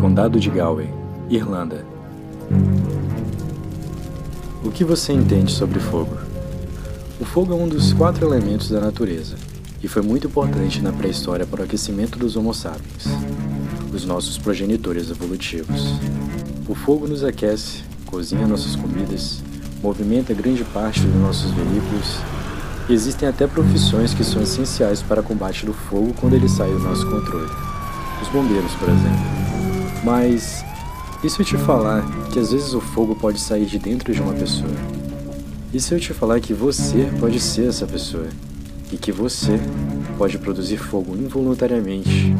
Condado 0.00 0.38
de 0.38 0.50
Galway, 0.50 0.88
Irlanda. 1.30 1.84
O 4.62 4.70
que 4.70 4.84
você 4.84 5.12
entende 5.12 5.52
sobre 5.52 5.78
fogo? 5.78 6.16
O 7.20 7.24
fogo 7.24 7.52
é 7.52 7.56
um 7.56 7.68
dos 7.68 7.92
quatro 7.92 8.26
elementos 8.26 8.68
da 8.70 8.80
natureza 8.80 9.36
e 9.84 9.88
foi 9.88 10.00
muito 10.00 10.26
importante 10.26 10.80
na 10.80 10.90
pré-história 10.90 11.44
para 11.44 11.60
o 11.60 11.64
aquecimento 11.64 12.18
dos 12.18 12.36
Homo 12.36 12.54
sapiens, 12.54 13.04
os 13.92 14.06
nossos 14.06 14.38
progenitores 14.38 15.10
evolutivos. 15.10 16.00
O 16.66 16.74
fogo 16.74 17.06
nos 17.06 17.22
aquece, 17.22 17.82
cozinha 18.06 18.46
nossas 18.46 18.74
comidas, 18.76 19.42
movimenta 19.82 20.32
grande 20.32 20.64
parte 20.64 21.00
dos 21.02 21.20
nossos 21.20 21.50
veículos 21.50 22.16
e 22.88 22.94
existem 22.94 23.28
até 23.28 23.46
profissões 23.46 24.14
que 24.14 24.24
são 24.24 24.40
essenciais 24.40 25.02
para 25.02 25.20
o 25.20 25.24
combate 25.24 25.66
do 25.66 25.74
fogo 25.74 26.14
quando 26.18 26.32
ele 26.32 26.48
sai 26.48 26.70
do 26.70 26.78
nosso 26.78 27.04
controle. 27.10 27.50
Os 28.22 28.28
bombeiros, 28.28 28.72
por 28.76 28.88
exemplo. 28.88 30.02
Mas 30.02 30.64
e 31.22 31.28
se 31.28 31.38
eu 31.40 31.44
te 31.44 31.58
falar 31.58 32.02
que 32.32 32.38
às 32.38 32.52
vezes 32.52 32.72
o 32.72 32.80
fogo 32.80 33.14
pode 33.14 33.38
sair 33.38 33.66
de 33.66 33.78
dentro 33.78 34.14
de 34.14 34.20
uma 34.22 34.32
pessoa? 34.32 34.72
E 35.74 35.78
se 35.78 35.92
eu 35.94 36.00
te 36.00 36.14
falar 36.14 36.40
que 36.40 36.54
você 36.54 37.12
pode 37.20 37.38
ser 37.38 37.68
essa 37.68 37.86
pessoa? 37.86 38.28
E 38.92 38.96
que 38.96 39.12
você 39.12 39.58
pode 40.16 40.38
produzir 40.38 40.76
fogo 40.76 41.16
involuntariamente 41.16 42.34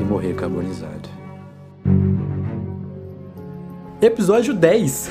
e 0.00 0.04
morrer 0.04 0.34
carbonizado. 0.34 1.08
Episódio 4.00 4.54
10. 4.54 5.10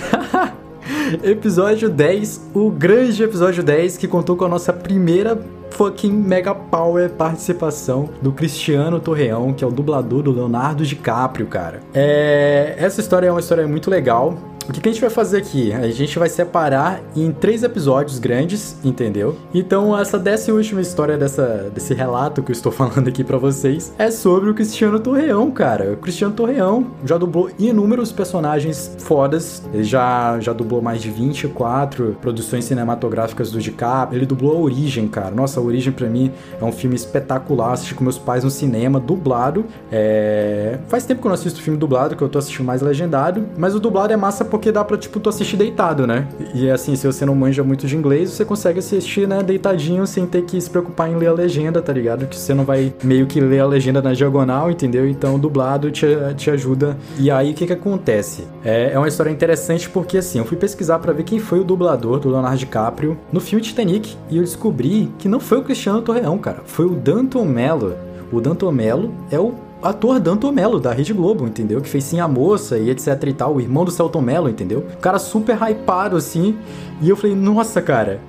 episódio 1.23 1.89
10, 1.89 2.49
o 2.53 2.71
grande 2.71 3.21
episódio 3.23 3.63
10 3.63 3.97
que 3.97 4.07
contou 4.07 4.35
com 4.35 4.45
a 4.45 4.49
nossa 4.49 4.73
primeira 4.73 5.39
fucking 5.71 6.11
mega 6.11 6.53
power 6.53 7.09
participação 7.11 8.09
do 8.21 8.31
Cristiano 8.31 8.99
Torreão, 8.99 9.53
que 9.53 9.63
é 9.63 9.67
o 9.67 9.71
dublador 9.71 10.23
do 10.23 10.31
Leonardo 10.31 10.85
DiCaprio, 10.85 11.47
cara. 11.47 11.81
É, 11.93 12.75
essa 12.77 12.99
história 12.99 13.27
é 13.27 13.31
uma 13.31 13.39
história 13.39 13.67
muito 13.67 13.89
legal. 13.89 14.37
O 14.69 14.71
que, 14.71 14.79
que, 14.79 14.87
a 14.87 14.91
gente 14.91 15.01
vai 15.01 15.09
fazer 15.09 15.37
aqui? 15.37 15.73
A 15.73 15.89
gente 15.89 16.19
vai 16.19 16.29
separar 16.29 17.01
em 17.15 17.31
três 17.31 17.63
episódios 17.63 18.19
grandes, 18.19 18.77
entendeu? 18.83 19.35
Então, 19.51 19.97
essa 19.97 20.19
décima 20.19 20.57
última 20.57 20.79
história 20.79 21.17
dessa, 21.17 21.71
desse 21.73 21.95
relato 21.95 22.43
que 22.43 22.51
eu 22.51 22.53
estou 22.53 22.69
falando 22.71 23.07
aqui 23.07 23.23
para 23.23 23.39
vocês 23.39 23.91
é 23.97 24.11
sobre 24.11 24.47
o 24.47 24.53
Cristiano 24.53 24.99
Torreão, 24.99 25.49
cara. 25.49 25.93
O 25.93 25.97
Cristiano 25.97 26.35
Torreão 26.35 26.85
já 27.03 27.17
dublou 27.17 27.49
inúmeros 27.57 28.11
personagens 28.11 28.95
fodas. 28.99 29.63
Ele 29.73 29.83
já, 29.83 30.39
já 30.39 30.53
dublou 30.53 30.83
mais 30.83 31.01
de 31.01 31.09
24 31.09 32.15
produções 32.21 32.65
cinematográficas 32.65 33.49
do 33.49 33.59
DiCaprio. 33.59 34.19
Ele 34.19 34.25
dublou 34.27 34.55
A 34.55 34.59
Origem, 34.59 35.07
cara. 35.07 35.31
Nossa, 35.31 35.59
A 35.59 35.63
Origem 35.63 35.91
para 35.91 36.07
mim 36.07 36.31
é 36.61 36.63
um 36.63 36.71
filme 36.71 36.95
espetacular. 36.95 37.71
Assisti 37.71 37.95
com 37.95 38.03
meus 38.03 38.19
pais 38.19 38.43
no 38.43 38.51
cinema, 38.51 38.99
dublado. 38.99 39.65
É... 39.91 40.77
Faz 40.87 41.07
tempo 41.07 41.21
que 41.21 41.25
eu 41.25 41.29
não 41.29 41.33
assisto 41.33 41.59
filme 41.59 41.79
dublado, 41.79 42.15
que 42.15 42.21
eu 42.21 42.29
tô 42.29 42.37
assistindo 42.37 42.67
mais 42.67 42.83
legendado. 42.83 43.47
Mas 43.57 43.73
o 43.73 43.79
dublado 43.79 44.13
é 44.13 44.17
massa 44.17 44.45
porque 44.45 44.58
porque 44.59 44.73
dá 44.73 44.83
pra, 44.83 44.97
tipo, 44.97 45.19
tu 45.19 45.29
assistir 45.29 45.55
deitado, 45.55 46.05
né? 46.05 46.27
E 46.53 46.69
assim, 46.69 46.95
se 46.95 47.07
você 47.07 47.25
não 47.25 47.33
manja 47.33 47.63
muito 47.63 47.87
de 47.87 47.95
inglês, 47.95 48.29
você 48.29 48.43
consegue 48.43 48.79
assistir, 48.79 49.25
né, 49.27 49.41
deitadinho, 49.41 50.05
sem 50.05 50.25
ter 50.25 50.43
que 50.43 50.59
se 50.59 50.69
preocupar 50.69 51.09
em 51.09 51.15
ler 51.15 51.27
a 51.27 51.33
legenda, 51.33 51.81
tá 51.81 51.93
ligado? 51.93 52.27
Que 52.27 52.37
você 52.37 52.53
não 52.53 52.65
vai 52.65 52.93
meio 53.01 53.25
que 53.25 53.39
ler 53.39 53.61
a 53.61 53.65
legenda 53.65 54.01
na 54.01 54.13
diagonal, 54.13 54.69
entendeu? 54.69 55.07
Então 55.07 55.39
dublado 55.39 55.89
te, 55.89 56.05
te 56.35 56.51
ajuda. 56.51 56.97
E 57.17 57.31
aí, 57.31 57.51
o 57.51 57.53
que 57.53 57.65
que 57.65 57.73
acontece? 57.73 58.43
É, 58.63 58.91
é 58.91 58.97
uma 58.97 59.07
história 59.07 59.31
interessante 59.31 59.89
porque, 59.89 60.17
assim, 60.17 60.39
eu 60.39 60.45
fui 60.45 60.57
pesquisar 60.57 60.99
para 60.99 61.13
ver 61.13 61.23
quem 61.23 61.39
foi 61.39 61.61
o 61.61 61.63
dublador 61.63 62.19
do 62.19 62.29
Leonardo 62.29 62.57
DiCaprio 62.57 63.17
no 63.31 63.39
filme 63.39 63.63
Titanic 63.63 64.15
e 64.29 64.37
eu 64.37 64.43
descobri 64.43 65.09
que 65.17 65.29
não 65.29 65.39
foi 65.39 65.59
o 65.59 65.63
Cristiano 65.63 66.01
Torreão, 66.01 66.37
cara. 66.37 66.61
Foi 66.65 66.85
o 66.85 66.95
Danton 66.95 67.45
Mello. 67.45 67.95
O 68.31 68.41
Danton 68.41 68.71
Mello 68.71 69.11
é 69.31 69.39
o 69.39 69.68
ator 69.81 70.19
Danton 70.19 70.51
Mello, 70.51 70.79
da 70.79 70.91
Rede 70.91 71.13
Globo, 71.13 71.47
entendeu? 71.47 71.81
Que 71.81 71.89
fez 71.89 72.03
Sim 72.03 72.19
a 72.19 72.27
Moça 72.27 72.77
e 72.77 72.89
etc 72.89 73.23
e 73.27 73.33
tal, 73.33 73.55
o 73.55 73.61
irmão 73.61 73.85
do 73.85 73.91
Celton 73.91 74.21
Mello, 74.21 74.49
entendeu? 74.49 74.79
O 74.79 74.97
cara 74.97 75.19
super 75.19 75.57
hypado, 75.61 76.15
assim. 76.15 76.57
E 77.01 77.09
eu 77.09 77.15
falei, 77.15 77.35
nossa, 77.35 77.81
cara. 77.81 78.19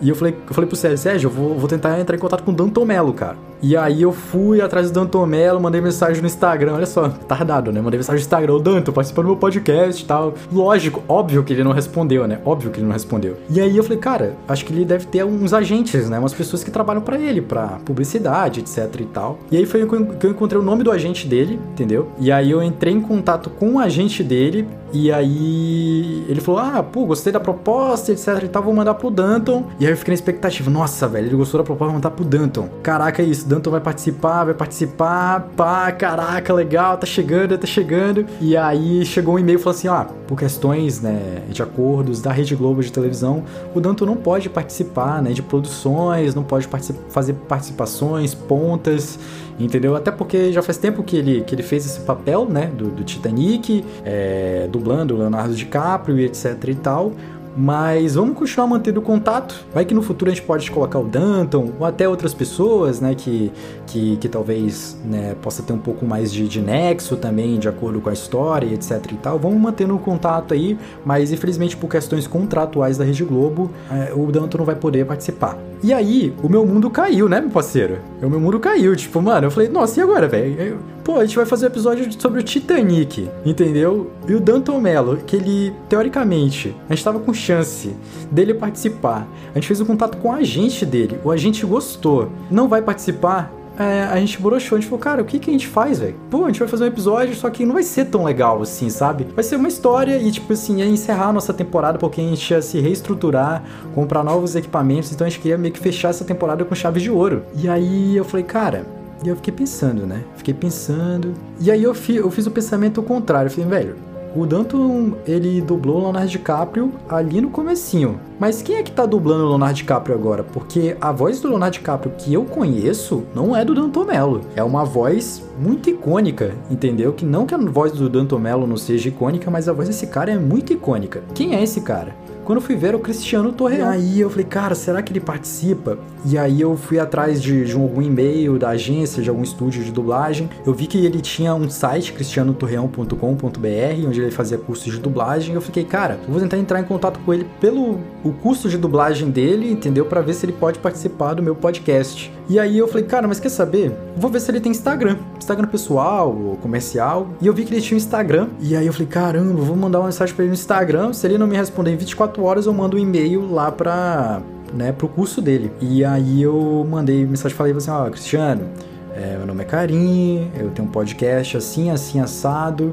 E 0.00 0.08
eu 0.08 0.14
falei, 0.14 0.36
eu 0.46 0.54
falei 0.54 0.68
pro 0.68 0.76
Sérgio, 0.76 0.98
Sérgio, 0.98 1.26
eu 1.28 1.32
vou, 1.32 1.58
vou 1.58 1.68
tentar 1.68 1.98
entrar 1.98 2.16
em 2.16 2.20
contato 2.20 2.42
com 2.44 2.52
o 2.52 2.54
Danton 2.54 2.84
Mello, 2.84 3.12
cara. 3.12 3.36
E 3.62 3.76
aí 3.76 4.02
eu 4.02 4.12
fui 4.12 4.60
atrás 4.60 4.90
do 4.90 4.94
Danton 4.94 5.26
Mello, 5.26 5.60
mandei 5.60 5.80
mensagem 5.80 6.20
no 6.20 6.26
Instagram, 6.26 6.74
olha 6.74 6.86
só, 6.86 7.08
tardado, 7.08 7.72
né? 7.72 7.80
Mandei 7.80 7.98
mensagem 7.98 8.20
no 8.20 8.24
Instagram, 8.24 8.54
ô 8.54 8.58
Danton, 8.58 8.92
participa 8.92 9.22
do 9.22 9.28
meu 9.28 9.36
podcast 9.36 10.02
e 10.02 10.06
tal. 10.06 10.34
Lógico, 10.52 11.02
óbvio 11.08 11.42
que 11.42 11.52
ele 11.52 11.64
não 11.64 11.72
respondeu, 11.72 12.26
né? 12.26 12.40
Óbvio 12.44 12.70
que 12.70 12.78
ele 12.78 12.86
não 12.86 12.92
respondeu. 12.92 13.36
E 13.50 13.60
aí 13.60 13.76
eu 13.76 13.82
falei, 13.82 13.98
cara, 13.98 14.36
acho 14.46 14.64
que 14.64 14.72
ele 14.72 14.84
deve 14.84 15.06
ter 15.06 15.24
uns 15.24 15.52
agentes, 15.52 16.08
né? 16.08 16.18
Umas 16.18 16.34
pessoas 16.34 16.62
que 16.62 16.70
trabalham 16.70 17.02
para 17.02 17.18
ele, 17.18 17.40
para 17.40 17.78
publicidade, 17.84 18.60
etc 18.60 19.00
e 19.00 19.04
tal. 19.06 19.38
E 19.50 19.56
aí 19.56 19.66
foi 19.66 19.86
que 19.86 20.26
eu 20.26 20.30
encontrei 20.30 20.60
o 20.60 20.64
nome 20.64 20.84
do 20.84 20.90
agente 20.90 21.26
dele, 21.26 21.58
entendeu? 21.72 22.08
E 22.18 22.30
aí 22.30 22.50
eu 22.50 22.62
entrei 22.62 22.92
em 22.92 23.00
contato 23.00 23.50
com 23.50 23.74
o 23.74 23.78
agente 23.78 24.22
dele, 24.22 24.66
e 24.92 25.12
aí 25.12 26.24
ele 26.28 26.40
falou: 26.40 26.60
Ah, 26.60 26.82
pô, 26.82 27.04
gostei 27.04 27.32
da 27.32 27.40
proposta, 27.40 28.12
etc 28.12 28.42
e 28.44 28.48
tal, 28.48 28.62
vou 28.62 28.74
mandar 28.74 28.94
pro 28.94 29.10
Danton. 29.10 29.66
E 29.78 29.86
aí 29.86 29.92
eu 29.92 29.96
fiquei 29.96 30.12
na 30.12 30.16
expectativa, 30.16 30.70
nossa, 30.70 31.06
velho, 31.06 31.26
ele 31.26 31.36
gostou 31.36 31.58
da 31.58 31.64
proposta, 31.64 31.86
vou 31.86 31.94
mandar 31.94 32.10
pro 32.10 32.24
Danton. 32.24 32.68
Caraca, 32.82 33.22
é 33.22 33.26
isso, 33.26 33.46
Danton 33.48 33.70
vai 33.70 33.80
participar, 33.80 34.44
vai 34.44 34.54
participar, 34.54 35.48
pá, 35.56 35.90
caraca, 35.90 36.52
legal, 36.52 36.98
tá 36.98 37.06
chegando, 37.06 37.56
tá 37.56 37.66
chegando. 37.66 38.26
E 38.40 38.56
aí 38.56 39.04
chegou 39.06 39.34
um 39.34 39.38
e-mail 39.38 39.58
falou 39.58 39.76
assim: 39.76 39.88
ah, 39.88 40.06
por 40.26 40.38
questões, 40.38 41.00
né, 41.00 41.42
de 41.48 41.62
acordos 41.62 42.20
da 42.20 42.30
Rede 42.30 42.54
Globo 42.54 42.82
de 42.82 42.92
televisão, 42.92 43.42
o 43.74 43.80
Danton 43.80 44.04
não 44.04 44.16
pode 44.16 44.50
participar, 44.50 45.22
né, 45.22 45.32
de 45.32 45.42
produções, 45.42 46.34
não 46.34 46.44
pode 46.44 46.68
fazer 47.08 47.32
participações, 47.48 48.34
pontas 48.34 49.18
entendeu? 49.58 49.96
Até 49.96 50.10
porque 50.10 50.52
já 50.52 50.62
faz 50.62 50.78
tempo 50.78 51.02
que 51.02 51.16
ele, 51.16 51.40
que 51.42 51.54
ele 51.54 51.62
fez 51.62 51.84
esse 51.84 52.00
papel, 52.00 52.46
né, 52.48 52.66
do, 52.66 52.90
do 52.90 53.02
Titanic, 53.02 53.84
é, 54.04 54.68
dublando 54.70 55.16
Leonardo 55.16 55.54
DiCaprio 55.54 56.18
e 56.18 56.24
etc 56.24 56.62
e 56.68 56.74
tal. 56.76 57.12
Mas 57.56 58.14
vamos 58.14 58.36
continuar 58.36 58.66
mantendo 58.66 59.02
contato. 59.02 59.66
Vai 59.72 59.84
que 59.84 59.94
no 59.94 60.02
futuro 60.02 60.30
a 60.30 60.34
gente 60.34 60.44
pode 60.44 60.70
colocar 60.70 60.98
o 60.98 61.04
Danton 61.04 61.72
ou 61.78 61.86
até 61.86 62.08
outras 62.08 62.32
pessoas, 62.32 63.00
né? 63.00 63.14
Que, 63.14 63.52
que, 63.86 64.16
que 64.16 64.28
talvez 64.28 64.96
né, 65.04 65.34
possa 65.42 65.62
ter 65.62 65.72
um 65.72 65.78
pouco 65.78 66.06
mais 66.06 66.32
de, 66.32 66.46
de 66.46 66.60
nexo 66.60 67.16
também, 67.16 67.58
de 67.58 67.68
acordo 67.68 68.00
com 68.00 68.10
a 68.10 68.12
história, 68.12 68.72
etc 68.72 69.04
e 69.10 69.16
tal. 69.16 69.38
Vamos 69.38 69.60
mantendo 69.60 69.94
o 69.94 69.98
contato 69.98 70.54
aí, 70.54 70.78
mas 71.04 71.32
infelizmente 71.32 71.76
por 71.76 71.88
questões 71.88 72.26
contratuais 72.26 72.96
da 72.96 73.04
Rede 73.04 73.24
Globo, 73.24 73.70
é, 73.90 74.12
o 74.14 74.30
Danton 74.30 74.58
não 74.58 74.64
vai 74.64 74.76
poder 74.76 75.04
participar. 75.06 75.58
E 75.82 75.92
aí, 75.92 76.34
o 76.42 76.48
meu 76.48 76.66
mundo 76.66 76.90
caiu, 76.90 77.28
né, 77.28 77.40
meu 77.40 77.50
parceiro? 77.50 77.98
O 78.20 78.28
meu 78.28 78.40
mundo 78.40 78.58
caiu. 78.58 78.96
Tipo, 78.96 79.22
mano, 79.22 79.46
eu 79.46 79.50
falei, 79.50 79.68
nossa, 79.68 80.00
e 80.00 80.02
agora, 80.02 80.26
velho? 80.26 80.78
Pô, 81.08 81.16
a 81.16 81.24
gente 81.24 81.36
vai 81.36 81.46
fazer 81.46 81.64
um 81.64 81.68
episódio 81.68 82.20
sobre 82.20 82.38
o 82.38 82.42
Titanic, 82.42 83.30
entendeu? 83.42 84.10
E 84.28 84.34
o 84.34 84.40
Danton 84.40 84.78
Mello, 84.78 85.16
que 85.16 85.36
ele, 85.36 85.72
teoricamente, 85.88 86.76
a 86.86 86.94
gente 86.94 87.02
tava 87.02 87.18
com 87.18 87.32
chance 87.32 87.96
dele 88.30 88.52
participar. 88.52 89.26
A 89.52 89.54
gente 89.54 89.68
fez 89.68 89.80
um 89.80 89.86
contato 89.86 90.18
com 90.18 90.28
o 90.28 90.32
agente 90.32 90.84
dele. 90.84 91.18
O 91.24 91.30
agente 91.30 91.64
gostou. 91.64 92.30
Não 92.50 92.68
vai 92.68 92.82
participar? 92.82 93.50
é, 93.78 94.02
a 94.10 94.16
gente 94.18 94.42
broxou, 94.42 94.76
a 94.76 94.80
gente 94.80 94.90
falou, 94.90 94.98
cara, 94.98 95.22
o 95.22 95.24
que, 95.24 95.38
que 95.38 95.48
a 95.48 95.52
gente 95.52 95.68
faz, 95.68 96.00
velho? 96.00 96.16
Pô, 96.28 96.44
a 96.44 96.48
gente 96.48 96.58
vai 96.58 96.66
fazer 96.66 96.84
um 96.84 96.88
episódio, 96.88 97.34
só 97.36 97.48
que 97.48 97.64
não 97.64 97.74
vai 97.74 97.84
ser 97.84 98.06
tão 98.06 98.24
legal 98.24 98.60
assim, 98.60 98.90
sabe? 98.90 99.24
Vai 99.34 99.44
ser 99.44 99.54
uma 99.54 99.68
história 99.68 100.18
e, 100.18 100.30
tipo 100.32 100.52
assim, 100.52 100.80
ia 100.80 100.86
encerrar 100.86 101.28
a 101.28 101.32
nossa 101.32 101.54
temporada 101.54 101.96
porque 101.96 102.20
a 102.20 102.24
gente 102.24 102.50
ia 102.50 102.60
se 102.60 102.80
reestruturar, 102.80 103.62
comprar 103.94 104.24
novos 104.24 104.56
equipamentos, 104.56 105.12
então 105.12 105.26
a 105.26 105.30
gente 105.30 105.40
queria 105.40 105.56
meio 105.56 105.72
que 105.72 105.78
fechar 105.78 106.08
essa 106.08 106.24
temporada 106.24 106.64
com 106.64 106.74
chave 106.74 107.00
de 107.00 107.08
ouro. 107.08 107.44
E 107.54 107.68
aí 107.68 108.16
eu 108.16 108.24
falei, 108.24 108.44
cara, 108.44 108.97
E 109.24 109.28
eu 109.28 109.36
fiquei 109.36 109.52
pensando, 109.52 110.06
né? 110.06 110.24
Fiquei 110.36 110.54
pensando. 110.54 111.34
E 111.60 111.70
aí 111.70 111.82
eu, 111.82 111.94
fi, 111.94 112.16
eu 112.16 112.30
fiz 112.30 112.46
o 112.46 112.50
pensamento 112.50 113.02
contrário. 113.02 113.48
Eu 113.48 113.50
falei, 113.50 113.68
velho, 113.68 113.96
o 114.36 114.46
Danton, 114.46 115.14
ele 115.26 115.60
dublou 115.60 115.96
o 115.96 116.02
Leonardo 116.02 116.28
DiCaprio 116.28 116.92
ali 117.08 117.40
no 117.40 117.50
comecinho. 117.50 118.20
Mas 118.38 118.62
quem 118.62 118.76
é 118.76 118.82
que 118.82 118.92
tá 118.92 119.06
dublando 119.06 119.44
o 119.44 119.48
Leonardo 119.48 119.74
DiCaprio 119.74 120.14
agora? 120.14 120.44
Porque 120.44 120.96
a 121.00 121.10
voz 121.10 121.40
do 121.40 121.48
Leonardo 121.48 121.74
DiCaprio 121.74 122.12
que 122.16 122.32
eu 122.32 122.44
conheço 122.44 123.24
não 123.34 123.56
é 123.56 123.64
do 123.64 123.74
Danton 123.74 124.04
Mello. 124.04 124.42
É 124.54 124.62
uma 124.62 124.84
voz 124.84 125.42
muito 125.58 125.90
icônica, 125.90 126.54
entendeu? 126.70 127.12
Que 127.12 127.24
não 127.24 127.46
que 127.46 127.54
a 127.54 127.58
voz 127.58 127.92
do 127.92 128.08
Danton 128.08 128.38
Mello 128.38 128.66
não 128.66 128.76
seja 128.76 129.08
icônica, 129.08 129.50
mas 129.50 129.68
a 129.68 129.72
voz 129.72 129.88
desse 129.88 130.06
cara 130.06 130.30
é 130.30 130.38
muito 130.38 130.72
icônica. 130.72 131.22
Quem 131.34 131.56
é 131.56 131.62
esse 131.62 131.80
cara? 131.80 132.14
Quando 132.48 132.62
fui 132.62 132.76
ver 132.76 132.94
o 132.94 132.98
Cristiano 132.98 133.52
Torreão. 133.52 133.92
E 133.92 133.94
aí 133.94 134.20
eu 134.20 134.30
falei, 134.30 134.46
cara, 134.46 134.74
será 134.74 135.02
que 135.02 135.12
ele 135.12 135.20
participa? 135.20 135.98
E 136.24 136.38
aí 136.38 136.62
eu 136.62 136.78
fui 136.78 136.98
atrás 136.98 137.42
de, 137.42 137.66
de 137.66 137.74
algum 137.74 138.00
e-mail 138.00 138.58
da 138.58 138.70
agência, 138.70 139.22
de 139.22 139.28
algum 139.28 139.42
estúdio 139.42 139.84
de 139.84 139.92
dublagem. 139.92 140.48
Eu 140.66 140.72
vi 140.72 140.86
que 140.86 141.04
ele 141.04 141.20
tinha 141.20 141.54
um 141.54 141.68
site, 141.68 142.14
cristianotorreão.com.br, 142.14 144.06
onde 144.06 144.22
ele 144.22 144.30
fazia 144.30 144.56
cursos 144.56 144.94
de 144.94 144.98
dublagem. 144.98 145.54
Eu 145.54 145.60
fiquei, 145.60 145.84
cara, 145.84 146.18
eu 146.26 146.32
vou 146.32 146.40
tentar 146.40 146.56
entrar 146.56 146.80
em 146.80 146.84
contato 146.84 147.20
com 147.20 147.34
ele 147.34 147.46
pelo 147.60 148.00
o 148.24 148.32
curso 148.32 148.66
de 148.70 148.78
dublagem 148.78 149.30
dele, 149.30 149.70
entendeu? 149.70 150.06
Para 150.06 150.22
ver 150.22 150.32
se 150.32 150.46
ele 150.46 150.54
pode 150.54 150.78
participar 150.78 151.34
do 151.34 151.42
meu 151.42 151.54
podcast. 151.54 152.32
E 152.48 152.58
aí 152.58 152.78
eu 152.78 152.88
falei, 152.88 153.04
cara, 153.04 153.28
mas 153.28 153.38
quer 153.38 153.50
saber? 153.50 153.92
Vou 154.16 154.30
ver 154.30 154.40
se 154.40 154.50
ele 154.50 154.58
tem 154.58 154.72
Instagram. 154.72 155.18
Instagram 155.36 155.68
pessoal 155.68 156.34
ou 156.34 156.56
comercial. 156.56 157.28
E 157.42 157.46
eu 157.46 157.52
vi 157.52 157.64
que 157.64 157.74
ele 157.74 157.82
tinha 157.82 157.94
um 157.94 157.98
Instagram. 157.98 158.48
E 158.58 158.74
aí 158.74 158.86
eu 158.86 158.92
falei, 158.92 159.06
caramba, 159.06 159.60
vou 159.60 159.76
mandar 159.76 159.98
uma 159.98 160.06
mensagem 160.06 160.34
para 160.34 160.44
ele 160.44 160.52
no 160.52 160.54
Instagram. 160.54 161.12
Se 161.12 161.26
ele 161.26 161.36
não 161.36 161.46
me 161.46 161.56
responder 161.56 161.92
em 161.92 161.96
24 161.96 162.37
horas, 162.44 162.66
eu 162.66 162.72
mando 162.72 162.96
um 162.96 163.00
e-mail 163.00 163.50
lá 163.50 163.70
pra, 163.70 164.42
né, 164.72 164.92
pro 164.92 165.08
curso 165.08 165.40
dele. 165.40 165.70
E 165.80 166.04
aí 166.04 166.42
eu 166.42 166.86
mandei 166.88 167.24
mensagem, 167.26 167.56
falei 167.56 167.72
assim, 167.72 167.90
ó, 167.90 168.08
Cristiano, 168.10 168.68
é, 169.14 169.36
meu 169.36 169.46
nome 169.46 169.62
é 169.62 169.66
Karim, 169.66 170.50
eu 170.58 170.70
tenho 170.70 170.86
um 170.86 170.90
podcast 170.90 171.56
assim, 171.56 171.90
assim, 171.90 172.20
assado. 172.20 172.92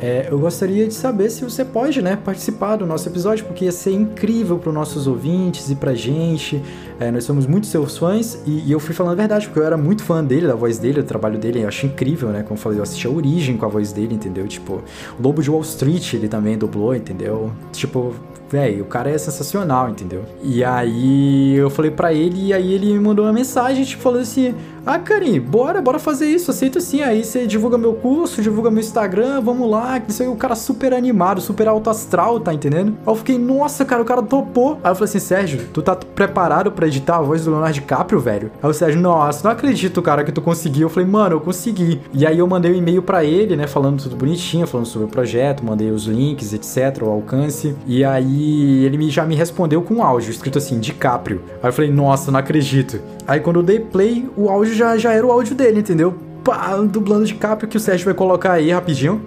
É, 0.00 0.28
eu 0.30 0.38
gostaria 0.38 0.86
de 0.86 0.94
saber 0.94 1.28
se 1.28 1.42
você 1.42 1.64
pode 1.64 2.00
né, 2.00 2.16
participar 2.16 2.76
do 2.76 2.86
nosso 2.86 3.08
episódio, 3.08 3.44
porque 3.44 3.64
ia 3.64 3.72
ser 3.72 3.90
incrível 3.90 4.56
para 4.56 4.68
os 4.68 4.74
nossos 4.74 5.08
ouvintes 5.08 5.70
e 5.70 5.74
para 5.74 5.92
gente. 5.92 6.62
É, 7.00 7.10
nós 7.10 7.24
somos 7.24 7.46
muito 7.46 7.66
seus 7.66 7.98
fãs 7.98 8.38
e, 8.46 8.62
e, 8.66 8.72
eu 8.72 8.78
fui 8.78 8.94
falando 8.94 9.12
a 9.12 9.16
verdade, 9.16 9.46
porque 9.46 9.58
eu 9.58 9.64
era 9.64 9.76
muito 9.76 10.04
fã 10.04 10.22
dele, 10.22 10.46
da 10.46 10.54
voz 10.54 10.78
dele, 10.78 11.02
do 11.02 11.06
trabalho 11.06 11.36
dele. 11.36 11.62
Eu 11.62 11.68
acho 11.68 11.86
incrível, 11.86 12.28
né? 12.28 12.42
Como 12.42 12.54
eu 12.54 12.62
falei, 12.62 12.78
eu 12.78 12.82
assisti 12.82 13.08
a 13.08 13.10
origem 13.10 13.56
com 13.56 13.66
a 13.66 13.68
voz 13.68 13.92
dele, 13.92 14.14
entendeu? 14.14 14.46
Tipo, 14.46 14.82
Lobo 15.20 15.42
de 15.42 15.50
Wall 15.50 15.62
Street 15.62 16.14
ele 16.14 16.28
também 16.28 16.56
dublou, 16.56 16.94
entendeu? 16.94 17.50
Tipo, 17.72 18.14
velho, 18.50 18.84
o 18.84 18.86
cara 18.86 19.10
é 19.10 19.18
sensacional, 19.18 19.88
entendeu? 19.88 20.24
E 20.42 20.64
aí 20.64 21.54
eu 21.54 21.70
falei 21.70 21.90
para 21.90 22.12
ele, 22.12 22.46
e 22.46 22.52
aí 22.52 22.72
ele 22.72 22.92
me 22.92 23.00
mandou 23.00 23.24
uma 23.24 23.32
mensagem, 23.32 23.84
tipo, 23.84 24.02
falando 24.02 24.22
assim: 24.22 24.54
Ah, 24.86 24.98
Karim, 24.98 25.40
bora, 25.40 25.80
bora 25.80 25.98
fazer 25.98 26.26
isso, 26.26 26.50
aceito 26.50 26.80
sim. 26.80 27.02
Aí 27.02 27.24
você 27.24 27.46
divulga 27.46 27.76
meu 27.76 27.94
curso, 27.94 28.40
divulga 28.42 28.70
meu 28.70 28.80
Instagram, 28.80 29.40
vamos 29.40 29.70
lá. 29.70 30.00
Isso 30.08 30.22
aí, 30.22 30.28
o 30.28 30.36
cara 30.36 30.54
super 30.54 30.94
animado, 30.94 31.40
super 31.40 31.68
alto 31.68 31.90
astral, 31.90 32.40
tá 32.40 32.54
entendendo? 32.54 32.96
Aí 33.06 33.12
eu 33.12 33.16
fiquei, 33.16 33.38
nossa, 33.38 33.84
cara, 33.84 34.02
o 34.02 34.04
cara 34.04 34.22
topou. 34.22 34.78
Aí 34.82 34.90
eu 34.90 34.94
falei 34.94 35.08
assim, 35.08 35.18
Sérgio, 35.18 35.68
tu 35.72 35.82
tá 35.82 35.94
preparado 35.94 36.72
para 36.72 36.86
editar 36.86 37.16
a 37.16 37.22
voz 37.22 37.44
do 37.44 37.50
Leonardo 37.50 37.74
DiCaprio, 37.74 38.20
velho? 38.20 38.50
Aí 38.62 38.70
o 38.70 38.72
Sérgio, 38.72 39.00
nossa, 39.00 39.44
não 39.44 39.50
acredito, 39.50 40.00
cara, 40.00 40.24
que 40.24 40.32
tu 40.32 40.40
conseguiu. 40.40 40.86
Eu 40.86 40.90
falei, 40.90 41.08
mano, 41.08 41.36
eu 41.36 41.40
consegui. 41.40 42.00
E 42.12 42.26
aí 42.26 42.38
eu 42.38 42.46
mandei 42.46 42.72
um 42.72 42.74
e-mail 42.74 43.02
para 43.02 43.24
ele, 43.24 43.56
né, 43.56 43.66
falando 43.66 44.02
tudo 44.02 44.16
bonitinho, 44.16 44.66
falando 44.66 44.86
sobre 44.86 45.06
o 45.06 45.10
projeto, 45.10 45.64
mandei 45.64 45.90
os 45.90 46.06
links, 46.06 46.52
etc, 46.52 47.02
o 47.02 47.10
alcance. 47.10 47.74
E 47.86 48.04
aí 48.04 48.84
ele 48.84 49.10
já 49.10 49.24
me 49.24 49.34
respondeu 49.34 49.82
com 49.82 49.94
um 49.94 50.02
áudio, 50.02 50.30
escrito 50.30 50.58
assim, 50.58 50.78
DiCaprio. 50.78 51.42
Aí 51.62 51.68
eu 51.68 51.72
falei, 51.72 51.90
nossa, 51.90 52.30
não 52.30 52.38
acredito. 52.38 53.00
Aí 53.26 53.40
quando 53.40 53.56
eu 53.56 53.62
dei 53.62 53.80
play, 53.80 54.28
o 54.36 54.48
áudio 54.48 54.74
já, 54.78 54.96
já 54.96 55.12
era 55.12 55.26
o 55.26 55.32
áudio 55.32 55.54
dele, 55.54 55.80
entendeu? 55.80 56.16
Pá, 56.44 56.76
dublando 56.76 57.26
DiCaprio 57.26 57.68
que 57.68 57.76
o 57.76 57.80
Sérgio 57.80 58.04
vai 58.04 58.14
colocar 58.14 58.52
aí 58.52 58.70
rapidinho. 58.70 59.20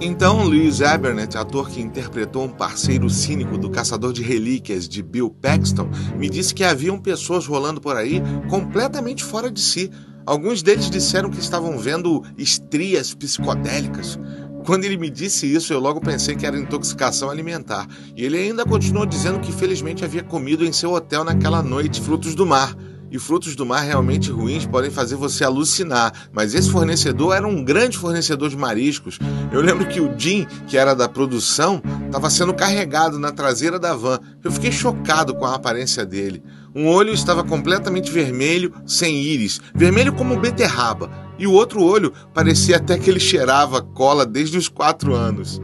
Então, 0.00 0.42
Louis 0.42 0.82
Abernett, 0.82 1.38
ator 1.38 1.70
que 1.70 1.80
interpretou 1.80 2.44
um 2.44 2.48
parceiro 2.48 3.08
cínico 3.08 3.56
do 3.56 3.70
caçador 3.70 4.12
de 4.12 4.22
relíquias 4.22 4.86
de 4.86 5.02
Bill 5.02 5.30
Paxton, 5.30 5.88
me 6.18 6.28
disse 6.28 6.54
que 6.54 6.64
haviam 6.64 6.98
pessoas 6.98 7.46
rolando 7.46 7.80
por 7.80 7.96
aí 7.96 8.22
completamente 8.50 9.24
fora 9.24 9.50
de 9.50 9.60
si. 9.60 9.90
Alguns 10.26 10.62
deles 10.62 10.90
disseram 10.90 11.30
que 11.30 11.38
estavam 11.38 11.78
vendo 11.78 12.22
estrias 12.36 13.14
psicodélicas. 13.14 14.18
Quando 14.66 14.84
ele 14.84 14.98
me 14.98 15.08
disse 15.08 15.46
isso, 15.46 15.72
eu 15.72 15.78
logo 15.78 16.00
pensei 16.00 16.34
que 16.34 16.44
era 16.44 16.58
intoxicação 16.58 17.30
alimentar. 17.30 17.86
E 18.14 18.24
ele 18.24 18.36
ainda 18.36 18.66
continuou 18.66 19.06
dizendo 19.06 19.38
que 19.38 19.52
felizmente 19.52 20.04
havia 20.04 20.24
comido 20.24 20.64
em 20.66 20.72
seu 20.72 20.92
hotel 20.92 21.22
naquela 21.22 21.62
noite 21.62 22.00
frutos 22.00 22.34
do 22.34 22.44
mar. 22.44 22.74
E 23.10 23.18
frutos 23.18 23.54
do 23.54 23.64
mar 23.64 23.82
realmente 23.82 24.30
ruins 24.30 24.66
podem 24.66 24.90
fazer 24.90 25.14
você 25.14 25.44
alucinar, 25.44 26.12
mas 26.32 26.54
esse 26.54 26.70
fornecedor 26.70 27.34
era 27.34 27.46
um 27.46 27.64
grande 27.64 27.96
fornecedor 27.96 28.48
de 28.48 28.56
mariscos. 28.56 29.18
Eu 29.52 29.60
lembro 29.60 29.86
que 29.86 30.00
o 30.00 30.12
Jim, 30.18 30.46
que 30.66 30.76
era 30.76 30.94
da 30.94 31.08
produção, 31.08 31.80
estava 32.06 32.28
sendo 32.28 32.52
carregado 32.52 33.18
na 33.18 33.30
traseira 33.30 33.78
da 33.78 33.94
van. 33.94 34.18
Eu 34.42 34.50
fiquei 34.50 34.72
chocado 34.72 35.34
com 35.34 35.44
a 35.44 35.54
aparência 35.54 36.04
dele. 36.04 36.42
Um 36.74 36.88
olho 36.88 37.12
estava 37.12 37.44
completamente 37.44 38.10
vermelho, 38.10 38.74
sem 38.84 39.22
íris, 39.22 39.60
vermelho 39.74 40.12
como 40.12 40.38
beterraba, 40.38 41.10
e 41.38 41.46
o 41.46 41.52
outro 41.52 41.82
olho 41.82 42.12
parecia 42.34 42.76
até 42.76 42.98
que 42.98 43.08
ele 43.08 43.20
cheirava 43.20 43.80
cola 43.80 44.26
desde 44.26 44.58
os 44.58 44.68
quatro 44.68 45.14
anos. 45.14 45.60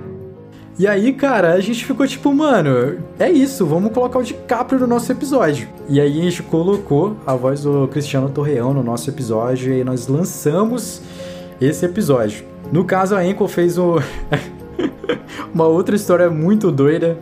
E 0.83 0.87
aí, 0.89 1.13
cara, 1.13 1.53
a 1.53 1.61
gente 1.61 1.85
ficou 1.85 2.05
tipo, 2.09 2.35
mano, 2.35 2.99
é 3.17 3.31
isso, 3.31 3.65
vamos 3.65 3.93
colocar 3.93 4.19
o 4.19 4.23
DiCaprio 4.25 4.81
no 4.81 4.87
nosso 4.89 5.13
episódio. 5.13 5.69
E 5.89 6.01
aí 6.01 6.19
a 6.19 6.25
gente 6.25 6.43
colocou 6.43 7.17
a 7.25 7.37
voz 7.37 7.63
do 7.63 7.87
Cristiano 7.87 8.29
Torreão 8.29 8.75
no 8.75 8.83
nosso 8.83 9.09
episódio 9.09 9.73
e 9.73 9.85
nós 9.85 10.09
lançamos 10.09 11.01
esse 11.61 11.87
episódio. 11.87 12.45
No 12.73 12.85
caso, 12.85 13.15
a 13.15 13.25
Enco 13.25 13.47
fez 13.47 13.79
o... 13.79 14.01
uma 15.55 15.69
outra 15.69 15.95
história 15.95 16.29
muito 16.29 16.73
doida 16.73 17.17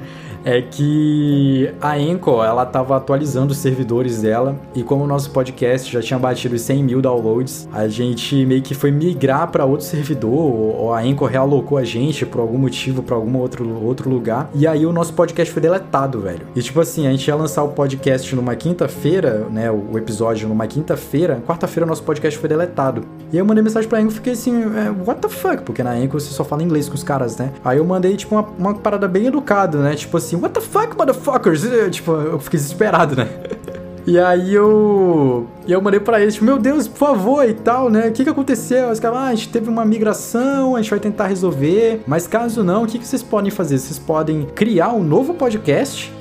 é 0.45 0.62
que 0.62 1.72
a 1.80 1.95
Anchor, 1.95 2.45
ela 2.45 2.64
tava 2.64 2.97
atualizando 2.97 3.53
os 3.53 3.59
servidores 3.59 4.22
dela 4.22 4.57
e 4.74 4.82
como 4.82 5.05
o 5.05 5.07
nosso 5.07 5.30
podcast 5.30 5.91
já 5.91 6.01
tinha 6.01 6.18
batido 6.18 6.59
100 6.59 6.82
mil 6.82 7.03
downloads, 7.03 7.68
a 7.72 7.88
gente 7.88 8.45
meio 8.47 8.62
que 8.62 8.74
foi 8.74 8.91
migrar 8.91 9.51
para 9.51 9.64
outro 9.64 9.86
servidor 9.86 10.30
ou 10.32 10.93
a 10.93 11.01
Anchor 11.01 11.28
realocou 11.28 11.78
a 11.78 11.84
gente 11.84 12.24
por 12.24 12.41
algum 12.41 12.59
motivo 12.59 13.03
para 13.03 13.16
algum 13.16 13.38
outro, 13.38 13.84
outro 13.84 14.09
lugar 14.09 14.51
e 14.55 14.66
aí 14.66 14.86
o 14.86 14.93
nosso 14.93 15.12
podcast 15.12 15.53
foi 15.53 15.62
deletado, 15.62 16.20
velho. 16.20 16.47
E 16.55 16.62
tipo 16.62 16.80
assim, 16.80 17.07
a 17.07 17.11
gente 17.11 17.26
ia 17.26 17.36
lançar 17.36 17.62
o 17.62 17.68
podcast 17.68 18.34
numa 18.34 18.55
quinta-feira, 18.57 19.47
né, 19.51 19.70
o 19.70 19.97
episódio 19.97 20.49
numa 20.49 20.66
quinta-feira, 20.66 21.43
quarta-feira 21.47 21.86
o 21.86 21.88
nosso 21.88 22.03
podcast 22.03 22.38
foi 22.38 22.49
deletado. 22.49 23.05
E 23.32 23.38
eu 23.38 23.45
mandei 23.45 23.62
mensagem 23.62 23.88
pra 23.88 23.99
Anchor 23.99 24.12
e 24.12 24.14
fiquei 24.14 24.32
assim, 24.32 24.62
é, 24.62 24.91
what 25.07 25.20
the 25.20 25.28
fuck? 25.28 25.62
Porque 25.62 25.82
na 25.82 25.93
Anchor 25.93 26.20
você 26.20 26.32
só 26.32 26.45
fala 26.45 26.62
inglês 26.62 26.88
com 26.88 26.95
os 26.95 27.03
caras, 27.03 27.36
né? 27.36 27.53
Aí 27.64 27.78
eu 27.78 27.84
mandei 27.84 28.16
tipo 28.16 28.34
uma, 28.34 28.43
uma 28.59 28.74
parada 28.74 29.07
bem 29.07 29.26
educada, 29.26 29.78
né? 29.78 29.95
Tipo 29.95 30.16
assim, 30.16 30.30
assim, 30.31 30.37
what 30.37 30.55
the 30.55 30.61
fuck, 30.61 30.97
motherfuckers? 30.97 31.64
E, 31.64 31.91
tipo, 31.91 32.12
eu 32.12 32.39
fiquei 32.39 32.59
desesperado, 32.59 33.16
né? 33.16 33.28
E 34.07 34.18
aí 34.18 34.55
eu. 34.55 35.47
Eu 35.68 35.81
mandei 35.83 36.01
pra 36.01 36.20
eles, 36.20 36.35
tipo, 36.35 36.47
meu 36.47 36.59
Deus, 36.59 36.89
por 36.89 36.99
favor, 36.99 37.49
e 37.49 37.55
tal, 37.55 37.91
né? 37.91 38.09
O 38.09 38.12
que 38.12 38.24
que 38.24 38.31
aconteceu? 38.31 38.91
Os 38.91 38.99
caras, 38.99 39.18
ah, 39.18 39.26
a 39.26 39.35
gente 39.35 39.51
teve 39.51 39.68
uma 39.68 39.85
migração, 39.85 40.74
a 40.74 40.81
gente 40.81 40.91
vai 40.91 41.01
tentar 41.01 41.26
resolver. 41.26 42.03
Mas 42.07 42.26
caso 42.26 42.64
não, 42.64 42.85
o 42.85 42.87
que, 42.87 42.99
que 42.99 43.07
vocês 43.07 43.22
podem 43.22 43.51
fazer? 43.51 43.78
Vocês 43.78 43.99
podem 43.99 44.47
criar 44.55 44.93
um 44.93 45.03
novo 45.03 45.35
podcast. 45.35 46.12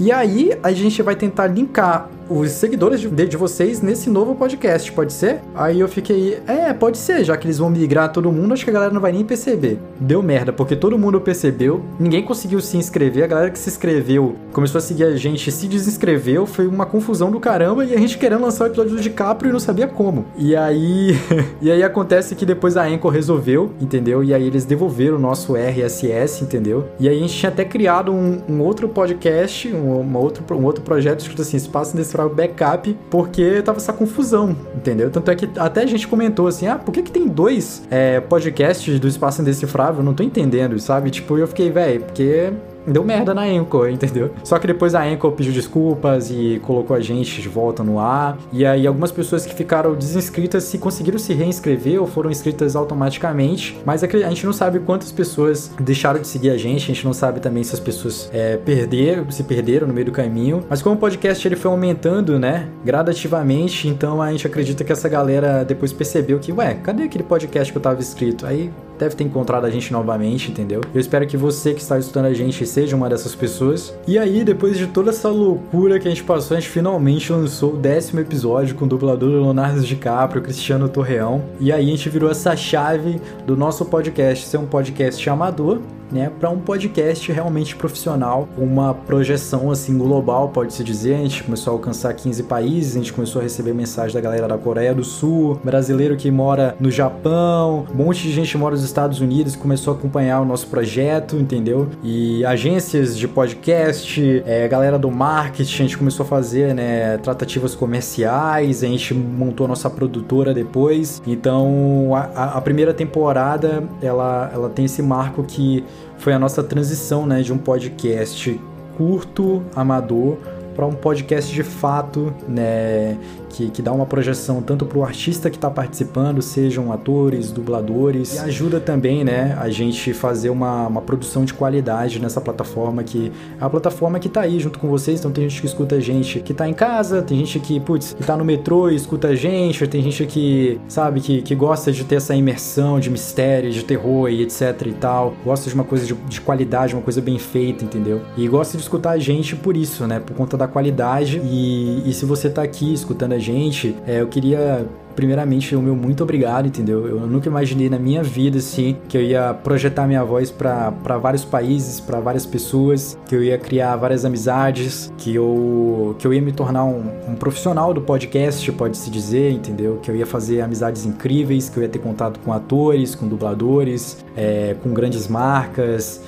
E 0.00 0.12
aí 0.12 0.58
a 0.62 0.72
gente 0.72 1.00
vai 1.02 1.16
tentar 1.16 1.46
linkar 1.46 2.08
os 2.28 2.50
seguidores 2.52 3.00
de, 3.00 3.08
de 3.08 3.36
vocês 3.36 3.80
nesse 3.80 4.10
novo 4.10 4.34
podcast, 4.34 4.90
pode 4.92 5.12
ser? 5.12 5.40
Aí 5.54 5.80
eu 5.80 5.88
fiquei, 5.88 6.40
é, 6.46 6.72
pode 6.72 6.98
ser, 6.98 7.24
já 7.24 7.36
que 7.36 7.46
eles 7.46 7.58
vão 7.58 7.70
migrar 7.70 8.12
todo 8.12 8.30
mundo, 8.30 8.52
acho 8.54 8.64
que 8.64 8.70
a 8.70 8.72
galera 8.72 8.92
não 8.92 9.00
vai 9.00 9.12
nem 9.12 9.24
perceber. 9.24 9.78
Deu 9.98 10.22
merda, 10.22 10.52
porque 10.52 10.76
todo 10.76 10.98
mundo 10.98 11.20
percebeu, 11.20 11.82
ninguém 11.98 12.22
conseguiu 12.22 12.60
se 12.60 12.76
inscrever, 12.76 13.24
a 13.24 13.26
galera 13.26 13.50
que 13.50 13.58
se 13.58 13.68
inscreveu 13.68 14.36
começou 14.52 14.78
a 14.78 14.82
seguir 14.82 15.04
a 15.04 15.16
gente, 15.16 15.50
se 15.50 15.66
desinscreveu, 15.66 16.46
foi 16.46 16.66
uma 16.66 16.86
confusão 16.86 17.30
do 17.30 17.40
caramba 17.40 17.84
e 17.84 17.94
a 17.94 17.98
gente 17.98 18.18
querendo 18.18 18.42
lançar 18.42 18.64
o 18.64 18.66
episódio 18.68 18.96
do 18.96 19.00
DiCaprio 19.00 19.50
e 19.50 19.52
não 19.52 19.60
sabia 19.60 19.86
como. 19.86 20.26
E 20.36 20.56
aí, 20.56 21.16
e 21.62 21.70
aí 21.70 21.82
acontece 21.82 22.34
que 22.34 22.44
depois 22.44 22.76
a 22.76 22.84
Anchor 22.84 23.12
resolveu, 23.12 23.72
entendeu? 23.80 24.22
E 24.22 24.34
aí 24.34 24.46
eles 24.46 24.64
devolveram 24.64 25.16
o 25.16 25.20
nosso 25.20 25.54
RSS, 25.54 26.42
entendeu? 26.42 26.88
E 26.98 27.08
aí 27.08 27.16
a 27.16 27.20
gente 27.20 27.34
tinha 27.34 27.50
até 27.50 27.64
criado 27.64 28.12
um, 28.12 28.40
um 28.48 28.60
outro 28.60 28.88
podcast, 28.88 29.72
um, 29.72 30.00
uma 30.00 30.18
outro, 30.18 30.44
um 30.54 30.64
outro 30.64 30.82
projeto 30.82 31.20
escrito 31.20 31.42
assim, 31.42 31.56
Espaço 31.56 31.96
Nesse 31.96 32.16
o 32.26 32.30
backup, 32.30 32.96
porque 33.10 33.62
tava 33.62 33.78
essa 33.78 33.92
confusão, 33.92 34.56
entendeu? 34.74 35.10
Tanto 35.10 35.30
é 35.30 35.36
que 35.36 35.48
até 35.56 35.82
a 35.82 35.86
gente 35.86 36.06
comentou 36.06 36.46
assim, 36.46 36.66
ah, 36.66 36.76
por 36.76 36.92
que 36.92 37.02
que 37.02 37.10
tem 37.10 37.26
dois 37.26 37.82
é, 37.90 38.20
podcasts 38.20 38.98
do 38.98 39.08
Espaço 39.08 39.42
Indecifrável? 39.42 40.00
Eu 40.00 40.04
não 40.04 40.14
tô 40.14 40.22
entendendo, 40.22 40.78
sabe? 40.78 41.10
Tipo, 41.10 41.38
eu 41.38 41.46
fiquei, 41.46 41.70
velho, 41.70 42.00
porque 42.02 42.52
deu 42.92 43.04
merda 43.04 43.34
na 43.34 43.42
Anchor, 43.42 43.88
entendeu? 43.88 44.30
Só 44.42 44.58
que 44.58 44.66
depois 44.66 44.94
a 44.94 45.02
Anchor 45.02 45.32
pediu 45.32 45.52
desculpas 45.52 46.30
e 46.30 46.60
colocou 46.64 46.96
a 46.96 47.00
gente 47.00 47.40
de 47.40 47.48
volta 47.48 47.82
no 47.82 47.98
ar. 47.98 48.38
E 48.52 48.64
aí 48.64 48.86
algumas 48.86 49.12
pessoas 49.12 49.46
que 49.46 49.54
ficaram 49.54 49.94
desinscritas 49.94 50.64
se 50.64 50.78
conseguiram 50.78 51.18
se 51.18 51.32
reinscrever 51.32 52.00
ou 52.00 52.06
foram 52.06 52.30
inscritas 52.30 52.76
automaticamente. 52.76 53.78
Mas 53.84 54.02
a 54.02 54.06
gente 54.06 54.46
não 54.46 54.52
sabe 54.52 54.78
quantas 54.80 55.12
pessoas 55.12 55.70
deixaram 55.80 56.20
de 56.20 56.26
seguir 56.26 56.50
a 56.50 56.56
gente, 56.56 56.90
a 56.90 56.94
gente 56.94 57.04
não 57.04 57.12
sabe 57.12 57.40
também 57.40 57.62
se 57.62 57.74
as 57.74 57.80
pessoas 57.80 58.30
é, 58.32 58.56
perderam, 58.56 59.30
se 59.30 59.42
perderam 59.42 59.86
no 59.86 59.94
meio 59.94 60.06
do 60.06 60.12
caminho. 60.12 60.64
Mas 60.68 60.82
como 60.82 60.96
o 60.96 60.98
podcast 60.98 61.46
ele 61.46 61.56
foi 61.56 61.70
aumentando, 61.70 62.38
né, 62.38 62.68
gradativamente, 62.84 63.88
então 63.88 64.20
a 64.22 64.30
gente 64.30 64.46
acredita 64.46 64.84
que 64.84 64.92
essa 64.92 65.08
galera 65.08 65.64
depois 65.64 65.92
percebeu 65.92 66.38
que, 66.38 66.52
ué, 66.52 66.74
cadê 66.74 67.04
aquele 67.04 67.24
podcast 67.24 67.72
que 67.72 67.78
eu 67.78 67.82
tava 67.82 68.00
inscrito? 68.00 68.46
Aí 68.46 68.70
deve 68.98 69.14
ter 69.14 69.24
encontrado 69.24 69.64
a 69.64 69.70
gente 69.70 69.92
novamente, 69.92 70.50
entendeu? 70.50 70.80
Eu 70.94 71.00
espero 71.00 71.26
que 71.26 71.36
você 71.36 71.72
que 71.74 71.80
está 71.80 71.98
estudando 71.98 72.26
a 72.26 72.34
gente 72.34 72.66
seja 72.66 72.96
uma 72.96 73.08
dessas 73.08 73.34
pessoas. 73.34 73.94
E 74.06 74.18
aí, 74.18 74.44
depois 74.44 74.76
de 74.76 74.86
toda 74.86 75.10
essa 75.10 75.28
loucura 75.28 75.98
que 75.98 76.08
a 76.08 76.10
gente 76.10 76.24
passou, 76.24 76.56
a 76.56 76.60
gente 76.60 76.70
finalmente 76.70 77.32
lançou 77.32 77.74
o 77.74 77.76
décimo 77.76 78.20
episódio 78.20 78.74
com 78.74 78.84
o 78.84 78.88
dublador 78.88 79.30
Leonardo 79.30 79.80
DiCaprio, 79.80 80.42
Cristiano 80.42 80.88
Torreão. 80.88 81.44
E 81.60 81.72
aí 81.72 81.86
a 81.86 81.90
gente 81.90 82.08
virou 82.08 82.30
essa 82.30 82.56
chave 82.56 83.20
do 83.46 83.56
nosso 83.56 83.84
podcast 83.84 84.46
ser 84.46 84.58
um 84.58 84.66
podcast 84.66 85.28
amador 85.30 85.80
né, 86.10 86.30
para 86.38 86.50
um 86.50 86.58
podcast 86.58 87.30
realmente 87.30 87.76
profissional, 87.76 88.48
uma 88.56 88.94
projeção 88.94 89.70
assim 89.70 89.96
global, 89.96 90.48
pode-se 90.48 90.82
dizer. 90.82 91.14
A 91.14 91.18
gente 91.18 91.44
começou 91.44 91.72
a 91.72 91.76
alcançar 91.76 92.12
15 92.14 92.42
países, 92.44 92.96
a 92.96 92.98
gente 92.98 93.12
começou 93.12 93.40
a 93.40 93.42
receber 93.42 93.74
mensagem 93.74 94.14
da 94.14 94.20
galera 94.20 94.48
da 94.48 94.58
Coreia 94.58 94.94
do 94.94 95.04
Sul, 95.04 95.60
brasileiro 95.62 96.16
que 96.16 96.30
mora 96.30 96.76
no 96.80 96.90
Japão, 96.90 97.86
um 97.92 97.96
monte 97.96 98.22
de 98.22 98.32
gente 98.32 98.56
mora 98.56 98.74
nos 98.74 98.84
Estados 98.84 99.20
Unidos 99.20 99.56
começou 99.56 99.92
a 99.92 99.96
acompanhar 99.96 100.40
o 100.40 100.44
nosso 100.44 100.66
projeto, 100.68 101.36
entendeu? 101.36 101.88
E 102.02 102.44
agências 102.44 103.16
de 103.18 103.28
podcast, 103.28 104.42
é, 104.46 104.66
galera 104.68 104.98
do 104.98 105.10
marketing, 105.10 105.82
a 105.82 105.86
gente 105.86 105.98
começou 105.98 106.24
a 106.24 106.28
fazer, 106.28 106.74
né, 106.74 107.18
tratativas 107.18 107.74
comerciais, 107.74 108.82
a 108.82 108.86
gente 108.86 109.14
montou 109.14 109.66
a 109.66 109.68
nossa 109.68 109.90
produtora 109.90 110.54
depois. 110.54 111.22
Então, 111.26 112.14
a, 112.14 112.56
a 112.56 112.60
primeira 112.60 112.94
temporada, 112.94 113.84
ela, 114.00 114.50
ela 114.52 114.68
tem 114.68 114.84
esse 114.84 115.02
marco 115.02 115.42
que 115.42 115.84
foi 116.18 116.32
a 116.32 116.38
nossa 116.38 116.62
transição 116.62 117.26
né, 117.26 117.42
de 117.42 117.52
um 117.52 117.58
podcast 117.58 118.60
curto, 118.96 119.62
amador, 119.74 120.36
para 120.74 120.86
um 120.86 120.94
podcast 120.94 121.52
de 121.52 121.62
fato, 121.62 122.32
né, 122.48 123.16
que, 123.48 123.70
que 123.70 123.82
dá 123.82 123.92
uma 123.92 124.06
projeção 124.06 124.62
tanto 124.62 124.84
para 124.84 124.98
o 124.98 125.04
artista 125.04 125.50
que 125.50 125.56
está 125.56 125.70
participando, 125.70 126.42
sejam 126.42 126.92
atores, 126.92 127.50
dubladores, 127.50 128.34
e 128.34 128.38
ajuda 128.38 128.80
também, 128.80 129.24
né, 129.24 129.56
a 129.60 129.68
gente 129.70 130.12
fazer 130.12 130.50
uma, 130.50 130.86
uma 130.86 131.02
produção 131.02 131.44
de 131.44 131.54
qualidade 131.54 132.20
nessa 132.20 132.40
plataforma 132.40 133.02
que 133.02 133.32
é 133.60 133.64
a 133.64 133.70
plataforma 133.70 134.18
que 134.18 134.28
está 134.28 134.42
aí 134.42 134.58
junto 134.60 134.78
com 134.78 134.88
vocês. 134.88 135.18
Então 135.18 135.30
tem 135.30 135.48
gente 135.48 135.60
que 135.60 135.66
escuta 135.66 135.96
a 135.96 136.00
gente 136.00 136.40
que 136.40 136.52
está 136.52 136.68
em 136.68 136.74
casa, 136.74 137.22
tem 137.22 137.38
gente 137.38 137.58
que, 137.60 137.80
putz, 137.80 138.14
que 138.14 138.24
tá 138.24 138.36
no 138.36 138.44
metrô 138.44 138.90
e 138.90 138.94
escuta 138.94 139.28
a 139.28 139.34
gente, 139.34 139.86
tem 139.86 140.02
gente 140.02 140.26
que, 140.26 140.80
sabe, 140.88 141.20
que, 141.20 141.42
que 141.42 141.54
gosta 141.54 141.92
de 141.92 142.04
ter 142.04 142.16
essa 142.16 142.34
imersão 142.34 143.00
de 143.00 143.10
mistério, 143.10 143.70
de 143.70 143.84
terror 143.84 144.28
e 144.30 144.42
etc 144.42 144.86
e 144.86 144.92
tal, 144.92 145.34
gosta 145.44 145.68
de 145.68 145.74
uma 145.74 145.84
coisa 145.84 146.06
de, 146.06 146.14
de 146.14 146.40
qualidade, 146.40 146.94
uma 146.94 147.02
coisa 147.02 147.20
bem 147.20 147.38
feita, 147.38 147.84
entendeu? 147.84 148.20
E 148.36 148.46
gosta 148.48 148.76
de 148.76 148.82
escutar 148.82 149.10
a 149.10 149.18
gente 149.18 149.56
por 149.56 149.76
isso, 149.76 150.06
né, 150.06 150.20
por 150.20 150.34
conta 150.34 150.56
da 150.56 150.68
qualidade. 150.68 151.40
E, 151.44 152.02
e 152.08 152.12
se 152.12 152.24
você 152.24 152.48
está 152.48 152.62
aqui 152.62 152.92
escutando 152.92 153.32
a 153.32 153.37
gente. 153.38 153.94
É, 154.06 154.20
eu 154.20 154.28
queria 154.28 154.86
primeiramente 155.18 155.74
o 155.74 155.82
meu 155.82 155.96
muito 155.96 156.22
obrigado, 156.22 156.68
entendeu? 156.68 157.04
Eu 157.08 157.26
nunca 157.26 157.48
imaginei 157.48 157.90
na 157.90 157.98
minha 157.98 158.22
vida 158.22 158.58
assim 158.58 158.96
que 159.08 159.18
eu 159.18 159.20
ia 159.20 159.52
projetar 159.52 160.06
minha 160.06 160.22
voz 160.22 160.48
para 160.48 160.90
vários 161.20 161.44
países, 161.44 161.98
para 161.98 162.20
várias 162.20 162.46
pessoas, 162.46 163.18
que 163.26 163.34
eu 163.34 163.42
ia 163.42 163.58
criar 163.58 163.96
várias 163.96 164.24
amizades, 164.24 165.12
que 165.18 165.34
eu 165.34 166.14
que 166.20 166.24
eu 166.24 166.32
ia 166.32 166.40
me 166.40 166.52
tornar 166.52 166.84
um, 166.84 167.02
um 167.28 167.34
profissional 167.34 167.92
do 167.92 168.00
podcast, 168.00 168.70
pode 168.70 168.96
se 168.96 169.10
dizer, 169.10 169.50
entendeu? 169.50 169.98
Que 170.00 170.08
eu 170.08 170.14
ia 170.14 170.24
fazer 170.24 170.60
amizades 170.60 171.04
incríveis, 171.04 171.68
que 171.68 171.78
eu 171.78 171.82
ia 171.82 171.88
ter 171.88 171.98
contato 171.98 172.38
com 172.38 172.52
atores, 172.52 173.16
com 173.16 173.26
dubladores, 173.26 174.24
é, 174.36 174.76
com 174.84 174.94
grandes 174.94 175.26
marcas. 175.26 176.22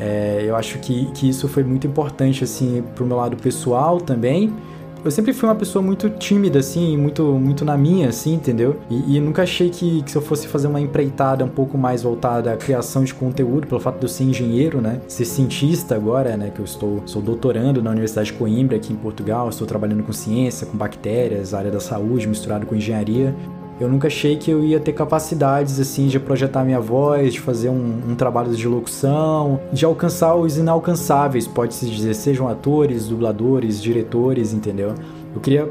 É, 0.00 0.42
eu 0.44 0.56
acho 0.56 0.80
que, 0.80 1.06
que 1.12 1.28
isso 1.28 1.46
foi 1.46 1.62
muito 1.62 1.86
importante 1.86 2.42
assim 2.42 2.82
pro 2.96 3.06
meu 3.06 3.18
lado 3.18 3.36
pessoal 3.36 4.00
também 4.00 4.52
eu 5.04 5.10
sempre 5.10 5.32
fui 5.32 5.48
uma 5.48 5.54
pessoa 5.54 5.82
muito 5.82 6.08
tímida, 6.10 6.58
assim, 6.58 6.96
muito, 6.96 7.24
muito 7.24 7.64
na 7.64 7.76
minha, 7.76 8.08
assim, 8.08 8.34
entendeu? 8.34 8.80
E, 8.88 9.16
e 9.16 9.20
nunca 9.20 9.42
achei 9.42 9.68
que, 9.68 10.02
que, 10.02 10.10
se 10.10 10.16
eu 10.16 10.22
fosse 10.22 10.46
fazer 10.46 10.68
uma 10.68 10.80
empreitada 10.80 11.44
um 11.44 11.48
pouco 11.48 11.76
mais 11.76 12.02
voltada 12.02 12.52
à 12.52 12.56
criação 12.56 13.04
de 13.04 13.12
conteúdo, 13.14 13.66
pelo 13.66 13.80
fato 13.80 13.98
de 13.98 14.04
eu 14.04 14.08
ser 14.08 14.24
engenheiro, 14.24 14.80
né? 14.80 15.00
Ser 15.08 15.24
cientista 15.24 15.94
agora, 15.94 16.36
né? 16.36 16.50
Que 16.50 16.60
eu 16.60 16.64
estou 16.64 17.02
sou 17.06 17.20
doutorando 17.20 17.82
na 17.82 17.90
Universidade 17.90 18.30
de 18.30 18.38
Coimbra, 18.38 18.76
aqui 18.76 18.92
em 18.92 18.96
Portugal, 18.96 19.48
estou 19.48 19.66
trabalhando 19.66 20.02
com 20.02 20.12
ciência, 20.12 20.66
com 20.66 20.76
bactérias, 20.76 21.54
área 21.54 21.70
da 21.70 21.80
saúde, 21.80 22.28
misturado 22.28 22.66
com 22.66 22.74
engenharia. 22.74 23.34
Eu 23.80 23.88
nunca 23.88 24.06
achei 24.06 24.36
que 24.36 24.50
eu 24.50 24.62
ia 24.62 24.78
ter 24.78 24.92
capacidades 24.92 25.80
assim 25.80 26.06
de 26.06 26.20
projetar 26.20 26.64
minha 26.64 26.80
voz, 26.80 27.32
de 27.32 27.40
fazer 27.40 27.68
um, 27.68 28.00
um 28.10 28.14
trabalho 28.14 28.54
de 28.54 28.68
locução, 28.68 29.60
de 29.72 29.84
alcançar 29.84 30.34
os 30.34 30.56
inalcançáveis, 30.56 31.48
pode-se 31.48 31.86
dizer, 31.86 32.14
sejam 32.14 32.48
atores, 32.48 33.08
dubladores, 33.08 33.82
diretores, 33.82 34.52
entendeu? 34.52 34.94
Eu 35.34 35.40
queria 35.40 35.68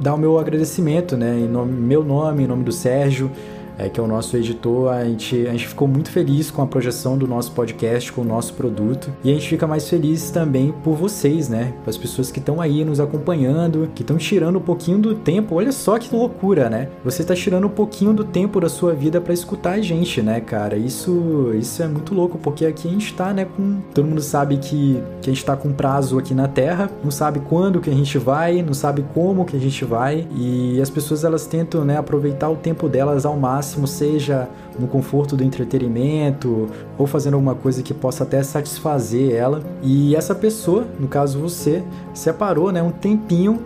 dar 0.00 0.14
o 0.14 0.18
meu 0.18 0.38
agradecimento, 0.38 1.16
né, 1.16 1.38
em 1.38 1.48
nome, 1.48 1.72
meu 1.72 2.04
nome, 2.04 2.44
em 2.44 2.46
nome 2.46 2.64
do 2.64 2.72
Sérgio, 2.72 3.30
é, 3.78 3.88
que 3.88 4.00
é 4.00 4.02
o 4.02 4.06
nosso 4.06 4.36
editor, 4.36 4.92
a 4.92 5.04
gente, 5.04 5.46
a 5.46 5.52
gente 5.52 5.68
ficou 5.68 5.86
muito 5.86 6.10
feliz 6.10 6.50
com 6.50 6.62
a 6.62 6.66
projeção 6.66 7.16
do 7.18 7.26
nosso 7.26 7.52
podcast, 7.52 8.12
com 8.12 8.22
o 8.22 8.24
nosso 8.24 8.54
produto. 8.54 9.12
E 9.22 9.30
a 9.30 9.34
gente 9.34 9.48
fica 9.48 9.66
mais 9.66 9.88
feliz 9.88 10.30
também 10.30 10.72
por 10.82 10.94
vocês, 10.94 11.48
né? 11.48 11.74
As 11.86 11.96
pessoas 11.96 12.30
que 12.30 12.38
estão 12.38 12.60
aí 12.60 12.84
nos 12.84 13.00
acompanhando, 13.00 13.90
que 13.94 14.02
estão 14.02 14.16
tirando 14.16 14.56
um 14.56 14.62
pouquinho 14.62 14.98
do 14.98 15.14
tempo. 15.14 15.54
Olha 15.54 15.72
só 15.72 15.98
que 15.98 16.14
loucura, 16.14 16.70
né? 16.70 16.88
Você 17.04 17.22
está 17.22 17.34
tirando 17.34 17.66
um 17.66 17.70
pouquinho 17.70 18.12
do 18.12 18.24
tempo 18.24 18.60
da 18.60 18.68
sua 18.68 18.94
vida 18.94 19.20
para 19.20 19.34
escutar 19.34 19.72
a 19.72 19.80
gente, 19.80 20.22
né, 20.22 20.40
cara? 20.40 20.76
Isso, 20.76 21.52
isso 21.54 21.82
é 21.82 21.88
muito 21.88 22.14
louco, 22.14 22.38
porque 22.38 22.64
aqui 22.64 22.88
a 22.88 22.90
gente 22.90 23.14
tá, 23.14 23.32
né, 23.32 23.44
com. 23.44 23.80
Todo 23.94 24.06
mundo 24.06 24.22
sabe 24.22 24.56
que, 24.56 25.02
que 25.20 25.30
a 25.30 25.32
gente 25.32 25.44
tá 25.44 25.56
com 25.56 25.72
prazo 25.72 26.18
aqui 26.18 26.34
na 26.34 26.48
Terra, 26.48 26.90
não 27.02 27.10
sabe 27.10 27.40
quando 27.40 27.80
que 27.80 27.90
a 27.90 27.94
gente 27.94 28.18
vai, 28.18 28.62
não 28.62 28.74
sabe 28.74 29.04
como 29.14 29.44
que 29.44 29.56
a 29.56 29.60
gente 29.60 29.84
vai. 29.84 30.26
E 30.34 30.80
as 30.80 30.90
pessoas 30.90 31.24
elas 31.24 31.46
tentam, 31.46 31.84
né, 31.84 31.96
aproveitar 31.96 32.48
o 32.48 32.56
tempo 32.56 32.88
delas 32.88 33.26
ao 33.26 33.36
máximo 33.36 33.65
máximo 33.66 33.86
seja 33.86 34.48
no 34.78 34.86
conforto 34.86 35.34
do 35.34 35.42
entretenimento 35.42 36.68
ou 36.96 37.06
fazendo 37.06 37.34
alguma 37.34 37.56
coisa 37.56 37.82
que 37.82 37.92
possa 37.92 38.22
até 38.22 38.40
satisfazer 38.42 39.34
ela. 39.34 39.60
E 39.82 40.14
essa 40.14 40.34
pessoa, 40.34 40.86
no 41.00 41.08
caso 41.08 41.40
você, 41.40 41.82
separou 42.14 42.70
né, 42.70 42.80
um 42.80 42.92
tempinho 42.92 43.60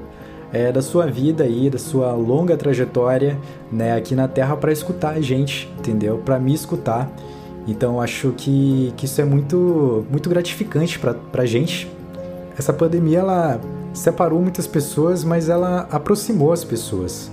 é, 0.52 0.72
da 0.72 0.80
sua 0.80 1.06
vida 1.06 1.44
aí, 1.44 1.68
da 1.68 1.78
sua 1.78 2.12
longa 2.12 2.56
trajetória 2.56 3.38
né, 3.70 3.94
aqui 3.94 4.14
na 4.14 4.26
Terra 4.26 4.56
para 4.56 4.72
escutar 4.72 5.10
a 5.10 5.20
gente, 5.20 5.70
entendeu? 5.78 6.18
Para 6.24 6.38
me 6.38 6.54
escutar. 6.54 7.10
Então 7.68 8.00
acho 8.00 8.32
que, 8.36 8.94
que 8.96 9.04
isso 9.04 9.20
é 9.20 9.24
muito, 9.24 10.06
muito 10.10 10.30
gratificante 10.30 10.98
para 10.98 11.42
a 11.42 11.46
gente. 11.46 11.90
Essa 12.56 12.72
pandemia 12.72 13.18
ela 13.18 13.60
separou 13.92 14.40
muitas 14.40 14.66
pessoas, 14.66 15.24
mas 15.24 15.48
ela 15.48 15.86
aproximou 15.90 16.52
as 16.52 16.64
pessoas 16.64 17.30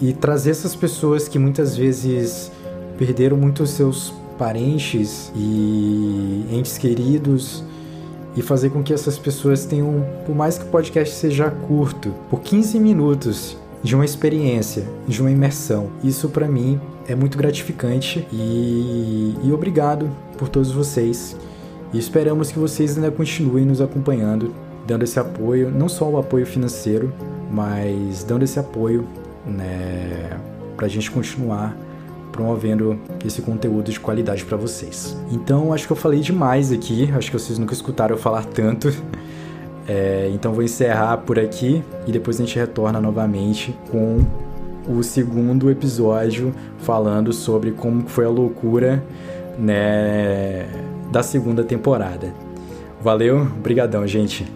e 0.00 0.12
trazer 0.12 0.50
essas 0.50 0.74
pessoas 0.74 1.28
que 1.28 1.38
muitas 1.38 1.76
vezes 1.76 2.50
perderam 2.98 3.36
muitos 3.36 3.70
seus 3.70 4.12
parentes 4.38 5.32
e 5.34 6.46
entes 6.50 6.76
queridos 6.78 7.64
e 8.36 8.42
fazer 8.42 8.70
com 8.70 8.82
que 8.82 8.92
essas 8.92 9.18
pessoas 9.18 9.64
tenham, 9.64 10.04
por 10.26 10.34
mais 10.34 10.58
que 10.58 10.64
o 10.64 10.68
podcast 10.68 11.14
seja 11.14 11.50
curto, 11.50 12.12
por 12.28 12.40
15 12.40 12.80
minutos 12.80 13.56
de 13.82 13.94
uma 13.94 14.04
experiência, 14.04 14.84
de 15.06 15.20
uma 15.20 15.30
imersão. 15.30 15.88
Isso 16.02 16.28
para 16.28 16.48
mim 16.48 16.80
é 17.06 17.14
muito 17.14 17.38
gratificante 17.38 18.26
e, 18.32 19.36
e 19.42 19.52
obrigado 19.52 20.10
por 20.36 20.48
todos 20.48 20.72
vocês. 20.72 21.36
E 21.92 21.98
esperamos 21.98 22.50
que 22.50 22.58
vocês 22.58 22.96
ainda 22.96 23.10
continuem 23.10 23.64
nos 23.64 23.80
acompanhando, 23.80 24.52
dando 24.86 25.04
esse 25.04 25.20
apoio, 25.20 25.70
não 25.70 25.88
só 25.88 26.08
o 26.08 26.18
apoio 26.18 26.44
financeiro, 26.44 27.12
mas 27.52 28.24
dando 28.24 28.42
esse 28.42 28.58
apoio 28.58 29.06
né, 29.46 30.38
para 30.76 30.86
a 30.86 30.88
gente 30.88 31.10
continuar 31.10 31.76
promovendo 32.32 32.98
esse 33.24 33.40
conteúdo 33.40 33.92
de 33.92 34.00
qualidade 34.00 34.44
para 34.44 34.56
vocês. 34.56 35.16
Então, 35.30 35.72
acho 35.72 35.86
que 35.86 35.92
eu 35.92 35.96
falei 35.96 36.20
demais 36.20 36.72
aqui, 36.72 37.08
acho 37.16 37.30
que 37.30 37.38
vocês 37.38 37.58
nunca 37.58 37.72
escutaram 37.72 38.16
eu 38.16 38.20
falar 38.20 38.44
tanto. 38.44 38.92
É, 39.86 40.30
então, 40.32 40.54
vou 40.54 40.62
encerrar 40.62 41.18
por 41.18 41.38
aqui 41.38 41.84
e 42.06 42.10
depois 42.10 42.40
a 42.40 42.42
gente 42.42 42.58
retorna 42.58 42.98
novamente 43.02 43.76
com 43.90 44.24
o 44.88 45.02
segundo 45.02 45.70
episódio 45.70 46.54
falando 46.78 47.34
sobre 47.34 47.70
como 47.70 48.08
foi 48.08 48.24
a 48.24 48.30
loucura 48.30 49.04
né, 49.58 50.66
da 51.12 51.22
segunda 51.22 51.62
temporada. 51.62 52.32
Valeu, 53.02 53.44
brigadão, 53.44 54.06
gente. 54.06 54.50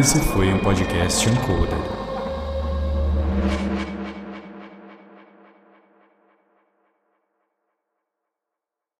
Esse 0.00 0.18
foi 0.18 0.50
um 0.50 0.58
podcast 0.60 1.28
Uncoded. 1.28 1.79